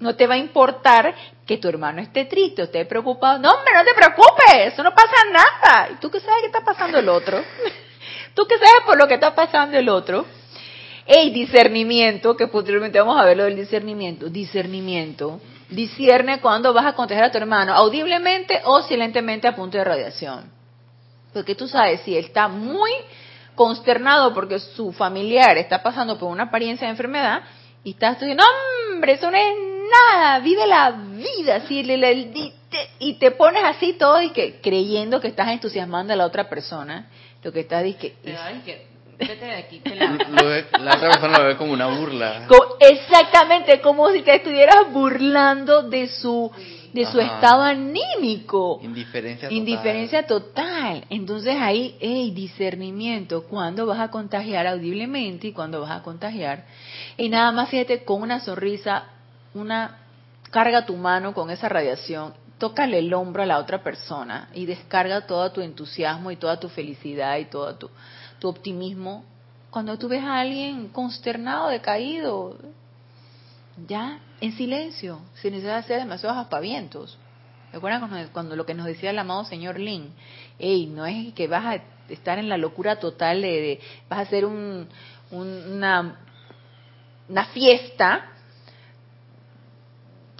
no 0.00 0.16
te 0.16 0.26
va 0.26 0.34
a 0.34 0.38
importar 0.38 1.14
que 1.46 1.58
tu 1.58 1.68
hermano 1.68 2.00
esté 2.00 2.24
triste 2.24 2.62
esté 2.62 2.84
preocupado. 2.84 3.38
No, 3.38 3.50
hombre, 3.50 3.72
no 3.74 3.84
te 3.84 3.94
preocupes, 3.94 4.72
eso 4.72 4.82
no 4.82 4.94
pasa 4.94 5.12
nada. 5.30 5.88
¿Y 5.92 5.94
tú 5.96 6.10
qué 6.10 6.20
sabes 6.20 6.40
qué 6.40 6.46
está 6.46 6.64
pasando 6.64 6.98
el 6.98 7.08
otro? 7.08 7.42
¿Tú 8.34 8.46
qué 8.46 8.56
sabes 8.56 8.82
por 8.86 8.98
lo 8.98 9.06
que 9.06 9.14
está 9.14 9.34
pasando 9.34 9.78
el 9.78 9.88
otro? 9.88 10.26
El 11.06 11.32
discernimiento, 11.32 12.36
que 12.36 12.48
posteriormente 12.48 12.98
vamos 12.98 13.20
a 13.20 13.24
ver 13.24 13.36
lo 13.36 13.44
del 13.44 13.56
discernimiento. 13.56 14.28
Discernimiento. 14.28 15.40
Discierne 15.68 16.40
cuando 16.40 16.72
vas 16.72 16.86
a 16.86 16.94
contagiar 16.94 17.26
a 17.26 17.30
tu 17.30 17.38
hermano, 17.38 17.74
audiblemente 17.74 18.60
o 18.64 18.82
silentemente 18.82 19.48
a 19.48 19.54
punto 19.54 19.78
de 19.78 19.84
radiación. 19.84 20.50
Porque 21.32 21.54
tú 21.54 21.68
sabes, 21.68 22.00
si 22.02 22.16
él 22.16 22.26
está 22.26 22.48
muy 22.48 22.90
consternado 23.54 24.34
porque 24.34 24.58
su 24.58 24.92
familiar 24.92 25.56
está 25.58 25.82
pasando 25.82 26.18
por 26.18 26.30
una 26.30 26.44
apariencia 26.44 26.86
de 26.86 26.92
enfermedad 26.92 27.42
y 27.82 27.90
estás 27.90 28.18
diciendo, 28.18 28.44
hombre, 28.92 29.12
eso 29.12 29.30
no 29.30 29.36
es 29.36 29.73
nada, 30.12 30.38
vive 30.40 30.66
la 30.66 30.90
vida, 30.90 31.56
así, 31.56 31.82
y 32.98 33.14
te 33.14 33.30
pones 33.32 33.64
así 33.64 33.94
todo 33.94 34.20
y 34.22 34.30
que 34.30 34.60
creyendo 34.60 35.20
que 35.20 35.28
estás 35.28 35.48
entusiasmando 35.48 36.12
a 36.12 36.16
la 36.16 36.26
otra 36.26 36.48
persona, 36.48 37.08
lo 37.42 37.52
que 37.52 37.60
estás 37.60 37.84
es 37.84 37.96
que... 37.96 38.14
Vete 39.16 39.44
de 39.44 39.54
aquí, 39.54 39.80
la 39.84 40.96
otra 40.96 41.10
persona 41.10 41.38
lo 41.38 41.44
ve 41.44 41.56
como 41.56 41.72
una 41.72 41.86
burla. 41.86 42.48
Exactamente, 42.80 43.80
como 43.80 44.10
si 44.10 44.22
te 44.22 44.34
estuvieras 44.36 44.92
burlando 44.92 45.82
de 45.82 46.08
su 46.08 46.50
de 46.94 47.06
su 47.06 47.18
estado 47.18 47.62
anímico. 47.62 48.78
Indiferencia 48.82 49.48
total. 49.48 49.58
Indiferencia 49.58 50.26
total. 50.26 51.04
Entonces 51.10 51.56
ahí, 51.58 51.96
hey, 52.00 52.30
discernimiento, 52.32 53.44
cuando 53.48 53.84
vas 53.84 53.98
a 53.98 54.10
contagiar 54.10 54.68
audiblemente 54.68 55.48
y 55.48 55.52
cuando 55.52 55.80
vas 55.80 55.90
a 55.90 56.02
contagiar. 56.02 56.64
Y 57.16 57.28
nada 57.28 57.50
más 57.50 57.68
fíjate, 57.68 58.04
con 58.04 58.22
una 58.22 58.38
sonrisa, 58.38 59.08
una 59.54 59.98
carga 60.50 60.84
tu 60.84 60.96
mano 60.96 61.32
con 61.32 61.50
esa 61.50 61.68
radiación, 61.68 62.34
tócale 62.58 62.98
el 62.98 63.12
hombro 63.12 63.42
a 63.42 63.46
la 63.46 63.58
otra 63.58 63.82
persona 63.82 64.48
y 64.54 64.66
descarga 64.66 65.26
todo 65.26 65.50
tu 65.52 65.60
entusiasmo 65.60 66.30
y 66.30 66.36
toda 66.36 66.60
tu 66.60 66.68
felicidad 66.68 67.38
y 67.38 67.46
todo 67.46 67.74
tu, 67.76 67.90
optimismo. 68.48 69.24
Cuando 69.70 69.98
tú 69.98 70.08
ves 70.08 70.22
a 70.22 70.40
alguien 70.40 70.88
consternado, 70.88 71.68
decaído, 71.68 72.58
ya 73.88 74.20
en 74.40 74.52
silencio, 74.52 75.20
sin 75.34 75.52
necesidad 75.52 75.74
de 75.74 75.78
hacer 75.80 75.98
demasiados 75.98 76.38
aspavientos. 76.38 77.18
¿Recuerdan 77.72 78.06
cuando, 78.06 78.32
cuando 78.32 78.54
lo 78.54 78.66
que 78.66 78.74
nos 78.74 78.86
decía 78.86 79.10
el 79.10 79.18
amado 79.18 79.44
señor 79.46 79.80
Lin? 79.80 80.12
Ey, 80.58 80.86
no 80.86 81.06
es 81.06 81.32
que 81.32 81.48
vas 81.48 81.64
a 81.64 81.82
estar 82.12 82.38
en 82.38 82.48
la 82.48 82.58
locura 82.58 83.00
total 83.00 83.40
de, 83.40 83.80
vas 84.08 84.18
a 84.18 84.22
hacer 84.22 84.44
un, 84.44 84.88
una, 85.30 86.18
una 87.28 87.44
fiesta 87.46 88.33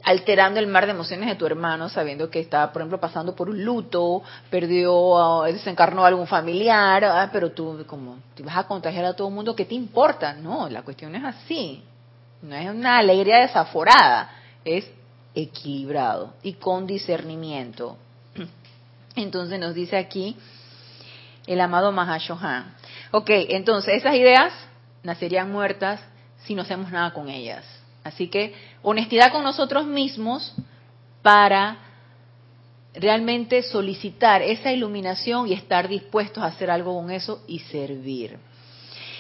alterando 0.05 0.61
el 0.61 0.67
mar 0.67 0.85
de 0.85 0.93
emociones 0.93 1.29
de 1.29 1.35
tu 1.35 1.47
hermano, 1.47 1.89
sabiendo 1.89 2.31
que 2.31 2.41
está, 2.41 2.71
por 2.73 2.83
ejemplo, 2.83 3.01
pasando 3.01 3.35
por 3.35 3.49
un 3.49 3.65
luto, 3.65 4.23
perdió, 4.51 5.17
ah, 5.17 5.47
desencarnó 5.47 6.05
a 6.05 6.09
algún 6.09 6.27
familiar, 6.27 7.05
ah, 7.05 7.31
pero 7.33 7.53
tú, 7.53 7.85
como, 7.87 8.19
te 8.35 8.43
vas 8.43 8.57
a 8.57 8.65
contagiar 8.65 9.07
a 9.07 9.15
todo 9.15 9.29
el 9.29 9.35
mundo, 9.35 9.57
¿qué 9.57 9.65
te 9.65 9.75
importa? 9.75 10.35
No, 10.35 10.69
la 10.69 10.83
cuestión 10.83 11.15
es 11.15 11.25
así. 11.25 11.83
No 12.43 12.55
es 12.55 12.69
una 12.69 12.99
alegría 12.99 13.39
desaforada, 13.39 14.31
es 14.65 14.87
equilibrado 15.35 16.35
y 16.43 16.55
con 16.55 16.87
discernimiento. 16.87 17.97
Entonces 19.17 19.59
nos 19.59 19.75
dice 19.75 19.97
aquí 19.97 20.37
el 21.47 21.61
amado 21.61 21.93
Mahashohan. 21.93 22.75
Ok, 23.11 23.31
entonces 23.31 23.95
esas 23.95 24.15
ideas 24.15 24.53
nacerían 25.03 25.53
muertas 25.53 26.01
si 26.39 26.55
no 26.55 26.63
hacemos 26.63 26.91
nada 26.91 27.13
con 27.13 27.29
ellas. 27.29 27.65
Así 28.05 28.29
que 28.29 28.55
honestidad 28.83 29.33
con 29.33 29.43
nosotros 29.43 29.87
mismos 29.87 30.55
para 31.23 31.79
realmente 32.95 33.63
solicitar 33.63 34.43
esa 34.43 34.73
iluminación 34.73 35.49
y 35.49 35.55
estar 35.55 35.89
dispuestos 35.89 36.45
a 36.45 36.49
hacer 36.49 36.71
algo 36.71 36.95
con 36.95 37.11
eso 37.11 37.43
y 37.49 37.59
servir. 37.61 38.39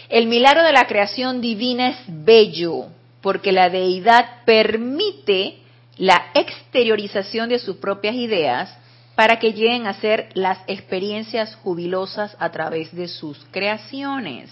El 0.09 0.27
milagro 0.27 0.63
de 0.63 0.73
la 0.73 0.87
creación 0.87 1.41
divina 1.41 1.89
es 1.89 1.99
bello, 2.07 2.87
porque 3.21 3.53
la 3.53 3.71
deidad 3.71 4.45
permite 4.45 5.57
la 5.97 6.27
exteriorización 6.35 7.49
de 7.49 7.59
sus 7.59 7.77
propias 7.77 8.15
ideas 8.15 8.77
para 9.15 9.39
que 9.39 9.53
lleguen 9.53 9.87
a 9.87 9.95
ser 9.95 10.29
las 10.35 10.59
experiencias 10.67 11.55
jubilosas 11.57 12.37
a 12.39 12.51
través 12.51 12.95
de 12.95 13.09
sus 13.09 13.45
creaciones. 13.51 14.51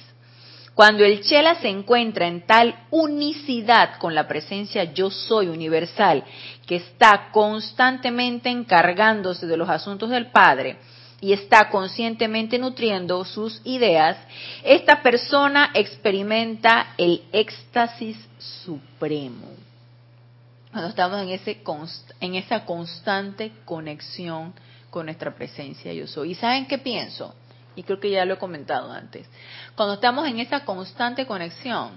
Cuando 0.74 1.04
el 1.04 1.22
Chela 1.22 1.56
se 1.56 1.68
encuentra 1.68 2.26
en 2.26 2.46
tal 2.46 2.86
unicidad 2.90 3.98
con 3.98 4.14
la 4.14 4.26
presencia 4.26 4.84
yo 4.84 5.10
soy 5.10 5.48
universal, 5.48 6.24
que 6.66 6.76
está 6.76 7.28
constantemente 7.30 8.48
encargándose 8.48 9.46
de 9.46 9.56
los 9.56 9.68
asuntos 9.68 10.08
del 10.10 10.30
Padre, 10.30 10.78
y 11.22 11.32
está 11.32 11.70
conscientemente 11.70 12.58
nutriendo 12.58 13.24
sus 13.24 13.60
ideas, 13.64 14.16
esta 14.64 15.02
persona 15.02 15.70
experimenta 15.72 16.94
el 16.98 17.22
éxtasis 17.32 18.16
supremo. 18.38 19.46
Cuando 20.72 20.88
estamos 20.88 21.22
en, 21.22 21.28
ese 21.28 21.62
en 22.20 22.34
esa 22.34 22.64
constante 22.64 23.52
conexión 23.64 24.52
con 24.90 25.06
nuestra 25.06 25.32
presencia 25.32 25.92
yo 25.92 26.08
soy. 26.08 26.32
¿Y 26.32 26.34
saben 26.34 26.66
qué 26.66 26.78
pienso? 26.78 27.34
Y 27.76 27.82
creo 27.82 28.00
que 28.00 28.10
ya 28.10 28.24
lo 28.24 28.34
he 28.34 28.38
comentado 28.38 28.92
antes. 28.92 29.28
Cuando 29.74 29.94
estamos 29.94 30.26
en 30.28 30.40
esa 30.40 30.64
constante 30.64 31.26
conexión, 31.26 31.92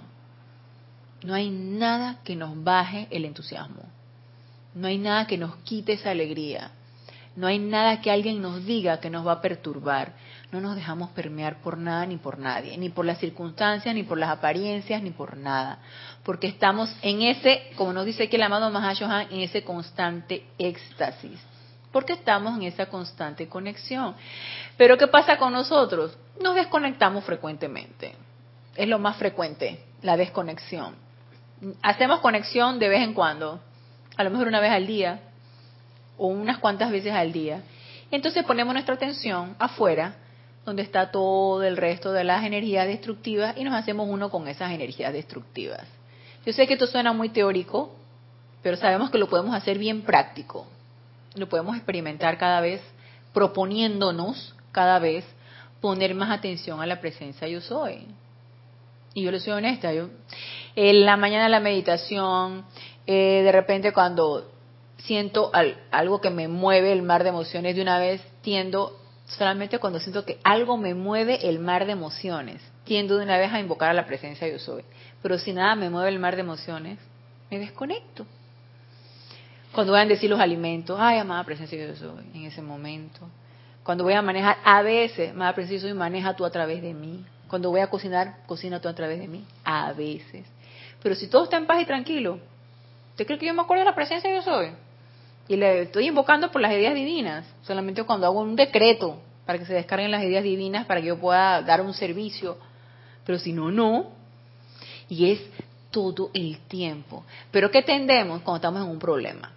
no 1.23 1.33
hay 1.33 1.49
nada 1.49 2.19
que 2.23 2.35
nos 2.35 2.63
baje 2.63 3.07
el 3.11 3.25
entusiasmo. 3.25 3.83
No 4.73 4.87
hay 4.87 4.97
nada 4.97 5.25
que 5.27 5.37
nos 5.37 5.55
quite 5.57 5.93
esa 5.93 6.11
alegría. 6.11 6.71
No 7.35 7.47
hay 7.47 7.59
nada 7.59 7.99
que 7.99 8.11
alguien 8.11 8.41
nos 8.41 8.65
diga 8.65 8.99
que 8.99 9.09
nos 9.09 9.25
va 9.27 9.33
a 9.33 9.41
perturbar. 9.41 10.13
No 10.51 10.61
nos 10.61 10.75
dejamos 10.75 11.09
permear 11.09 11.61
por 11.61 11.77
nada 11.77 12.05
ni 12.05 12.17
por 12.17 12.37
nadie, 12.39 12.77
ni 12.77 12.89
por 12.89 13.05
las 13.05 13.17
circunstancias, 13.17 13.93
ni 13.93 14.03
por 14.03 14.17
las 14.17 14.29
apariencias, 14.29 15.01
ni 15.01 15.11
por 15.11 15.35
nada. 15.35 15.79
Porque 16.23 16.47
estamos 16.47 16.89
en 17.01 17.23
ese, 17.23 17.71
como 17.75 17.91
nos 17.91 18.05
dice 18.05 18.23
aquí 18.23 18.37
el 18.37 18.43
amado 18.43 18.69
Mahashohan, 18.71 19.27
en 19.31 19.41
ese 19.41 19.63
constante 19.63 20.45
éxtasis. 20.57 21.39
Porque 21.95 22.11
estamos 22.11 22.57
en 22.57 22.63
esa 22.63 22.87
constante 22.87 23.47
conexión. 23.47 24.15
Pero 24.75 24.97
¿qué 24.97 25.07
pasa 25.07 25.37
con 25.37 25.53
nosotros? 25.53 26.17
Nos 26.43 26.53
desconectamos 26.53 27.23
frecuentemente. 27.23 28.15
Es 28.75 28.89
lo 28.89 28.99
más 28.99 29.15
frecuente, 29.15 29.79
la 30.01 30.17
desconexión. 30.17 30.93
Hacemos 31.81 32.19
conexión 32.19 32.79
de 32.79 32.89
vez 32.89 33.01
en 33.01 33.13
cuando, 33.13 33.61
a 34.17 34.23
lo 34.25 34.29
mejor 34.29 34.49
una 34.49 34.59
vez 34.59 34.73
al 34.73 34.85
día, 34.85 35.21
o 36.17 36.27
unas 36.27 36.57
cuantas 36.57 36.91
veces 36.91 37.13
al 37.13 37.31
día. 37.31 37.61
Entonces 38.11 38.43
ponemos 38.43 38.73
nuestra 38.73 38.95
atención 38.95 39.55
afuera, 39.57 40.17
donde 40.65 40.81
está 40.83 41.11
todo 41.11 41.63
el 41.63 41.77
resto 41.77 42.11
de 42.11 42.25
las 42.25 42.43
energías 42.43 42.87
destructivas 42.87 43.55
y 43.55 43.63
nos 43.63 43.73
hacemos 43.73 44.09
uno 44.09 44.29
con 44.29 44.49
esas 44.49 44.73
energías 44.73 45.13
destructivas. 45.13 45.87
Yo 46.45 46.51
sé 46.51 46.67
que 46.67 46.73
esto 46.73 46.87
suena 46.87 47.13
muy 47.13 47.29
teórico, 47.29 47.95
pero 48.61 48.75
sabemos 48.75 49.11
que 49.11 49.17
lo 49.17 49.29
podemos 49.29 49.55
hacer 49.55 49.77
bien 49.77 50.01
práctico. 50.01 50.67
Lo 51.35 51.49
podemos 51.49 51.75
experimentar 51.75 52.37
cada 52.37 52.61
vez 52.61 52.81
proponiéndonos 53.33 54.55
cada 54.71 54.99
vez 54.99 55.25
poner 55.81 56.15
más 56.15 56.31
atención 56.31 56.81
a 56.81 56.85
la 56.85 56.99
presencia 56.99 57.47
yo 57.47 57.61
soy. 57.61 58.07
Y 59.13 59.23
yo 59.23 59.31
le 59.31 59.39
soy 59.39 59.53
honesta, 59.53 59.93
yo 59.93 60.09
en 60.75 61.05
la 61.05 61.15
mañana 61.15 61.47
la 61.47 61.61
meditación, 61.61 62.65
eh, 63.07 63.41
de 63.43 63.51
repente 63.51 63.93
cuando 63.93 64.51
siento 64.97 65.51
algo 65.91 66.19
que 66.19 66.29
me 66.29 66.47
mueve 66.47 66.91
el 66.91 67.01
mar 67.01 67.23
de 67.23 67.29
emociones 67.29 67.75
de 67.75 67.81
una 67.81 67.99
vez, 67.99 68.21
tiendo 68.41 68.99
Solamente 69.27 69.79
cuando 69.79 69.99
siento 69.99 70.23
que 70.23 70.39
algo 70.43 70.77
me 70.77 70.93
mueve 70.93 71.49
el 71.49 71.59
mar 71.59 71.85
de 71.85 71.93
emociones. 71.93 72.61
Tiendo 72.83 73.17
de 73.17 73.23
una 73.23 73.37
vez 73.37 73.51
a 73.51 73.59
invocar 73.59 73.89
a 73.89 73.93
la 73.93 74.05
presencia 74.05 74.47
yo 74.47 74.59
soy. 74.59 74.83
Pero 75.21 75.39
si 75.39 75.51
nada 75.51 75.75
me 75.75 75.89
mueve 75.89 76.09
el 76.09 76.19
mar 76.19 76.35
de 76.35 76.41
emociones, 76.41 76.99
me 77.49 77.59
desconecto. 77.59 78.25
Cuando 79.75 79.91
voy 79.91 79.99
a 79.99 80.05
decir 80.05 80.29
los 80.29 80.39
alimentos, 80.39 80.97
ay, 80.97 81.19
amada 81.19 81.43
presencia 81.43 81.77
yo 81.85 81.93
soy, 81.97 82.23
en 82.33 82.45
ese 82.45 82.61
momento. 82.61 83.27
Cuando 83.83 84.05
voy 84.05 84.13
a 84.13 84.21
manejar, 84.21 84.55
a 84.63 84.81
veces, 84.81 85.31
amada 85.31 85.53
presencia 85.53 85.79
yo 85.79 85.89
soy, 85.89 85.97
maneja 85.97 86.33
tú 86.33 86.45
a 86.45 86.49
través 86.49 86.81
de 86.81 86.93
mí. 86.93 87.25
Cuando 87.49 87.71
voy 87.71 87.81
a 87.81 87.87
cocinar, 87.87 88.37
cocina 88.47 88.79
tú 88.79 88.87
a 88.87 88.95
través 88.95 89.19
de 89.19 89.27
mí. 89.27 89.43
A 89.65 89.91
veces. 89.91 90.45
Pero 91.03 91.13
si 91.13 91.27
todo 91.27 91.43
está 91.43 91.57
en 91.57 91.65
paz 91.65 91.81
y 91.81 91.85
tranquilo, 91.85 92.39
¿usted 93.11 93.27
cree 93.27 93.37
que 93.37 93.47
yo 93.47 93.53
me 93.53 93.63
acuerdo 93.63 93.83
de 93.83 93.89
la 93.89 93.95
presencia 93.95 94.33
yo 94.33 94.41
soy? 94.41 94.69
Y 95.49 95.57
le 95.57 95.81
estoy 95.81 96.07
invocando 96.07 96.49
por 96.51 96.61
las 96.61 96.71
ideas 96.71 96.95
divinas. 96.95 97.45
Solamente 97.63 98.01
cuando 98.05 98.27
hago 98.27 98.39
un 98.39 98.55
decreto 98.55 99.19
para 99.45 99.59
que 99.59 99.65
se 99.65 99.73
descarguen 99.73 100.09
las 100.09 100.23
ideas 100.23 100.45
divinas, 100.45 100.85
para 100.85 101.01
que 101.01 101.07
yo 101.07 101.19
pueda 101.19 101.61
dar 101.63 101.81
un 101.81 101.93
servicio. 101.93 102.57
Pero 103.25 103.39
si 103.39 103.51
no, 103.51 103.69
no. 103.71 104.05
Y 105.09 105.31
es 105.31 105.41
todo 105.91 106.31
el 106.33 106.59
tiempo. 106.69 107.25
Pero 107.51 107.69
¿qué 107.69 107.83
tendemos 107.83 108.41
cuando 108.41 108.55
estamos 108.55 108.81
en 108.81 108.89
un 108.89 108.99
problema? 108.99 109.51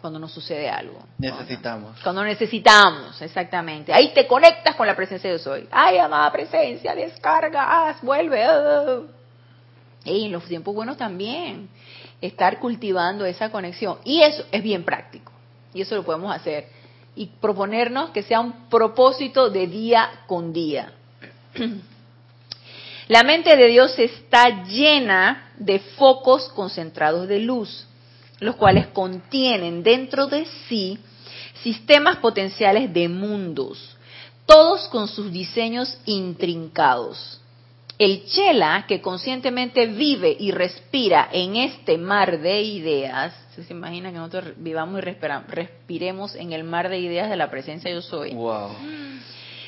Cuando 0.00 0.18
nos 0.18 0.32
sucede 0.32 0.68
algo. 0.68 1.02
Necesitamos. 1.18 1.98
Cuando 2.02 2.22
necesitamos, 2.22 3.20
exactamente. 3.22 3.92
Ahí 3.92 4.12
te 4.14 4.26
conectas 4.26 4.76
con 4.76 4.86
la 4.86 4.94
presencia 4.94 5.30
de 5.30 5.38
soy. 5.38 5.66
Ay, 5.70 5.98
amada 5.98 6.30
presencia, 6.30 6.94
descarga, 6.94 7.88
haz, 7.88 8.02
vuelve. 8.02 8.44
Y 10.04 10.26
en 10.26 10.32
los 10.32 10.44
tiempos 10.44 10.74
buenos 10.74 10.96
también. 10.96 11.68
Estar 12.20 12.58
cultivando 12.60 13.24
esa 13.26 13.50
conexión. 13.50 13.98
Y 14.04 14.22
eso 14.22 14.44
es 14.52 14.62
bien 14.62 14.84
práctico. 14.84 15.32
Y 15.74 15.80
eso 15.80 15.96
lo 15.96 16.04
podemos 16.04 16.34
hacer. 16.34 16.68
Y 17.14 17.26
proponernos 17.26 18.10
que 18.10 18.22
sea 18.22 18.40
un 18.40 18.68
propósito 18.68 19.50
de 19.50 19.66
día 19.66 20.08
con 20.26 20.52
día. 20.52 20.92
La 23.08 23.22
mente 23.22 23.56
de 23.56 23.68
Dios 23.68 23.96
está 23.98 24.64
llena 24.64 25.52
de 25.58 25.78
focos 25.78 26.48
concentrados 26.48 27.28
de 27.28 27.38
luz, 27.38 27.85
los 28.40 28.56
cuales 28.56 28.88
contienen 28.88 29.82
dentro 29.82 30.26
de 30.26 30.46
sí 30.68 30.98
sistemas 31.62 32.18
potenciales 32.18 32.92
de 32.92 33.08
mundos, 33.08 33.96
todos 34.46 34.88
con 34.88 35.08
sus 35.08 35.32
diseños 35.32 35.98
intrincados. 36.04 37.40
El 37.98 38.26
chela 38.26 38.84
que 38.86 39.00
conscientemente 39.00 39.86
vive 39.86 40.36
y 40.38 40.50
respira 40.50 41.28
en 41.32 41.56
este 41.56 41.96
mar 41.96 42.40
de 42.40 42.62
ideas, 42.62 43.34
se 43.54 43.72
imagina 43.72 44.12
que 44.12 44.18
nosotros 44.18 44.52
vivamos 44.58 45.00
y 45.00 45.02
respiremos 45.48 46.34
en 46.34 46.52
el 46.52 46.62
mar 46.62 46.90
de 46.90 46.98
ideas 46.98 47.30
de 47.30 47.36
la 47.36 47.50
presencia 47.50 47.90
yo 47.90 48.02
soy. 48.02 48.34
Wow. 48.34 48.70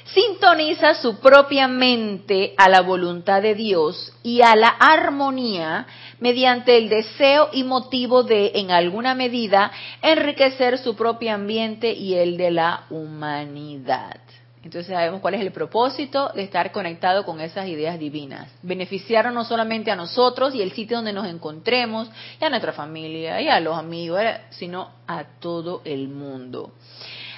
Sintoniza 0.05 0.95
su 0.95 1.19
propia 1.21 1.69
mente 1.69 2.55
a 2.57 2.69
la 2.69 2.81
voluntad 2.81 3.43
de 3.43 3.55
Dios 3.55 4.13
y 4.23 4.41
a 4.41 4.57
la 4.57 4.69
armonía 4.69 5.87
mediante 6.21 6.77
el 6.77 6.89
deseo 6.89 7.49
y 7.53 7.65
motivo 7.65 8.23
de, 8.23 8.53
en 8.55 8.71
alguna 8.71 9.15
medida, 9.15 9.71
enriquecer 10.03 10.79
su 10.79 10.97
propio 10.97 11.35
ambiente 11.35 11.93
y 11.93 12.15
el 12.15 12.37
de 12.37 12.51
la 12.51 12.85
humanidad. 12.91 14.19
Entonces 14.63 14.93
sabemos 14.93 15.21
cuál 15.21 15.35
es 15.35 15.41
el 15.41 15.53
propósito 15.53 16.31
de 16.35 16.43
estar 16.43 16.73
conectado 16.73 17.25
con 17.25 17.41
esas 17.41 17.69
ideas 17.69 17.99
divinas. 17.99 18.51
Beneficiarnos 18.63 19.33
no 19.33 19.45
solamente 19.45 19.91
a 19.91 19.97
nosotros 19.97 20.55
y 20.55 20.61
el 20.61 20.73
sitio 20.73 20.97
donde 20.97 21.13
nos 21.13 21.27
encontremos, 21.27 22.11
y 22.41 22.45
a 22.45 22.51
nuestra 22.51 22.73
familia, 22.73 23.41
y 23.41 23.49
a 23.49 23.61
los 23.61 23.79
amigos, 23.79 24.21
sino 24.51 24.91
a 25.07 25.25
todo 25.41 25.81
el 25.85 26.09
mundo. 26.09 26.73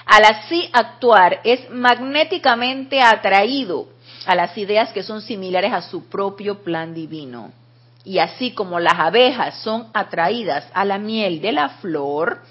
Al 0.05 0.25
así 0.25 0.69
actuar 0.73 1.39
es 1.43 1.69
magnéticamente 1.69 3.01
atraído 3.01 3.87
a 4.25 4.35
las 4.35 4.57
ideas 4.57 4.91
que 4.91 5.03
son 5.03 5.21
similares 5.21 5.71
a 5.71 5.81
su 5.81 6.09
propio 6.09 6.63
plan 6.63 6.93
divino. 6.93 7.60
Y 8.03 8.19
así 8.19 8.51
como 8.51 8.79
las 8.79 8.99
abejas 8.99 9.61
son 9.61 9.87
atraídas 9.93 10.65
a 10.73 10.85
la 10.85 10.97
miel 10.97 11.41
de 11.41 11.51
la 11.51 11.69
flor, 11.69 12.41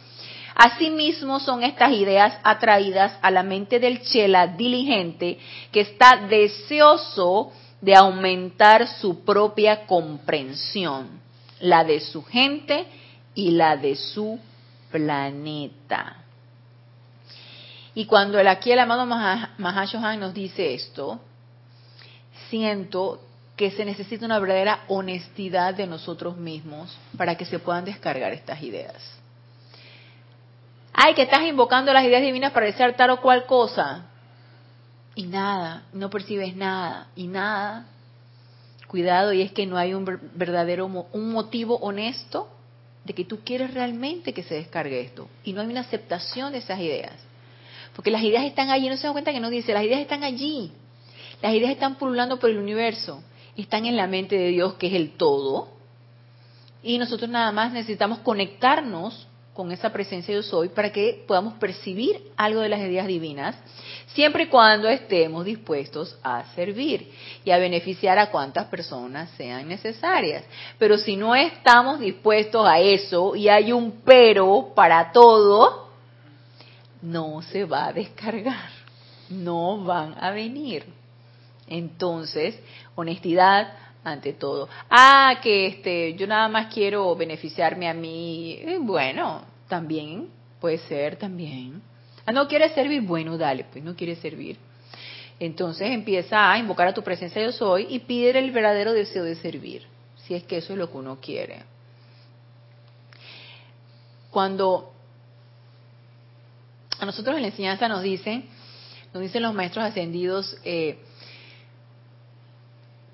Asimismo 0.62 1.40
son 1.40 1.62
estas 1.62 1.90
ideas 1.92 2.38
atraídas 2.42 3.16
a 3.22 3.30
la 3.30 3.42
mente 3.42 3.78
del 3.78 4.02
chela 4.02 4.46
diligente 4.46 5.38
que 5.72 5.80
está 5.80 6.26
deseoso 6.28 7.50
de 7.80 7.94
aumentar 7.94 8.86
su 8.86 9.24
propia 9.24 9.86
comprensión, 9.86 11.20
la 11.60 11.82
de 11.82 12.00
su 12.00 12.22
gente 12.24 12.84
y 13.34 13.52
la 13.52 13.78
de 13.78 13.96
su 13.96 14.38
planeta. 14.90 16.16
Y 17.94 18.04
cuando 18.04 18.38
el 18.38 18.46
aquí 18.46 18.70
el 18.70 18.80
amado 18.80 19.06
Mahashohan 19.06 20.20
nos 20.20 20.34
dice 20.34 20.74
esto, 20.74 21.20
siento 22.50 23.20
que 23.60 23.70
se 23.72 23.84
necesita 23.84 24.24
una 24.24 24.38
verdadera 24.38 24.84
honestidad 24.88 25.74
de 25.74 25.86
nosotros 25.86 26.34
mismos 26.38 26.96
para 27.18 27.34
que 27.34 27.44
se 27.44 27.58
puedan 27.58 27.84
descargar 27.84 28.32
estas 28.32 28.62
ideas. 28.62 28.96
Ay, 30.94 31.12
que 31.12 31.24
estás 31.24 31.42
invocando 31.42 31.92
las 31.92 32.02
ideas 32.06 32.22
divinas 32.22 32.52
para 32.52 32.64
desear 32.64 32.96
tal 32.96 33.10
o 33.10 33.20
cual 33.20 33.44
cosa. 33.44 34.06
Y 35.14 35.24
nada, 35.24 35.82
no 35.92 36.08
percibes 36.08 36.56
nada. 36.56 37.08
Y 37.14 37.26
nada. 37.26 37.84
Cuidado, 38.86 39.30
y 39.34 39.42
es 39.42 39.52
que 39.52 39.66
no 39.66 39.76
hay 39.76 39.92
un 39.92 40.06
verdadero, 40.34 40.86
un 40.86 41.30
motivo 41.30 41.76
honesto 41.80 42.48
de 43.04 43.12
que 43.12 43.26
tú 43.26 43.40
quieres 43.44 43.74
realmente 43.74 44.32
que 44.32 44.42
se 44.42 44.54
descargue 44.54 45.02
esto. 45.02 45.28
Y 45.44 45.52
no 45.52 45.60
hay 45.60 45.66
una 45.66 45.80
aceptación 45.80 46.52
de 46.52 46.60
esas 46.60 46.80
ideas. 46.80 47.12
Porque 47.94 48.10
las 48.10 48.22
ideas 48.22 48.46
están 48.46 48.70
allí, 48.70 48.88
no 48.88 48.96
se 48.96 49.02
dan 49.02 49.12
cuenta 49.12 49.32
que 49.32 49.40
no 49.40 49.50
dice, 49.50 49.74
las 49.74 49.84
ideas 49.84 50.00
están 50.00 50.24
allí. 50.24 50.72
Las 51.42 51.52
ideas 51.52 51.72
están 51.72 51.96
pululando 51.96 52.38
por 52.38 52.48
el 52.48 52.56
universo. 52.56 53.22
Están 53.56 53.86
en 53.86 53.96
la 53.96 54.06
mente 54.06 54.36
de 54.36 54.48
Dios, 54.48 54.74
que 54.74 54.88
es 54.88 54.94
el 54.94 55.16
todo. 55.16 55.68
Y 56.82 56.98
nosotros 56.98 57.28
nada 57.28 57.52
más 57.52 57.72
necesitamos 57.72 58.20
conectarnos 58.20 59.26
con 59.60 59.72
esa 59.72 59.92
presencia 59.92 60.34
yo 60.34 60.42
soy 60.42 60.68
para 60.68 60.90
que 60.90 61.24
podamos 61.26 61.54
percibir 61.54 62.30
algo 62.36 62.60
de 62.60 62.68
las 62.68 62.80
ideas 62.80 63.06
divinas, 63.06 63.56
siempre 64.14 64.44
y 64.44 64.46
cuando 64.46 64.88
estemos 64.88 65.44
dispuestos 65.44 66.16
a 66.22 66.44
servir 66.54 67.12
y 67.44 67.50
a 67.50 67.58
beneficiar 67.58 68.18
a 68.18 68.30
cuantas 68.30 68.66
personas 68.66 69.30
sean 69.36 69.68
necesarias. 69.68 70.44
Pero 70.78 70.96
si 70.96 71.16
no 71.16 71.34
estamos 71.34 72.00
dispuestos 72.00 72.66
a 72.66 72.78
eso 72.78 73.36
y 73.36 73.48
hay 73.48 73.72
un 73.72 74.00
pero 74.04 74.72
para 74.74 75.12
todo, 75.12 75.90
no 77.02 77.42
se 77.42 77.64
va 77.64 77.88
a 77.88 77.92
descargar, 77.92 78.70
no 79.28 79.84
van 79.84 80.14
a 80.18 80.30
venir. 80.30 80.86
Entonces, 81.66 82.58
honestidad, 83.00 83.72
ante 84.04 84.32
todo. 84.32 84.68
Ah, 84.88 85.38
que 85.42 85.66
este, 85.66 86.14
yo 86.14 86.26
nada 86.26 86.48
más 86.48 86.72
quiero 86.72 87.14
beneficiarme 87.16 87.88
a 87.88 87.94
mí. 87.94 88.58
Eh, 88.60 88.78
bueno, 88.80 89.42
también 89.68 90.28
puede 90.60 90.78
ser 90.78 91.16
también. 91.16 91.82
Ah, 92.24 92.32
no 92.32 92.46
quiere 92.48 92.68
servir, 92.70 93.02
bueno, 93.02 93.36
dale, 93.36 93.64
pues 93.70 93.82
no 93.84 93.94
quiere 93.94 94.16
servir. 94.16 94.56
Entonces 95.38 95.90
empieza 95.90 96.52
a 96.52 96.58
invocar 96.58 96.88
a 96.88 96.94
tu 96.94 97.02
presencia 97.02 97.42
yo 97.42 97.52
soy 97.52 97.86
y 97.88 98.00
pide 98.00 98.38
el 98.38 98.50
verdadero 98.50 98.92
deseo 98.92 99.24
de 99.24 99.36
servir, 99.36 99.86
si 100.16 100.34
es 100.34 100.44
que 100.44 100.58
eso 100.58 100.74
es 100.74 100.78
lo 100.78 100.90
que 100.90 100.98
uno 100.98 101.18
quiere. 101.18 101.62
Cuando 104.30 104.92
a 106.98 107.06
nosotros 107.06 107.36
en 107.36 107.42
la 107.42 107.48
enseñanza 107.48 107.88
nos 107.88 108.02
dicen, 108.02 108.44
nos 109.14 109.22
dicen 109.22 109.42
los 109.42 109.54
maestros 109.54 109.86
ascendidos, 109.86 110.58
eh, 110.62 110.98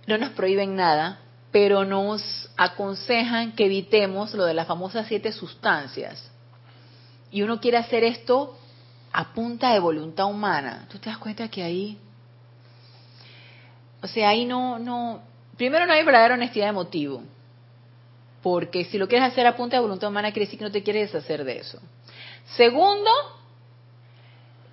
no 0.07 0.19
nos 0.19 0.31
prohíben 0.31 0.77
nada, 0.77 1.21
pero 1.51 1.85
nos 1.85 2.51
aconsejan 2.57 3.53
que 3.53 3.67
evitemos 3.67 4.35
lo 4.35 4.45
de 4.45 4.55
las 4.55 4.67
famosas 4.67 5.07
siete 5.07 5.33
sustancias. 5.33 6.31
Y 7.31 7.43
uno 7.43 7.61
quiere 7.61 7.79
hacer 7.79 8.05
esto 8.05 8.57
a 9.13 9.33
punta 9.33 9.73
de 9.73 9.81
voluntad 9.81 10.27
humana. 10.27 10.87
¿Tú 10.91 10.99
te 10.99 11.11
das 11.11 11.19
cuenta 11.19 11.49
que 11.49 11.63
ahí, 11.63 11.99
o 14.03 14.07
sea, 14.07 14.29
ahí 14.29 14.45
no, 14.45 14.79
no, 14.79 15.23
primero 15.57 15.87
no 15.87 15.93
hay 15.93 16.05
verdadera 16.05 16.35
honestidad 16.35 16.67
de 16.67 16.73
motivo, 16.73 17.23
porque 18.43 18.85
si 18.85 18.99
lo 18.99 19.09
quieres 19.09 19.33
hacer 19.33 19.47
a 19.47 19.57
punta 19.57 19.77
de 19.77 19.83
voluntad 19.83 20.11
humana 20.11 20.31
quiere 20.31 20.47
decir 20.47 20.59
que 20.59 20.65
no 20.65 20.71
te 20.71 20.83
quieres 20.83 21.13
deshacer 21.13 21.45
de 21.45 21.59
eso. 21.59 21.81
Segundo, 22.55 23.11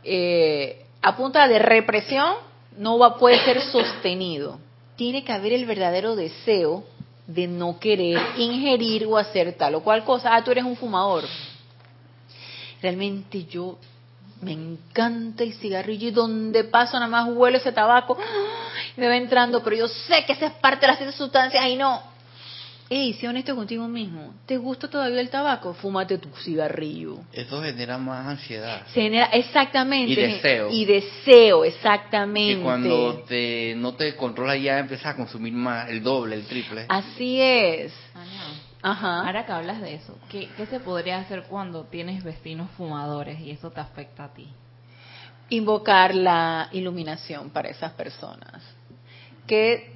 eh, 0.03 0.86
a 1.01 1.15
punta 1.15 1.47
de 1.47 1.57
represión 1.57 2.36
no 2.77 2.99
va, 2.99 3.17
puede 3.17 3.43
ser 3.45 3.61
sostenido 3.61 4.59
tiene 4.95 5.23
que 5.23 5.31
haber 5.31 5.53
el 5.53 5.65
verdadero 5.65 6.15
deseo 6.15 6.83
de 7.27 7.47
no 7.47 7.79
querer 7.79 8.21
ingerir 8.37 9.05
o 9.05 9.17
hacer 9.17 9.53
tal 9.53 9.75
o 9.75 9.83
cual 9.83 10.03
cosa. 10.03 10.35
Ah, 10.35 10.43
tú 10.43 10.51
eres 10.51 10.63
un 10.63 10.75
fumador. 10.75 11.23
Realmente 12.81 13.45
yo 13.45 13.77
me 14.41 14.51
encanta 14.51 15.43
el 15.43 15.53
cigarrillo 15.53 16.09
y 16.09 16.11
donde 16.11 16.65
paso 16.65 16.99
nada 16.99 17.07
más 17.07 17.29
huelo 17.33 17.57
ese 17.57 17.71
tabaco, 17.71 18.17
me 18.97 19.07
va 19.07 19.15
entrando, 19.15 19.63
pero 19.63 19.75
yo 19.77 19.87
sé 19.87 20.25
que 20.25 20.33
esa 20.33 20.47
es 20.47 20.53
parte 20.53 20.85
de 20.85 20.93
las 20.93 21.15
sustancias 21.15 21.65
y 21.65 21.75
no. 21.75 22.12
Ey, 22.95 23.13
sé 23.13 23.27
honesto 23.27 23.55
contigo 23.55 23.87
mismo. 23.87 24.35
¿Te 24.45 24.55
gusta 24.55 24.87
todavía 24.87 25.19
el 25.19 25.31
tabaco? 25.31 25.73
Fúmate 25.73 26.19
tu 26.19 26.29
cigarrillo. 26.35 27.21
Eso 27.31 27.59
genera 27.59 27.97
más 27.97 28.27
ansiedad. 28.27 28.85
Se 28.93 29.01
genera, 29.01 29.25
exactamente. 29.33 30.11
Y 30.11 30.15
deseo. 30.15 30.69
Y 30.69 30.85
deseo, 30.85 31.65
exactamente. 31.65 32.57
Que 32.57 32.61
cuando 32.61 33.23
te, 33.27 33.73
no 33.77 33.95
te 33.95 34.15
controlas 34.15 34.61
ya 34.61 34.77
empiezas 34.77 35.07
a 35.07 35.15
consumir 35.15 35.53
más, 35.53 35.89
el 35.89 36.03
doble, 36.03 36.35
el 36.35 36.45
triple. 36.45 36.85
Así 36.87 37.41
es. 37.41 37.91
Ajá. 38.83 39.25
Ahora 39.25 39.43
que 39.47 39.51
hablas 39.53 39.81
de 39.81 39.95
eso, 39.95 40.15
¿qué, 40.29 40.49
¿qué 40.55 40.67
se 40.67 40.79
podría 40.79 41.17
hacer 41.17 41.45
cuando 41.49 41.85
tienes 41.85 42.23
vecinos 42.23 42.69
fumadores 42.77 43.39
y 43.39 43.49
eso 43.49 43.71
te 43.71 43.79
afecta 43.79 44.25
a 44.25 44.33
ti? 44.35 44.47
Invocar 45.49 46.13
la 46.13 46.69
iluminación 46.71 47.49
para 47.49 47.69
esas 47.69 47.93
personas. 47.93 48.61
Que 49.47 49.92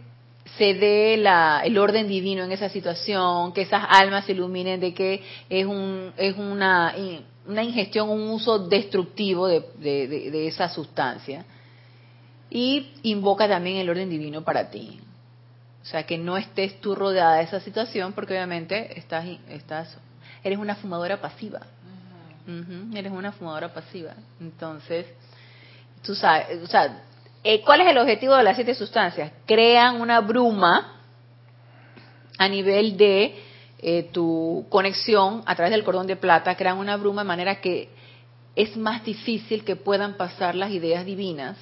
se 0.58 0.74
dé 0.76 1.18
la, 1.18 1.62
el 1.64 1.78
orden 1.78 2.08
divino 2.08 2.44
en 2.44 2.52
esa 2.52 2.70
situación, 2.70 3.54
que 3.54 3.62
esas 3.64 3.84
almas 3.90 4.26
se 4.26 4.32
iluminen 4.32 4.80
de 4.80 4.94
que 4.94 5.24
es, 5.50 5.66
un, 5.66 6.14
es 6.18 6.38
una, 6.38 6.94
una 7.48 7.64
ingestión, 7.64 8.10
un 8.10 8.30
uso 8.30 8.60
destructivo 8.68 9.48
de, 9.48 9.66
de, 9.78 10.08
de- 10.08 10.32
de 10.32 10.48
esa 10.48 10.70
sustancia. 10.70 11.46
Y 12.50 12.92
invoca 13.04 13.48
también 13.48 13.78
el 13.78 13.90
orden 13.90 14.10
divino 14.10 14.44
para 14.44 14.70
ti. 14.70 15.00
O 15.82 15.86
sea, 15.86 16.04
que 16.04 16.18
no 16.18 16.38
estés 16.38 16.80
tú 16.82 16.96
rodeada 16.96 17.36
de 17.38 17.44
esa 17.44 17.60
situación 17.60 18.14
porque 18.14 18.34
obviamente 18.34 18.98
estás, 18.98 19.26
estás 19.50 19.98
eres 20.44 20.60
una 20.60 20.76
fumadora 20.76 21.20
pasiva. 21.20 21.62
Eres 22.96 23.12
una 23.12 23.34
fumadora 23.34 23.74
pasiva. 23.74 24.14
Entonces, 24.40 25.06
tú 26.04 26.16
sabes, 26.16 26.62
o 26.64 26.68
sea, 26.68 27.04
eh, 27.44 27.62
¿cuál 27.62 27.82
es 27.82 27.88
el 27.88 27.98
objetivo 27.98 28.36
de 28.36 28.44
las 28.44 28.56
siete 28.56 28.74
sustancias? 28.76 29.32
Crean 29.46 30.02
una 30.02 30.20
bruma 30.22 31.02
a 32.38 32.48
nivel 32.48 32.98
de 32.98 33.36
eh, 33.80 34.10
tu 34.12 34.66
conexión 34.70 35.44
a 35.46 35.56
través 35.56 35.72
del 35.72 35.84
cordón 35.84 36.08
de 36.08 36.16
plata, 36.16 36.56
crean 36.56 36.78
una 36.78 36.98
bruma 36.98 37.22
de 37.22 37.28
manera 37.28 37.62
que 37.62 37.90
es 38.56 38.76
más 38.76 39.04
difícil 39.04 39.64
que 39.64 39.76
puedan 39.76 40.16
pasar 40.16 40.56
las 40.56 40.72
ideas 40.72 41.06
divinas 41.06 41.58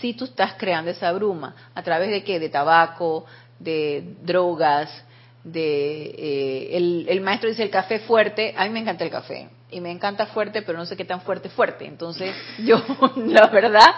si 0.00 0.14
tú 0.14 0.24
estás 0.24 0.54
creando 0.54 0.90
esa 0.90 1.12
bruma. 1.12 1.54
¿A 1.74 1.82
través 1.82 2.10
de 2.10 2.24
qué? 2.24 2.40
De 2.40 2.48
tabaco, 2.48 3.24
de 3.58 4.16
drogas, 4.22 5.04
de... 5.44 6.02
eh, 6.18 6.76
el, 6.76 7.06
el 7.08 7.20
maestro 7.20 7.48
dice 7.48 7.62
el 7.62 7.70
café 7.70 8.00
fuerte, 8.00 8.54
a 8.56 8.64
mí 8.64 8.70
me 8.70 8.80
encanta 8.80 9.04
el 9.04 9.10
café. 9.10 9.48
Y 9.72 9.80
me 9.80 9.90
encanta 9.90 10.26
fuerte, 10.26 10.62
pero 10.62 10.78
no 10.78 10.86
sé 10.86 10.96
qué 10.96 11.04
tan 11.04 11.22
fuerte 11.22 11.48
fuerte. 11.48 11.86
Entonces, 11.86 12.34
yo, 12.58 12.76
la 13.26 13.46
verdad, 13.48 13.94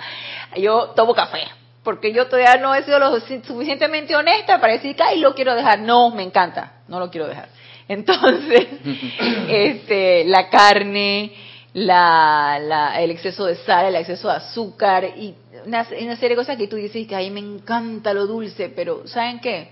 yo 0.56 0.92
tomo 0.96 1.14
café. 1.14 1.42
Porque 1.82 2.12
yo 2.14 2.26
todavía 2.28 2.56
no 2.56 2.74
he 2.74 2.82
sido 2.82 2.98
lo 2.98 3.20
suficientemente 3.20 4.16
honesta 4.16 4.58
para 4.58 4.72
decir 4.74 4.96
que, 4.96 5.02
ay, 5.02 5.18
lo 5.20 5.34
quiero 5.34 5.54
dejar. 5.54 5.80
No, 5.80 6.10
me 6.10 6.22
encanta, 6.22 6.80
no 6.88 6.98
lo 6.98 7.10
quiero 7.10 7.26
dejar. 7.28 7.48
Entonces, 7.88 8.66
este, 9.48 10.24
la 10.24 10.48
carne, 10.48 11.32
la, 11.74 12.58
la- 12.62 13.00
el 13.02 13.10
exceso 13.10 13.44
de 13.46 13.56
sal, 13.56 13.86
el 13.86 13.96
exceso 13.96 14.28
de 14.28 14.34
azúcar 14.36 15.04
y 15.16 15.34
una, 15.66 15.86
una 16.00 16.14
serie 16.16 16.30
de 16.30 16.36
cosas 16.36 16.56
que 16.56 16.68
tú 16.68 16.76
dices 16.76 17.06
que 17.06 17.14
a 17.16 17.18
mí 17.18 17.30
me 17.30 17.40
encanta 17.40 18.14
lo 18.14 18.26
dulce, 18.26 18.70
pero 18.70 19.06
¿saben 19.06 19.40
qué? 19.40 19.70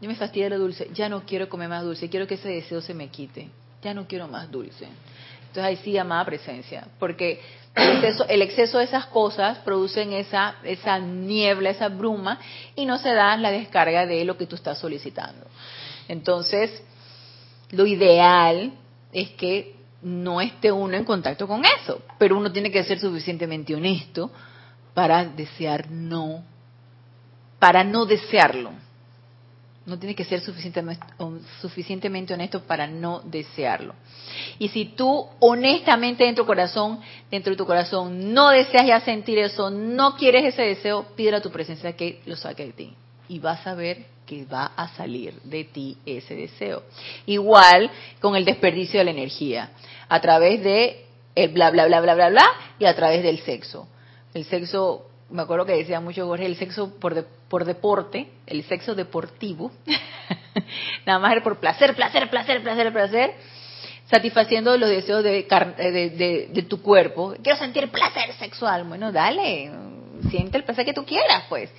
Yo 0.00 0.08
me 0.08 0.14
fastidio 0.16 0.48
lo 0.50 0.58
dulce, 0.58 0.88
ya 0.92 1.08
no 1.08 1.24
quiero 1.24 1.48
comer 1.48 1.68
más 1.68 1.82
dulce, 1.84 2.08
quiero 2.08 2.26
que 2.26 2.34
ese 2.34 2.48
deseo 2.48 2.80
se 2.80 2.94
me 2.94 3.08
quite, 3.08 3.48
ya 3.82 3.94
no 3.94 4.06
quiero 4.06 4.26
más 4.28 4.50
dulce. 4.50 4.86
Entonces 5.48 5.64
ahí 5.64 5.76
sí 5.82 5.98
amada 5.98 6.24
presencia, 6.24 6.86
porque 6.98 7.40
el 7.74 7.96
exceso, 7.96 8.26
el 8.28 8.42
exceso 8.42 8.78
de 8.78 8.84
esas 8.84 9.06
cosas 9.06 9.58
producen 9.58 10.12
esa, 10.12 10.56
esa 10.62 10.98
niebla, 10.98 11.70
esa 11.70 11.88
bruma, 11.88 12.38
y 12.76 12.86
no 12.86 12.98
se 12.98 13.12
da 13.12 13.36
la 13.36 13.50
descarga 13.50 14.06
de 14.06 14.24
lo 14.24 14.36
que 14.36 14.46
tú 14.46 14.56
estás 14.56 14.78
solicitando. 14.78 15.46
Entonces, 16.06 16.82
lo 17.70 17.86
ideal 17.86 18.72
es 19.12 19.30
que 19.30 19.74
no 20.02 20.40
esté 20.40 20.70
uno 20.70 20.96
en 20.96 21.04
contacto 21.04 21.48
con 21.48 21.64
eso, 21.64 22.02
pero 22.18 22.36
uno 22.36 22.52
tiene 22.52 22.70
que 22.70 22.84
ser 22.84 23.00
suficientemente 23.00 23.74
honesto 23.74 24.30
para 24.94 25.24
desear 25.24 25.90
no, 25.90 26.44
para 27.58 27.84
no 27.84 28.04
desearlo. 28.04 28.72
No 29.88 29.98
tiene 29.98 30.14
que 30.14 30.24
ser 30.24 30.42
suficientemente, 30.42 32.34
honesto 32.34 32.62
para 32.64 32.86
no 32.86 33.22
desearlo. 33.24 33.94
Y 34.58 34.68
si 34.68 34.84
tú 34.84 35.26
honestamente 35.40 36.24
dentro, 36.24 36.44
corazón, 36.44 37.00
dentro 37.30 37.52
de 37.52 37.56
tu 37.56 37.64
corazón 37.64 38.34
no 38.34 38.50
deseas 38.50 38.86
ya 38.86 39.00
sentir 39.00 39.38
eso, 39.38 39.70
no 39.70 40.14
quieres 40.14 40.44
ese 40.44 40.60
deseo, 40.60 41.06
pídele 41.16 41.38
a 41.38 41.42
tu 41.42 41.50
presencia 41.50 41.96
que 41.96 42.20
lo 42.26 42.36
saque 42.36 42.66
de 42.66 42.72
ti. 42.72 42.94
Y 43.30 43.38
vas 43.38 43.66
a 43.66 43.74
ver 43.74 44.04
que 44.26 44.44
va 44.44 44.72
a 44.76 44.88
salir 44.88 45.40
de 45.44 45.64
ti 45.64 45.96
ese 46.04 46.34
deseo. 46.34 46.82
Igual 47.24 47.90
con 48.20 48.36
el 48.36 48.44
desperdicio 48.44 48.98
de 48.98 49.04
la 49.06 49.12
energía, 49.12 49.70
a 50.06 50.20
través 50.20 50.62
de 50.62 51.06
el 51.34 51.48
bla, 51.48 51.70
bla, 51.70 51.86
bla, 51.86 52.02
bla, 52.02 52.14
bla, 52.14 52.28
bla, 52.28 52.46
y 52.78 52.84
a 52.84 52.94
través 52.94 53.22
del 53.22 53.38
sexo. 53.40 53.88
El 54.34 54.44
sexo, 54.44 55.07
me 55.30 55.42
acuerdo 55.42 55.66
que 55.66 55.72
decía 55.76 56.00
mucho 56.00 56.26
Jorge, 56.26 56.46
el 56.46 56.56
sexo 56.56 56.98
por, 56.98 57.14
de- 57.14 57.24
por 57.48 57.64
deporte, 57.64 58.28
el 58.46 58.64
sexo 58.64 58.94
deportivo, 58.94 59.70
nada 61.06 61.18
más 61.18 61.32
era 61.32 61.42
por 61.42 61.58
placer, 61.58 61.94
placer, 61.94 62.30
placer, 62.30 62.62
placer, 62.62 62.92
placer, 62.92 63.34
satisfaciendo 64.10 64.76
los 64.76 64.88
deseos 64.88 65.22
de, 65.22 65.46
car- 65.46 65.76
de, 65.76 66.10
de- 66.10 66.48
de 66.52 66.62
tu 66.62 66.80
cuerpo. 66.82 67.34
Quiero 67.42 67.58
sentir 67.58 67.88
placer 67.90 68.32
sexual. 68.38 68.84
Bueno, 68.84 69.12
dale, 69.12 69.70
siente 70.30 70.56
el 70.56 70.64
placer 70.64 70.84
que 70.84 70.94
tú 70.94 71.04
quieras, 71.04 71.44
pues. 71.48 71.70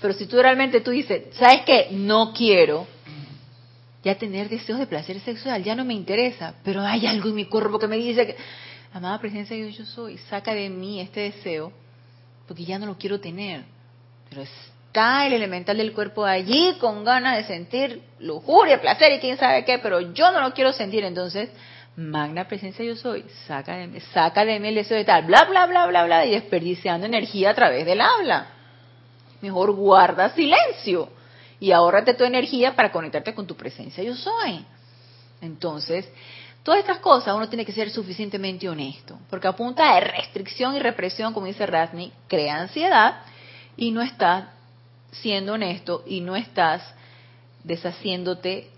Pero 0.00 0.14
si 0.14 0.26
tú 0.26 0.36
realmente 0.40 0.80
tú 0.80 0.90
dices, 0.90 1.34
¿sabes 1.34 1.62
qué? 1.66 1.88
No 1.92 2.32
quiero 2.32 2.86
ya 4.04 4.14
tener 4.16 4.48
deseos 4.48 4.78
de 4.78 4.86
placer 4.86 5.18
sexual, 5.20 5.64
ya 5.64 5.74
no 5.74 5.84
me 5.84 5.92
interesa, 5.94 6.54
pero 6.62 6.82
hay 6.82 7.04
algo 7.06 7.30
en 7.30 7.34
mi 7.34 7.46
cuerpo 7.46 7.78
que 7.80 7.88
me 7.88 7.96
dice 7.96 8.26
que, 8.28 8.36
amada 8.92 9.18
presencia 9.18 9.56
de 9.56 9.62
Dios 9.64 9.76
yo 9.78 9.84
soy, 9.86 10.18
saca 10.18 10.54
de 10.54 10.68
mí 10.70 11.00
este 11.00 11.20
deseo, 11.20 11.72
porque 12.48 12.64
ya 12.64 12.78
no 12.78 12.86
lo 12.86 12.96
quiero 12.96 13.20
tener. 13.20 13.64
Pero 14.28 14.42
está 14.42 15.26
el 15.26 15.34
elemental 15.34 15.76
del 15.76 15.92
cuerpo 15.92 16.24
allí 16.24 16.76
con 16.80 17.04
ganas 17.04 17.36
de 17.36 17.44
sentir 17.44 18.02
lujuria, 18.18 18.80
placer 18.80 19.12
y 19.12 19.18
quién 19.20 19.36
sabe 19.36 19.64
qué, 19.64 19.78
pero 19.78 20.00
yo 20.00 20.32
no 20.32 20.40
lo 20.40 20.54
quiero 20.54 20.72
sentir, 20.72 21.04
entonces, 21.04 21.50
magna 21.94 22.48
presencia 22.48 22.84
yo 22.84 22.96
soy, 22.96 23.24
saca 23.46 23.76
de 23.76 23.86
mí, 23.86 24.00
saca 24.12 24.44
de 24.44 24.58
mí 24.58 24.68
el 24.68 24.76
deseo 24.76 24.96
de 24.96 25.04
tal, 25.04 25.26
bla, 25.26 25.44
bla, 25.44 25.66
bla, 25.66 25.86
bla, 25.86 26.04
bla, 26.04 26.26
y 26.26 26.30
desperdiciando 26.30 27.06
energía 27.06 27.50
a 27.50 27.54
través 27.54 27.84
del 27.84 28.00
habla. 28.00 28.48
Mejor 29.42 29.72
guarda 29.72 30.30
silencio 30.30 31.10
y 31.60 31.70
ahórrate 31.70 32.14
tu 32.14 32.24
energía 32.24 32.74
para 32.74 32.90
conectarte 32.90 33.34
con 33.34 33.46
tu 33.46 33.56
presencia 33.56 34.02
yo 34.02 34.14
soy. 34.14 34.64
Entonces, 35.40 36.10
todas 36.68 36.80
estas 36.80 36.98
cosas 36.98 37.34
uno 37.34 37.48
tiene 37.48 37.64
que 37.64 37.72
ser 37.72 37.88
suficientemente 37.88 38.68
honesto, 38.68 39.18
porque 39.30 39.48
a 39.48 39.56
punta 39.56 39.94
de 39.94 40.00
restricción 40.00 40.76
y 40.76 40.80
represión, 40.80 41.32
como 41.32 41.46
dice 41.46 41.64
Rasni, 41.64 42.12
crea 42.26 42.60
ansiedad 42.60 43.22
y 43.74 43.90
no 43.90 44.02
estás 44.02 44.48
siendo 45.10 45.54
honesto 45.54 46.04
y 46.06 46.20
no 46.20 46.36
estás 46.36 46.82
deshaciéndote, 47.64 48.68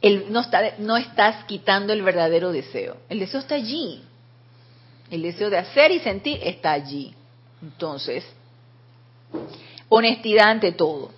el, 0.00 0.32
no, 0.32 0.40
está, 0.40 0.74
no 0.78 0.96
estás 0.96 1.44
quitando 1.44 1.92
el 1.92 2.02
verdadero 2.02 2.50
deseo. 2.50 2.96
El 3.08 3.20
deseo 3.20 3.38
está 3.38 3.54
allí. 3.54 4.02
El 5.08 5.22
deseo 5.22 5.50
de 5.50 5.58
hacer 5.58 5.92
y 5.92 6.00
sentir 6.00 6.40
está 6.42 6.72
allí. 6.72 7.14
Entonces, 7.62 8.24
honestidad 9.88 10.50
ante 10.50 10.72
todo. 10.72 11.12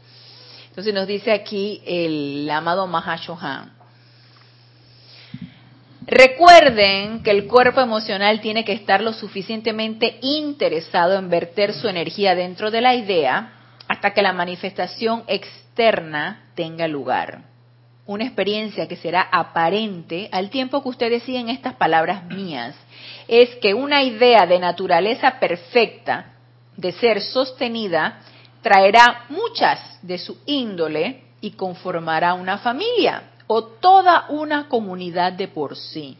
Entonces 0.69 0.93
nos 0.93 1.07
dice 1.07 1.33
aquí 1.33 1.81
el 1.87 2.51
amado 2.51 2.87
Mahashohan. 2.87 3.84
Recuerden 6.07 7.23
que 7.23 7.31
el 7.31 7.47
cuerpo 7.47 7.81
emocional 7.81 8.43
tiene 8.43 8.63
que 8.63 8.73
estar 8.73 9.01
lo 9.01 9.15
suficientemente 9.15 10.19
interesado 10.21 11.19
en 11.19 11.31
verter 11.31 11.73
su 11.73 11.89
energía 11.89 12.35
dentro 12.35 12.71
de 12.71 12.83
la 12.83 12.95
idea 12.95 13.53
hasta 13.89 14.13
que 14.13 14.21
la 14.21 14.35
manifestación 14.35 15.25
externa 15.29 16.51
tenga 16.55 16.89
lugar. 16.89 17.45
Una 18.05 18.25
experiencia 18.25 18.87
que 18.87 18.97
será 18.97 19.23
aparente 19.33 20.29
al 20.31 20.51
tiempo 20.51 20.83
que 20.83 20.91
ustedes 20.91 21.23
siguen 21.23 21.49
estas 21.49 21.75
palabras 21.75 22.25
mías 22.27 22.77
es 23.27 23.55
que 23.57 23.73
una 23.73 24.03
idea 24.03 24.45
de 24.45 24.59
naturaleza 24.59 25.41
perfecta, 25.41 26.35
de 26.77 26.93
ser 26.93 27.23
sostenida, 27.23 28.21
traerá 28.61 29.25
muchas 29.31 29.81
de 30.03 30.19
su 30.19 30.37
índole 30.45 31.23
y 31.41 31.53
conformará 31.53 32.35
una 32.35 32.59
familia 32.59 33.31
o 33.47 33.65
toda 33.65 34.27
una 34.29 34.69
comunidad 34.69 35.33
de 35.33 35.49
por 35.49 35.77
sí, 35.77 36.17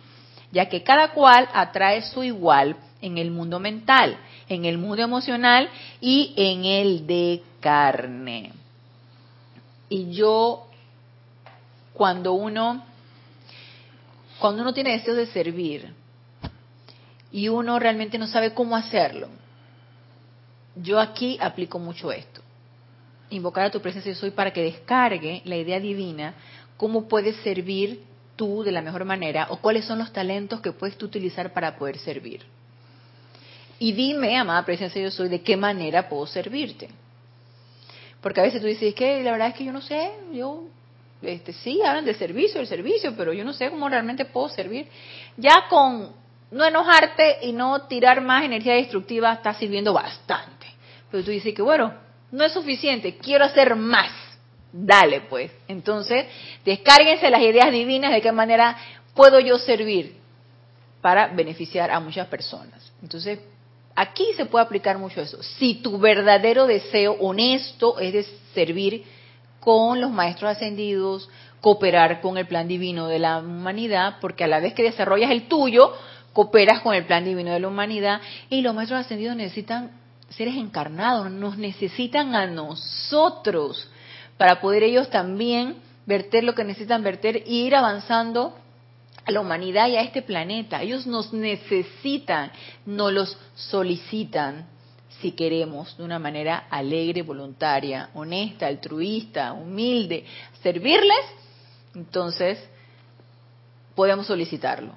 ya 0.53 0.69
que 0.69 0.83
cada 0.83 1.13
cual 1.13 1.49
atrae 1.53 2.03
su 2.03 2.23
igual 2.23 2.77
en 3.01 3.19
el 3.19 3.31
mundo 3.31 3.59
mental, 3.61 4.17
en 4.49 4.65
el 4.65 4.79
mundo 4.79 5.03
emocional 5.03 5.69
y 6.01 6.33
en 6.37 6.65
el 6.65 7.07
de 7.07 7.43
carne. 7.61 8.53
Y 9.89 10.13
yo, 10.13 10.67
cuando 11.93 12.33
uno, 12.33 12.85
cuando 14.39 14.63
uno 14.63 14.75
tiene 14.75 14.93
deseos 14.93 15.17
de 15.17 15.27
servir 15.27 15.93
y 17.31 17.49
uno 17.49 17.79
realmente 17.79 18.19
no 18.19 18.27
sabe 18.27 18.55
cómo 18.55 18.77
hacerlo, 18.77 19.29
yo 20.77 20.99
aquí 20.99 21.39
aplico 21.41 21.79
mucho 21.79 22.11
esto. 22.11 22.41
invocar 23.31 23.65
a 23.65 23.71
tu 23.71 23.81
presencia 23.81 24.13
yo 24.13 24.19
soy 24.19 24.31
para 24.31 24.53
que 24.53 24.63
descargue 24.63 25.43
la 25.45 25.57
idea 25.57 25.81
divina, 25.81 26.35
cómo 26.77 27.09
puedes 27.09 27.37
servir 27.37 28.03
tú 28.37 28.63
de 28.63 28.73
la 28.73 28.83
mejor 28.83 29.05
manera 29.05 29.47
o 29.51 29.59
cuáles 29.59 29.85
son 29.85 29.99
los 29.99 30.13
talentos 30.13 30.61
que 30.61 30.73
puedes 30.73 30.97
tú 30.97 31.07
utilizar 31.07 31.53
para 31.53 31.77
poder 31.77 31.99
servir. 31.99 32.43
Y 33.79 33.93
dime, 33.93 34.39
amada 34.39 34.65
presencia 34.65 35.03
yo 35.03 35.11
soy, 35.11 35.29
de 35.29 35.43
qué 35.43 35.57
manera 35.57 36.09
puedo 36.09 36.27
servirte. 36.27 36.89
Porque 38.21 38.41
a 38.41 38.45
veces 38.45 38.61
tú 38.61 38.67
dices, 38.67 38.95
que 38.95 39.23
la 39.23 39.33
verdad 39.33 39.49
es 39.49 39.55
que 39.55 39.65
yo 39.65 39.73
no 39.73 39.83
sé, 39.83 40.13
yo, 40.33 40.65
este, 41.21 41.53
sí, 41.53 41.83
hablan 41.83 42.05
del 42.05 42.17
servicio, 42.17 42.59
del 42.59 42.67
servicio, 42.67 43.15
pero 43.17 43.33
yo 43.33 43.45
no 43.45 43.53
sé 43.53 43.71
cómo 43.71 43.89
realmente 43.89 44.25
puedo 44.25 44.49
servir. 44.49 44.87
Ya 45.37 45.67
con 45.69 46.13
no 46.51 46.65
enojarte 46.65 47.39
y 47.43 47.53
no 47.53 47.83
tirar 47.83 48.21
más 48.21 48.45
energía 48.45 48.75
destructiva 48.75 49.33
está 49.33 49.55
sirviendo 49.55 49.93
bastante. 49.93 50.67
Pero 51.11 51.25
tú 51.25 51.31
dices 51.33 51.53
que, 51.53 51.63
bueno, 51.63 51.93
no 52.31 52.45
es 52.45 52.53
suficiente, 52.53 53.17
quiero 53.17 53.45
hacer 53.45 53.75
más. 53.77 54.11
Dale, 54.77 55.21
pues. 55.21 55.53
Entonces, 55.69 56.27
descárguense 56.65 57.31
las 57.31 57.43
ideas 57.43 57.71
divinas 57.71 58.11
de 58.11 58.21
qué 58.21 58.33
manera 58.33 58.77
puedo 59.15 59.39
yo 59.39 59.57
servir 59.57 60.17
para 61.01 61.29
beneficiar 61.29 61.93
a 61.93 62.01
muchas 62.01 62.27
personas. 62.27 62.91
Entonces, 63.01 63.39
aquí 63.95 64.27
se 64.37 64.47
puede 64.47 64.65
aplicar 64.65 64.99
mucho 64.99 65.21
eso. 65.21 65.41
Si 65.45 65.77
tu 65.77 65.97
verdadero 66.01 66.67
deseo 66.67 67.13
honesto 67.21 68.01
es 68.01 68.13
de 68.13 68.27
servir 68.53 69.05
con 69.61 70.01
los 70.01 70.11
maestros 70.11 70.51
ascendidos, 70.51 71.31
cooperar 71.61 72.21
con 72.21 72.37
el 72.37 72.49
plan 72.49 72.67
divino 72.67 73.07
de 73.07 73.21
la 73.21 73.39
humanidad, 73.39 74.17
porque 74.21 74.43
a 74.43 74.49
la 74.49 74.59
vez 74.59 74.75
que 74.75 74.83
desarrollas 74.83 75.31
el 75.31 75.47
tuyo, 75.47 75.93
cooperas 76.33 76.81
con 76.81 76.95
el 76.95 77.07
plan 77.07 77.25
divino 77.25 77.53
de 77.53 77.61
la 77.61 77.69
humanidad 77.69 78.21
y 78.51 78.61
los 78.61 78.75
maestros 78.75 78.99
ascendidos 78.99 79.37
necesitan 79.37 79.93
seres 80.31 80.57
encarnados, 80.57 81.31
nos 81.31 81.59
necesitan 81.59 82.35
a 82.35 82.49
nosotros 82.49 83.89
para 84.37 84.61
poder 84.61 84.83
ellos 84.83 85.11
también 85.11 85.77
verter 86.07 86.45
lo 86.45 86.55
que 86.55 86.65
necesitan 86.65 87.03
verter 87.03 87.37
e 87.37 87.53
ir 87.53 87.75
avanzando 87.75 88.55
a 89.25 89.31
la 89.31 89.41
humanidad 89.41 89.89
y 89.89 89.97
a 89.97 90.03
este 90.03 90.23
planeta. 90.23 90.83
Ellos 90.83 91.07
nos 91.07 91.33
necesitan, 91.33 92.53
nos 92.85 93.13
los 93.13 93.39
solicitan 93.55 94.67
si 95.21 95.33
queremos 95.33 95.97
de 95.97 96.05
una 96.05 96.19
manera 96.19 96.67
alegre, 96.69 97.23
voluntaria, 97.23 98.11
honesta, 98.15 98.67
altruista, 98.67 99.53
humilde, 99.53 100.25
servirles, 100.63 101.25
entonces 101.95 102.59
podemos 103.95 104.27
solicitarlo. 104.27 104.93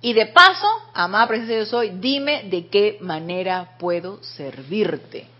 Y 0.00 0.12
de 0.12 0.26
paso, 0.26 0.66
amada 0.94 1.28
presencia 1.28 1.58
yo 1.58 1.66
soy, 1.66 1.90
dime 2.00 2.44
de 2.44 2.66
qué 2.66 2.98
manera 3.00 3.76
puedo 3.78 4.22
servirte. 4.22 5.31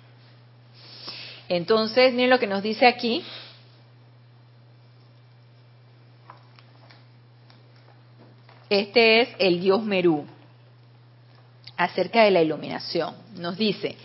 Entonces, 1.55 2.15
miren 2.15 2.31
lo 2.31 2.39
que 2.39 2.47
nos 2.47 2.63
dice 2.63 2.87
aquí. 2.87 3.23
Este 8.71 9.21
es 9.21 9.29
el 9.39 9.61
dios 9.61 9.83
Merú, 9.83 10.25
acerca 11.77 12.23
de 12.23 12.31
la 12.31 12.41
iluminación. 12.41 13.15
Nos 13.37 13.59
dice, 13.59 13.97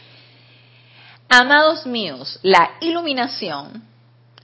amados 1.29 1.85
míos, 1.85 2.37
la 2.43 2.71
iluminación, 2.81 3.81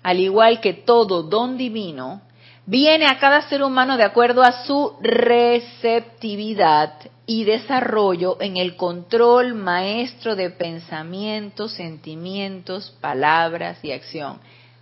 al 0.02 0.20
igual 0.22 0.62
que 0.62 0.72
todo 0.72 1.24
don 1.24 1.58
divino, 1.58 2.22
viene 2.66 3.08
a 3.08 3.20
cada 3.20 3.42
ser 3.50 3.64
humano 3.64 3.98
de 3.98 4.04
acuerdo 4.04 4.42
a 4.42 4.64
su 4.66 4.94
receptividad 5.02 6.94
y 7.26 7.44
desarrollo 7.46 8.38
en 8.42 8.58
el 8.58 8.76
control 8.76 9.54
maestro 9.54 10.36
de 10.36 10.50
pensamientos, 10.50 11.74
sentimientos, 11.74 12.96
palabras 13.02 13.80
y 13.84 13.92
acción. 13.92 14.40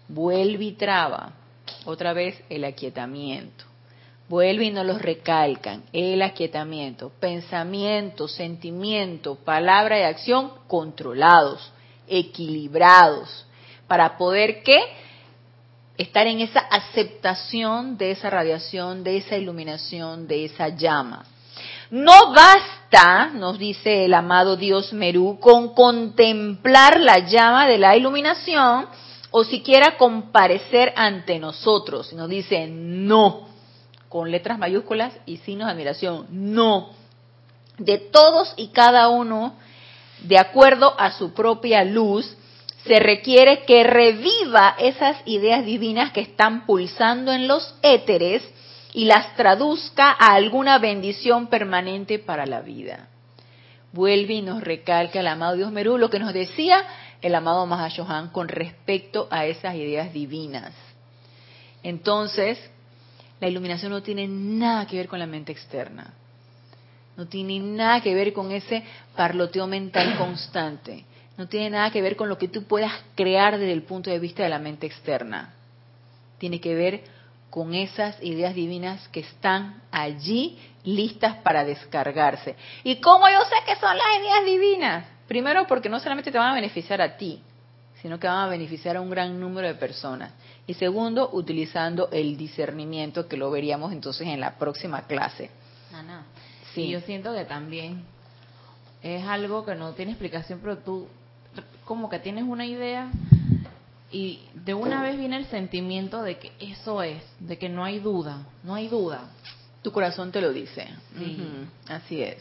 Vuelve 0.07 0.65
y 0.65 0.71
traba. 0.73 1.34
Otra 1.86 2.13
vez 2.13 2.41
el 2.49 2.65
aquietamiento. 2.65 3.65
Vuelve 4.27 4.65
y 4.65 4.71
no 4.71 4.84
los 4.84 5.01
recalcan. 5.01 5.84
El 5.93 6.21
aquietamiento. 6.21 7.11
Pensamiento, 7.19 8.27
sentimiento, 8.27 9.36
palabra 9.36 9.99
y 9.99 10.03
acción 10.03 10.51
controlados, 10.67 11.71
equilibrados. 12.07 13.45
Para 13.88 14.17
poder 14.17 14.63
qué? 14.63 14.82
Estar 16.01 16.27
en 16.27 16.39
esa 16.39 16.59
aceptación 16.59 17.97
de 17.97 18.11
esa 18.11 18.29
radiación, 18.29 19.03
de 19.03 19.17
esa 19.17 19.37
iluminación, 19.37 20.27
de 20.27 20.45
esa 20.45 20.69
llama. 20.69 21.25
No 21.91 22.33
basta, 22.33 23.31
nos 23.33 23.59
dice 23.59 24.05
el 24.05 24.13
amado 24.13 24.55
Dios 24.55 24.93
Merú, 24.93 25.37
con 25.39 25.73
contemplar 25.73 26.99
la 26.99 27.19
llama 27.19 27.67
de 27.67 27.77
la 27.77 27.95
iluminación 27.95 28.87
o 29.29 29.43
siquiera 29.43 29.97
comparecer 29.97 30.93
ante 30.95 31.37
nosotros. 31.37 32.13
Nos 32.13 32.29
dice 32.29 32.67
no, 32.67 33.47
con 34.09 34.31
letras 34.31 34.57
mayúsculas 34.57 35.13
y 35.25 35.37
signos 35.37 35.67
de 35.67 35.73
admiración, 35.73 36.27
no. 36.31 36.89
De 37.77 37.97
todos 37.97 38.53
y 38.57 38.69
cada 38.69 39.09
uno, 39.09 39.55
de 40.23 40.37
acuerdo 40.39 40.95
a 40.97 41.11
su 41.11 41.33
propia 41.33 41.83
luz, 41.83 42.37
se 42.86 42.99
requiere 42.99 43.63
que 43.63 43.84
reviva 43.84 44.75
esas 44.79 45.17
ideas 45.25 45.65
divinas 45.65 46.11
que 46.11 46.21
están 46.21 46.65
pulsando 46.65 47.32
en 47.32 47.47
los 47.47 47.75
éteres 47.84 48.43
y 48.93 49.05
las 49.05 49.36
traduzca 49.36 50.09
a 50.11 50.34
alguna 50.34 50.79
bendición 50.79 51.47
permanente 51.47 52.17
para 52.19 52.45
la 52.45 52.61
vida. 52.61 53.07
Vuelve 53.93 54.36
y 54.36 54.41
nos 54.41 54.63
recalca 54.63 55.19
el 55.19 55.27
amado 55.27 55.55
Dios 55.55 55.71
Merú 55.71 55.97
lo 55.97 56.09
que 56.09 56.19
nos 56.19 56.34
decía 56.34 56.84
el 57.21 57.36
amado 57.36 57.67
Mahashohan 57.67 58.29
con 58.29 58.47
respecto 58.47 59.27
a 59.29 59.45
esas 59.45 59.75
ideas 59.75 60.11
divinas. 60.11 60.73
Entonces, 61.84 62.57
la 63.39 63.47
iluminación 63.47 63.91
no 63.91 64.01
tiene 64.01 64.27
nada 64.27 64.88
que 64.88 64.97
ver 64.97 65.07
con 65.07 65.19
la 65.19 65.27
mente 65.27 65.51
externa. 65.51 66.13
No 67.15 67.27
tiene 67.27 67.59
nada 67.59 68.01
que 68.01 68.15
ver 68.15 68.34
con 68.34 68.51
ese 68.51 68.84
parloteo 69.15 69.67
mental 69.67 70.17
constante 70.17 71.05
no 71.41 71.47
tiene 71.47 71.71
nada 71.71 71.89
que 71.89 72.03
ver 72.03 72.15
con 72.15 72.29
lo 72.29 72.37
que 72.37 72.47
tú 72.47 72.65
puedas 72.65 72.93
crear 73.15 73.57
desde 73.57 73.73
el 73.73 73.81
punto 73.81 74.11
de 74.11 74.19
vista 74.19 74.43
de 74.43 74.49
la 74.49 74.59
mente 74.59 74.85
externa. 74.85 75.55
Tiene 76.37 76.61
que 76.61 76.75
ver 76.75 77.01
con 77.49 77.73
esas 77.73 78.21
ideas 78.21 78.53
divinas 78.53 79.07
que 79.07 79.21
están 79.21 79.81
allí 79.89 80.59
listas 80.83 81.37
para 81.37 81.63
descargarse. 81.63 82.55
¿Y 82.83 82.97
cómo 82.97 83.27
yo 83.27 83.43
sé 83.45 83.55
que 83.65 83.75
son 83.79 83.97
las 83.97 84.05
ideas 84.19 84.45
divinas? 84.45 85.05
Primero 85.27 85.65
porque 85.65 85.89
no 85.89 85.99
solamente 85.99 86.31
te 86.31 86.37
van 86.37 86.51
a 86.51 86.53
beneficiar 86.53 87.01
a 87.01 87.17
ti, 87.17 87.41
sino 88.03 88.19
que 88.19 88.27
van 88.27 88.45
a 88.45 88.47
beneficiar 88.47 88.97
a 88.97 89.01
un 89.01 89.09
gran 89.09 89.39
número 89.39 89.67
de 89.67 89.73
personas. 89.73 90.31
Y 90.67 90.75
segundo, 90.75 91.31
utilizando 91.33 92.09
el 92.11 92.37
discernimiento, 92.37 93.27
que 93.27 93.35
lo 93.35 93.49
veríamos 93.49 93.93
entonces 93.93 94.27
en 94.27 94.39
la 94.39 94.59
próxima 94.59 95.07
clase. 95.07 95.49
Ana, 95.91 96.23
sí. 96.75 96.87
yo 96.87 97.01
siento 97.01 97.33
que 97.33 97.45
también 97.45 98.03
es 99.01 99.25
algo 99.25 99.65
que 99.65 99.73
no 99.73 99.93
tiene 99.93 100.11
explicación, 100.11 100.59
pero 100.61 100.77
tú 100.77 101.07
como 101.85 102.09
que 102.09 102.19
tienes 102.19 102.43
una 102.45 102.65
idea 102.65 103.11
y 104.11 104.41
de 104.53 104.73
una 104.73 105.01
vez 105.01 105.17
viene 105.17 105.37
el 105.37 105.45
sentimiento 105.45 106.21
de 106.21 106.37
que 106.37 106.51
eso 106.59 107.01
es, 107.01 107.23
de 107.39 107.57
que 107.57 107.69
no 107.69 107.83
hay 107.83 107.99
duda, 107.99 108.45
no 108.63 108.75
hay 108.75 108.87
duda. 108.87 109.29
Tu 109.81 109.91
corazón 109.91 110.31
te 110.31 110.41
lo 110.41 110.51
dice. 110.51 110.87
Así 111.87 112.21
es. 112.21 112.37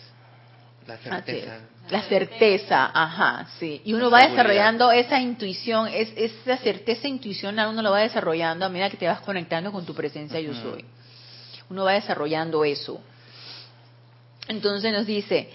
La 0.87 0.97
certeza. 0.97 1.61
La 1.89 2.03
certeza, 2.03 2.91
ajá, 2.93 3.49
sí. 3.59 3.81
Y 3.85 3.93
uno 3.93 4.11
va 4.11 4.27
desarrollando 4.27 4.91
esa 4.91 5.21
intuición, 5.21 5.89
es, 5.89 6.13
esa 6.17 6.57
certeza 6.59 7.09
intuicional, 7.09 7.71
uno 7.71 7.83
lo 7.83 7.91
va 7.91 8.01
desarrollando 8.01 8.65
a 8.65 8.69
medida 8.69 8.91
que 8.91 8.97
te 8.97 9.07
vas 9.07 9.21
conectando 9.21 9.73
con 9.73 9.85
tu 9.85 9.95
presencia 9.95 10.41
yo 10.41 10.55
soy. 10.55 10.85
Uno 11.69 11.85
va 11.85 11.93
desarrollando 11.93 12.65
eso. 12.65 13.01
Entonces 14.49 14.93
nos 14.93 15.07
dice, 15.07 15.49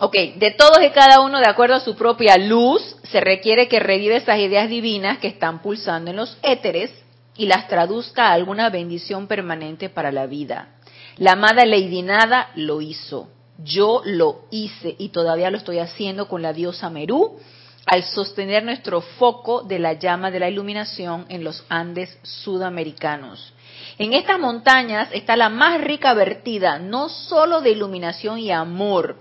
Ok, 0.00 0.14
de 0.36 0.50
todos 0.52 0.82
y 0.82 0.90
cada 0.90 1.20
uno, 1.20 1.38
de 1.38 1.48
acuerdo 1.48 1.74
a 1.76 1.80
su 1.80 1.94
propia 1.94 2.38
luz, 2.38 2.96
se 3.04 3.20
requiere 3.20 3.68
que 3.68 3.78
revive 3.78 4.16
esas 4.16 4.38
ideas 4.38 4.68
divinas 4.68 5.18
que 5.18 5.28
están 5.28 5.60
pulsando 5.60 6.10
en 6.10 6.16
los 6.16 6.38
éteres 6.42 6.90
y 7.36 7.46
las 7.46 7.68
traduzca 7.68 8.28
a 8.28 8.32
alguna 8.32 8.70
bendición 8.70 9.26
permanente 9.26 9.90
para 9.90 10.10
la 10.10 10.26
vida. 10.26 10.76
La 11.18 11.32
amada 11.32 11.66
Lady 11.66 12.02
Nada 12.02 12.50
lo 12.54 12.80
hizo. 12.80 13.28
Yo 13.58 14.00
lo 14.04 14.46
hice 14.50 14.96
y 14.98 15.10
todavía 15.10 15.50
lo 15.50 15.58
estoy 15.58 15.78
haciendo 15.78 16.26
con 16.26 16.40
la 16.40 16.54
diosa 16.54 16.88
Merú 16.88 17.38
al 17.84 18.02
sostener 18.02 18.64
nuestro 18.64 19.00
foco 19.00 19.62
de 19.62 19.78
la 19.78 19.94
llama 19.94 20.30
de 20.30 20.40
la 20.40 20.48
iluminación 20.48 21.26
en 21.28 21.44
los 21.44 21.64
Andes 21.68 22.18
sudamericanos. 22.22 23.52
En 23.98 24.14
estas 24.14 24.38
montañas 24.38 25.08
está 25.12 25.36
la 25.36 25.48
más 25.48 25.80
rica 25.80 26.14
vertida, 26.14 26.78
no 26.78 27.08
solo 27.08 27.60
de 27.60 27.70
iluminación 27.70 28.38
y 28.38 28.50
amor, 28.50 29.18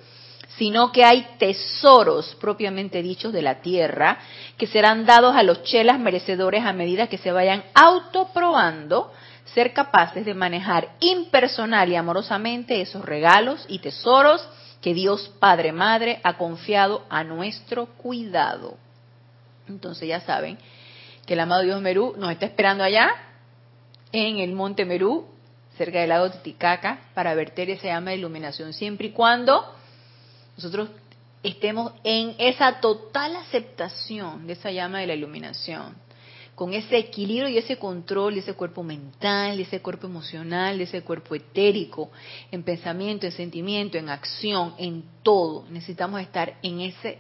sino 0.58 0.91
que 0.91 1.04
hay 1.06 1.26
tesoros 1.38 2.36
propiamente 2.39 3.02
dichos 3.02 3.34
de 3.34 3.41
la 3.41 3.62
tierra 3.62 4.20
que 4.58 4.68
serán 4.68 5.06
dados 5.06 5.36
a 5.36 5.43
los 5.43 5.64
chelas 5.64 5.99
merecedores 5.99 6.66
a 6.66 6.74
medida 6.74 7.08
que 7.08 7.18
se 7.18 7.32
vayan 7.32 7.64
autoprobando 7.74 9.12
ser 9.54 9.74
capaces 9.74 10.26
de 10.26 10.34
manejar 10.34 10.89
impersonal 10.99 11.89
y 11.89 11.95
amorosamente 11.95 12.82
esos 12.82 13.04
regalos 13.04 13.66
y 13.68 13.80
tesoros 13.80 14.47
que 14.82 14.93
Dios 14.93 15.32
Padre 15.39 15.72
Madre 15.72 16.20
ha 16.24 16.38
confiado 16.38 17.06
a 17.10 17.24
nuestro 17.24 17.88
cuidado. 17.97 18.78
Entonces 19.68 20.08
ya 20.08 20.22
saben 20.22 20.58
que 21.26 21.34
el 21.34 21.39
amado 21.39 21.64
Dios 21.64 21.82
Merú 21.82 22.16
nos 22.18 22.32
está 22.32 22.45
esperando 22.45 22.84
allá 22.84 23.14
en 24.12 24.39
el 24.39 24.54
monte 24.54 24.86
Merú, 24.86 25.28
cerca 25.78 25.99
del 25.99 26.10
lago 26.10 26.30
Titicaca, 26.32 27.02
para 27.14 27.34
verter 27.36 27.70
esa 27.70 27.88
llama 27.88 28.12
de 28.12 28.18
iluminación, 28.18 28.74
siempre 28.74 29.08
y 29.08 29.12
cuando 29.12 29.76
nosotros 30.56 30.89
estemos 31.43 31.93
en 32.04 32.36
esa 32.38 32.80
total 32.80 33.36
aceptación 33.36 34.45
de 34.47 34.54
esa 34.54 34.72
llama 34.72 34.99
de 34.99 35.08
la 35.08 35.16
iluminación, 35.16 35.95
con 36.56 36.74
ese 36.74 36.97
equilibrio 36.97 37.49
y 37.49 37.58
ese 37.58 37.78
control 37.78 38.36
de 38.36 38.41
ese 38.41 38.54
cuerpo 38.54 38.84
mental, 38.84 39.58
de 39.58 39.64
ese 39.64 39.82
cuerpo 39.82 40.06
emocional, 40.06 40.78
de 40.78 40.84
ese 40.84 41.02
cuerpo 41.02 41.34
etérico, 41.34 42.12
en 42.52 42.62
pensamiento, 42.62 43.26
en 43.26 43.32
sentimiento, 43.32 43.97
en 43.97 44.10
acción, 44.10 44.76
en 44.78 45.04
todo. 45.24 45.66
Necesitamos 45.70 46.22
estar 46.22 46.58
en 46.62 46.82
ese, 46.82 47.18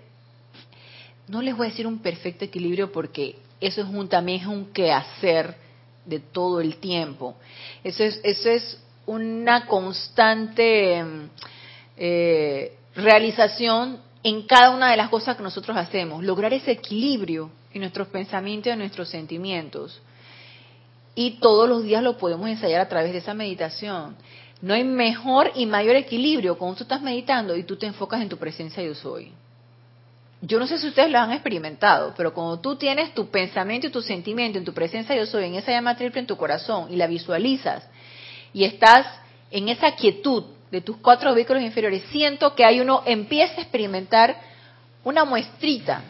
no 1.27 1.41
les 1.41 1.55
voy 1.55 1.67
a 1.67 1.69
decir 1.69 1.87
un 1.87 1.99
perfecto 1.99 2.45
equilibrio 2.45 2.91
porque 2.91 3.37
eso 3.59 3.81
es 3.81 3.87
un, 3.87 4.07
también 4.07 4.41
es 4.41 4.47
un 4.47 4.65
quehacer 4.65 5.55
de 6.05 6.19
todo 6.19 6.61
el 6.61 6.77
tiempo. 6.77 7.35
Eso 7.83 8.03
es, 8.03 8.19
eso 8.23 8.49
es 8.49 8.79
una 9.05 9.65
constante 9.65 11.03
eh, 11.97 12.77
realización 12.95 13.99
en 14.23 14.43
cada 14.43 14.71
una 14.71 14.91
de 14.91 14.97
las 14.97 15.09
cosas 15.09 15.35
que 15.35 15.43
nosotros 15.43 15.75
hacemos, 15.77 16.23
lograr 16.23 16.53
ese 16.53 16.71
equilibrio 16.71 17.51
en 17.73 17.81
nuestros 17.81 18.07
pensamientos 18.09 18.67
y 18.67 18.71
en 18.71 18.79
nuestros 18.79 19.09
sentimientos. 19.09 20.01
Y 21.15 21.39
todos 21.39 21.67
los 21.67 21.83
días 21.83 22.03
lo 22.03 22.17
podemos 22.17 22.47
ensayar 22.47 22.81
a 22.81 22.89
través 22.89 23.11
de 23.11 23.19
esa 23.19 23.33
meditación. 23.33 24.15
No 24.61 24.73
hay 24.73 24.83
mejor 24.83 25.51
y 25.55 25.65
mayor 25.65 25.95
equilibrio 25.95 26.57
cuando 26.57 26.77
tú 26.77 26.83
estás 26.83 27.01
meditando 27.01 27.55
y 27.55 27.63
tú 27.63 27.77
te 27.77 27.87
enfocas 27.87 28.21
en 28.21 28.29
tu 28.29 28.37
presencia 28.37 28.83
yo 28.83 28.93
soy. 28.93 29.31
Yo 30.43 30.59
no 30.59 30.65
sé 30.65 30.79
si 30.79 30.87
ustedes 30.87 31.11
lo 31.11 31.19
han 31.19 31.31
experimentado, 31.31 32.13
pero 32.17 32.33
cuando 32.33 32.59
tú 32.59 32.75
tienes 32.75 33.13
tu 33.13 33.29
pensamiento 33.29 33.87
y 33.87 33.91
tu 33.91 34.01
sentimiento 34.01 34.57
en 34.57 34.65
tu 34.65 34.73
presencia 34.73 35.15
yo 35.15 35.25
soy, 35.25 35.45
en 35.45 35.55
esa 35.55 35.71
llama 35.71 35.95
triple 35.95 36.21
en 36.21 36.27
tu 36.27 36.37
corazón 36.37 36.91
y 36.91 36.95
la 36.95 37.07
visualizas 37.07 37.87
y 38.53 38.63
estás 38.63 39.05
en 39.51 39.69
esa 39.69 39.95
quietud 39.95 40.45
de 40.71 40.81
tus 40.81 40.97
cuatro 40.97 41.33
vehículos 41.35 41.61
inferiores, 41.61 42.03
siento 42.11 42.55
que 42.55 42.63
hay 42.63 42.79
uno 42.79 43.03
empieza 43.05 43.59
a 43.59 43.63
experimentar 43.63 44.37
una 45.03 45.25
muestrita 45.25 46.03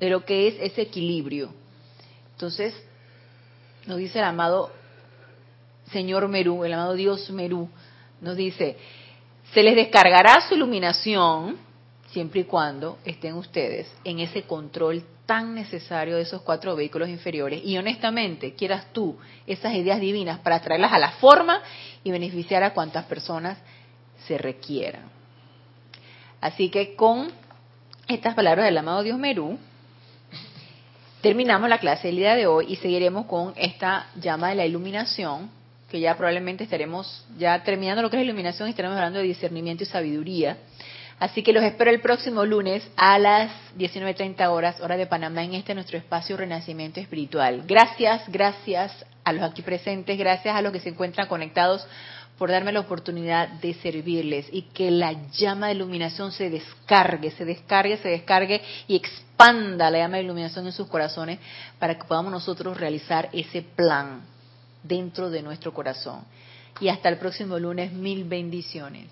de 0.00 0.10
lo 0.10 0.24
que 0.24 0.48
es 0.48 0.54
ese 0.60 0.82
equilibrio. 0.82 1.52
Entonces, 2.32 2.74
nos 3.86 3.98
dice 3.98 4.18
el 4.18 4.24
amado 4.24 4.72
Señor 5.92 6.28
Merú, 6.28 6.64
el 6.64 6.72
amado 6.72 6.94
Dios 6.94 7.30
Merú, 7.30 7.68
nos 8.20 8.36
dice, 8.36 8.76
se 9.52 9.62
les 9.62 9.74
descargará 9.74 10.40
su 10.48 10.54
iluminación 10.54 11.56
siempre 12.10 12.40
y 12.40 12.44
cuando 12.44 12.98
estén 13.04 13.34
ustedes 13.34 13.90
en 14.04 14.20
ese 14.20 14.42
control 14.42 15.02
tan 15.26 15.54
necesario 15.54 16.16
de 16.16 16.22
esos 16.22 16.40
cuatro 16.42 16.74
vehículos 16.74 17.08
inferiores 17.08 17.60
y 17.62 17.76
honestamente 17.76 18.54
quieras 18.54 18.86
tú 18.92 19.16
esas 19.46 19.74
ideas 19.74 20.00
divinas 20.00 20.38
para 20.38 20.60
traerlas 20.60 20.92
a 20.92 20.98
la 20.98 21.12
forma 21.12 21.60
y 22.02 22.10
beneficiar 22.10 22.62
a 22.62 22.72
cuantas 22.72 23.04
personas 23.04 23.58
se 24.28 24.38
requieran. 24.38 25.02
Así 26.40 26.68
que 26.68 26.94
con 26.94 27.32
estas 28.06 28.34
palabras 28.34 28.66
del 28.66 28.78
amado 28.78 29.02
Dios 29.02 29.18
Merú, 29.18 29.58
terminamos 31.20 31.68
la 31.68 31.78
clase 31.78 32.08
del 32.08 32.16
día 32.16 32.36
de 32.36 32.46
hoy 32.46 32.66
y 32.68 32.76
seguiremos 32.76 33.26
con 33.26 33.54
esta 33.56 34.06
llama 34.20 34.50
de 34.50 34.54
la 34.54 34.66
iluminación, 34.66 35.50
que 35.90 35.98
ya 35.98 36.16
probablemente 36.16 36.64
estaremos 36.64 37.26
ya 37.38 37.64
terminando 37.64 38.02
lo 38.02 38.10
que 38.10 38.18
es 38.18 38.22
iluminación 38.22 38.68
y 38.68 38.70
estaremos 38.70 38.96
hablando 38.96 39.18
de 39.18 39.24
discernimiento 39.24 39.82
y 39.82 39.86
sabiduría. 39.86 40.58
Así 41.18 41.42
que 41.42 41.52
los 41.52 41.64
espero 41.64 41.90
el 41.90 42.00
próximo 42.00 42.44
lunes 42.44 42.88
a 42.96 43.18
las 43.18 43.50
19.30 43.76 44.46
horas, 44.50 44.80
hora 44.80 44.96
de 44.96 45.06
Panamá, 45.06 45.42
en 45.42 45.54
este 45.54 45.74
nuestro 45.74 45.98
espacio 45.98 46.36
Renacimiento 46.36 47.00
Espiritual. 47.00 47.64
Gracias, 47.66 48.22
gracias 48.28 49.04
a 49.24 49.32
los 49.32 49.42
aquí 49.42 49.62
presentes, 49.62 50.16
gracias 50.16 50.54
a 50.54 50.62
los 50.62 50.72
que 50.72 50.78
se 50.78 50.90
encuentran 50.90 51.26
conectados 51.26 51.84
por 52.38 52.50
darme 52.50 52.72
la 52.72 52.80
oportunidad 52.80 53.48
de 53.48 53.74
servirles 53.74 54.46
y 54.52 54.62
que 54.62 54.90
la 54.90 55.28
llama 55.32 55.66
de 55.66 55.74
iluminación 55.74 56.32
se 56.32 56.48
descargue, 56.48 57.30
se 57.32 57.44
descargue, 57.44 57.98
se 57.98 58.08
descargue 58.08 58.62
y 58.86 58.96
expanda 58.96 59.90
la 59.90 59.98
llama 59.98 60.16
de 60.16 60.24
iluminación 60.24 60.66
en 60.66 60.72
sus 60.72 60.88
corazones 60.88 61.38
para 61.78 61.98
que 61.98 62.04
podamos 62.04 62.32
nosotros 62.32 62.76
realizar 62.76 63.28
ese 63.32 63.62
plan 63.62 64.22
dentro 64.82 65.30
de 65.30 65.42
nuestro 65.42 65.72
corazón. 65.72 66.24
Y 66.80 66.88
hasta 66.88 67.08
el 67.08 67.18
próximo 67.18 67.58
lunes, 67.58 67.92
mil 67.92 68.24
bendiciones. 68.24 69.06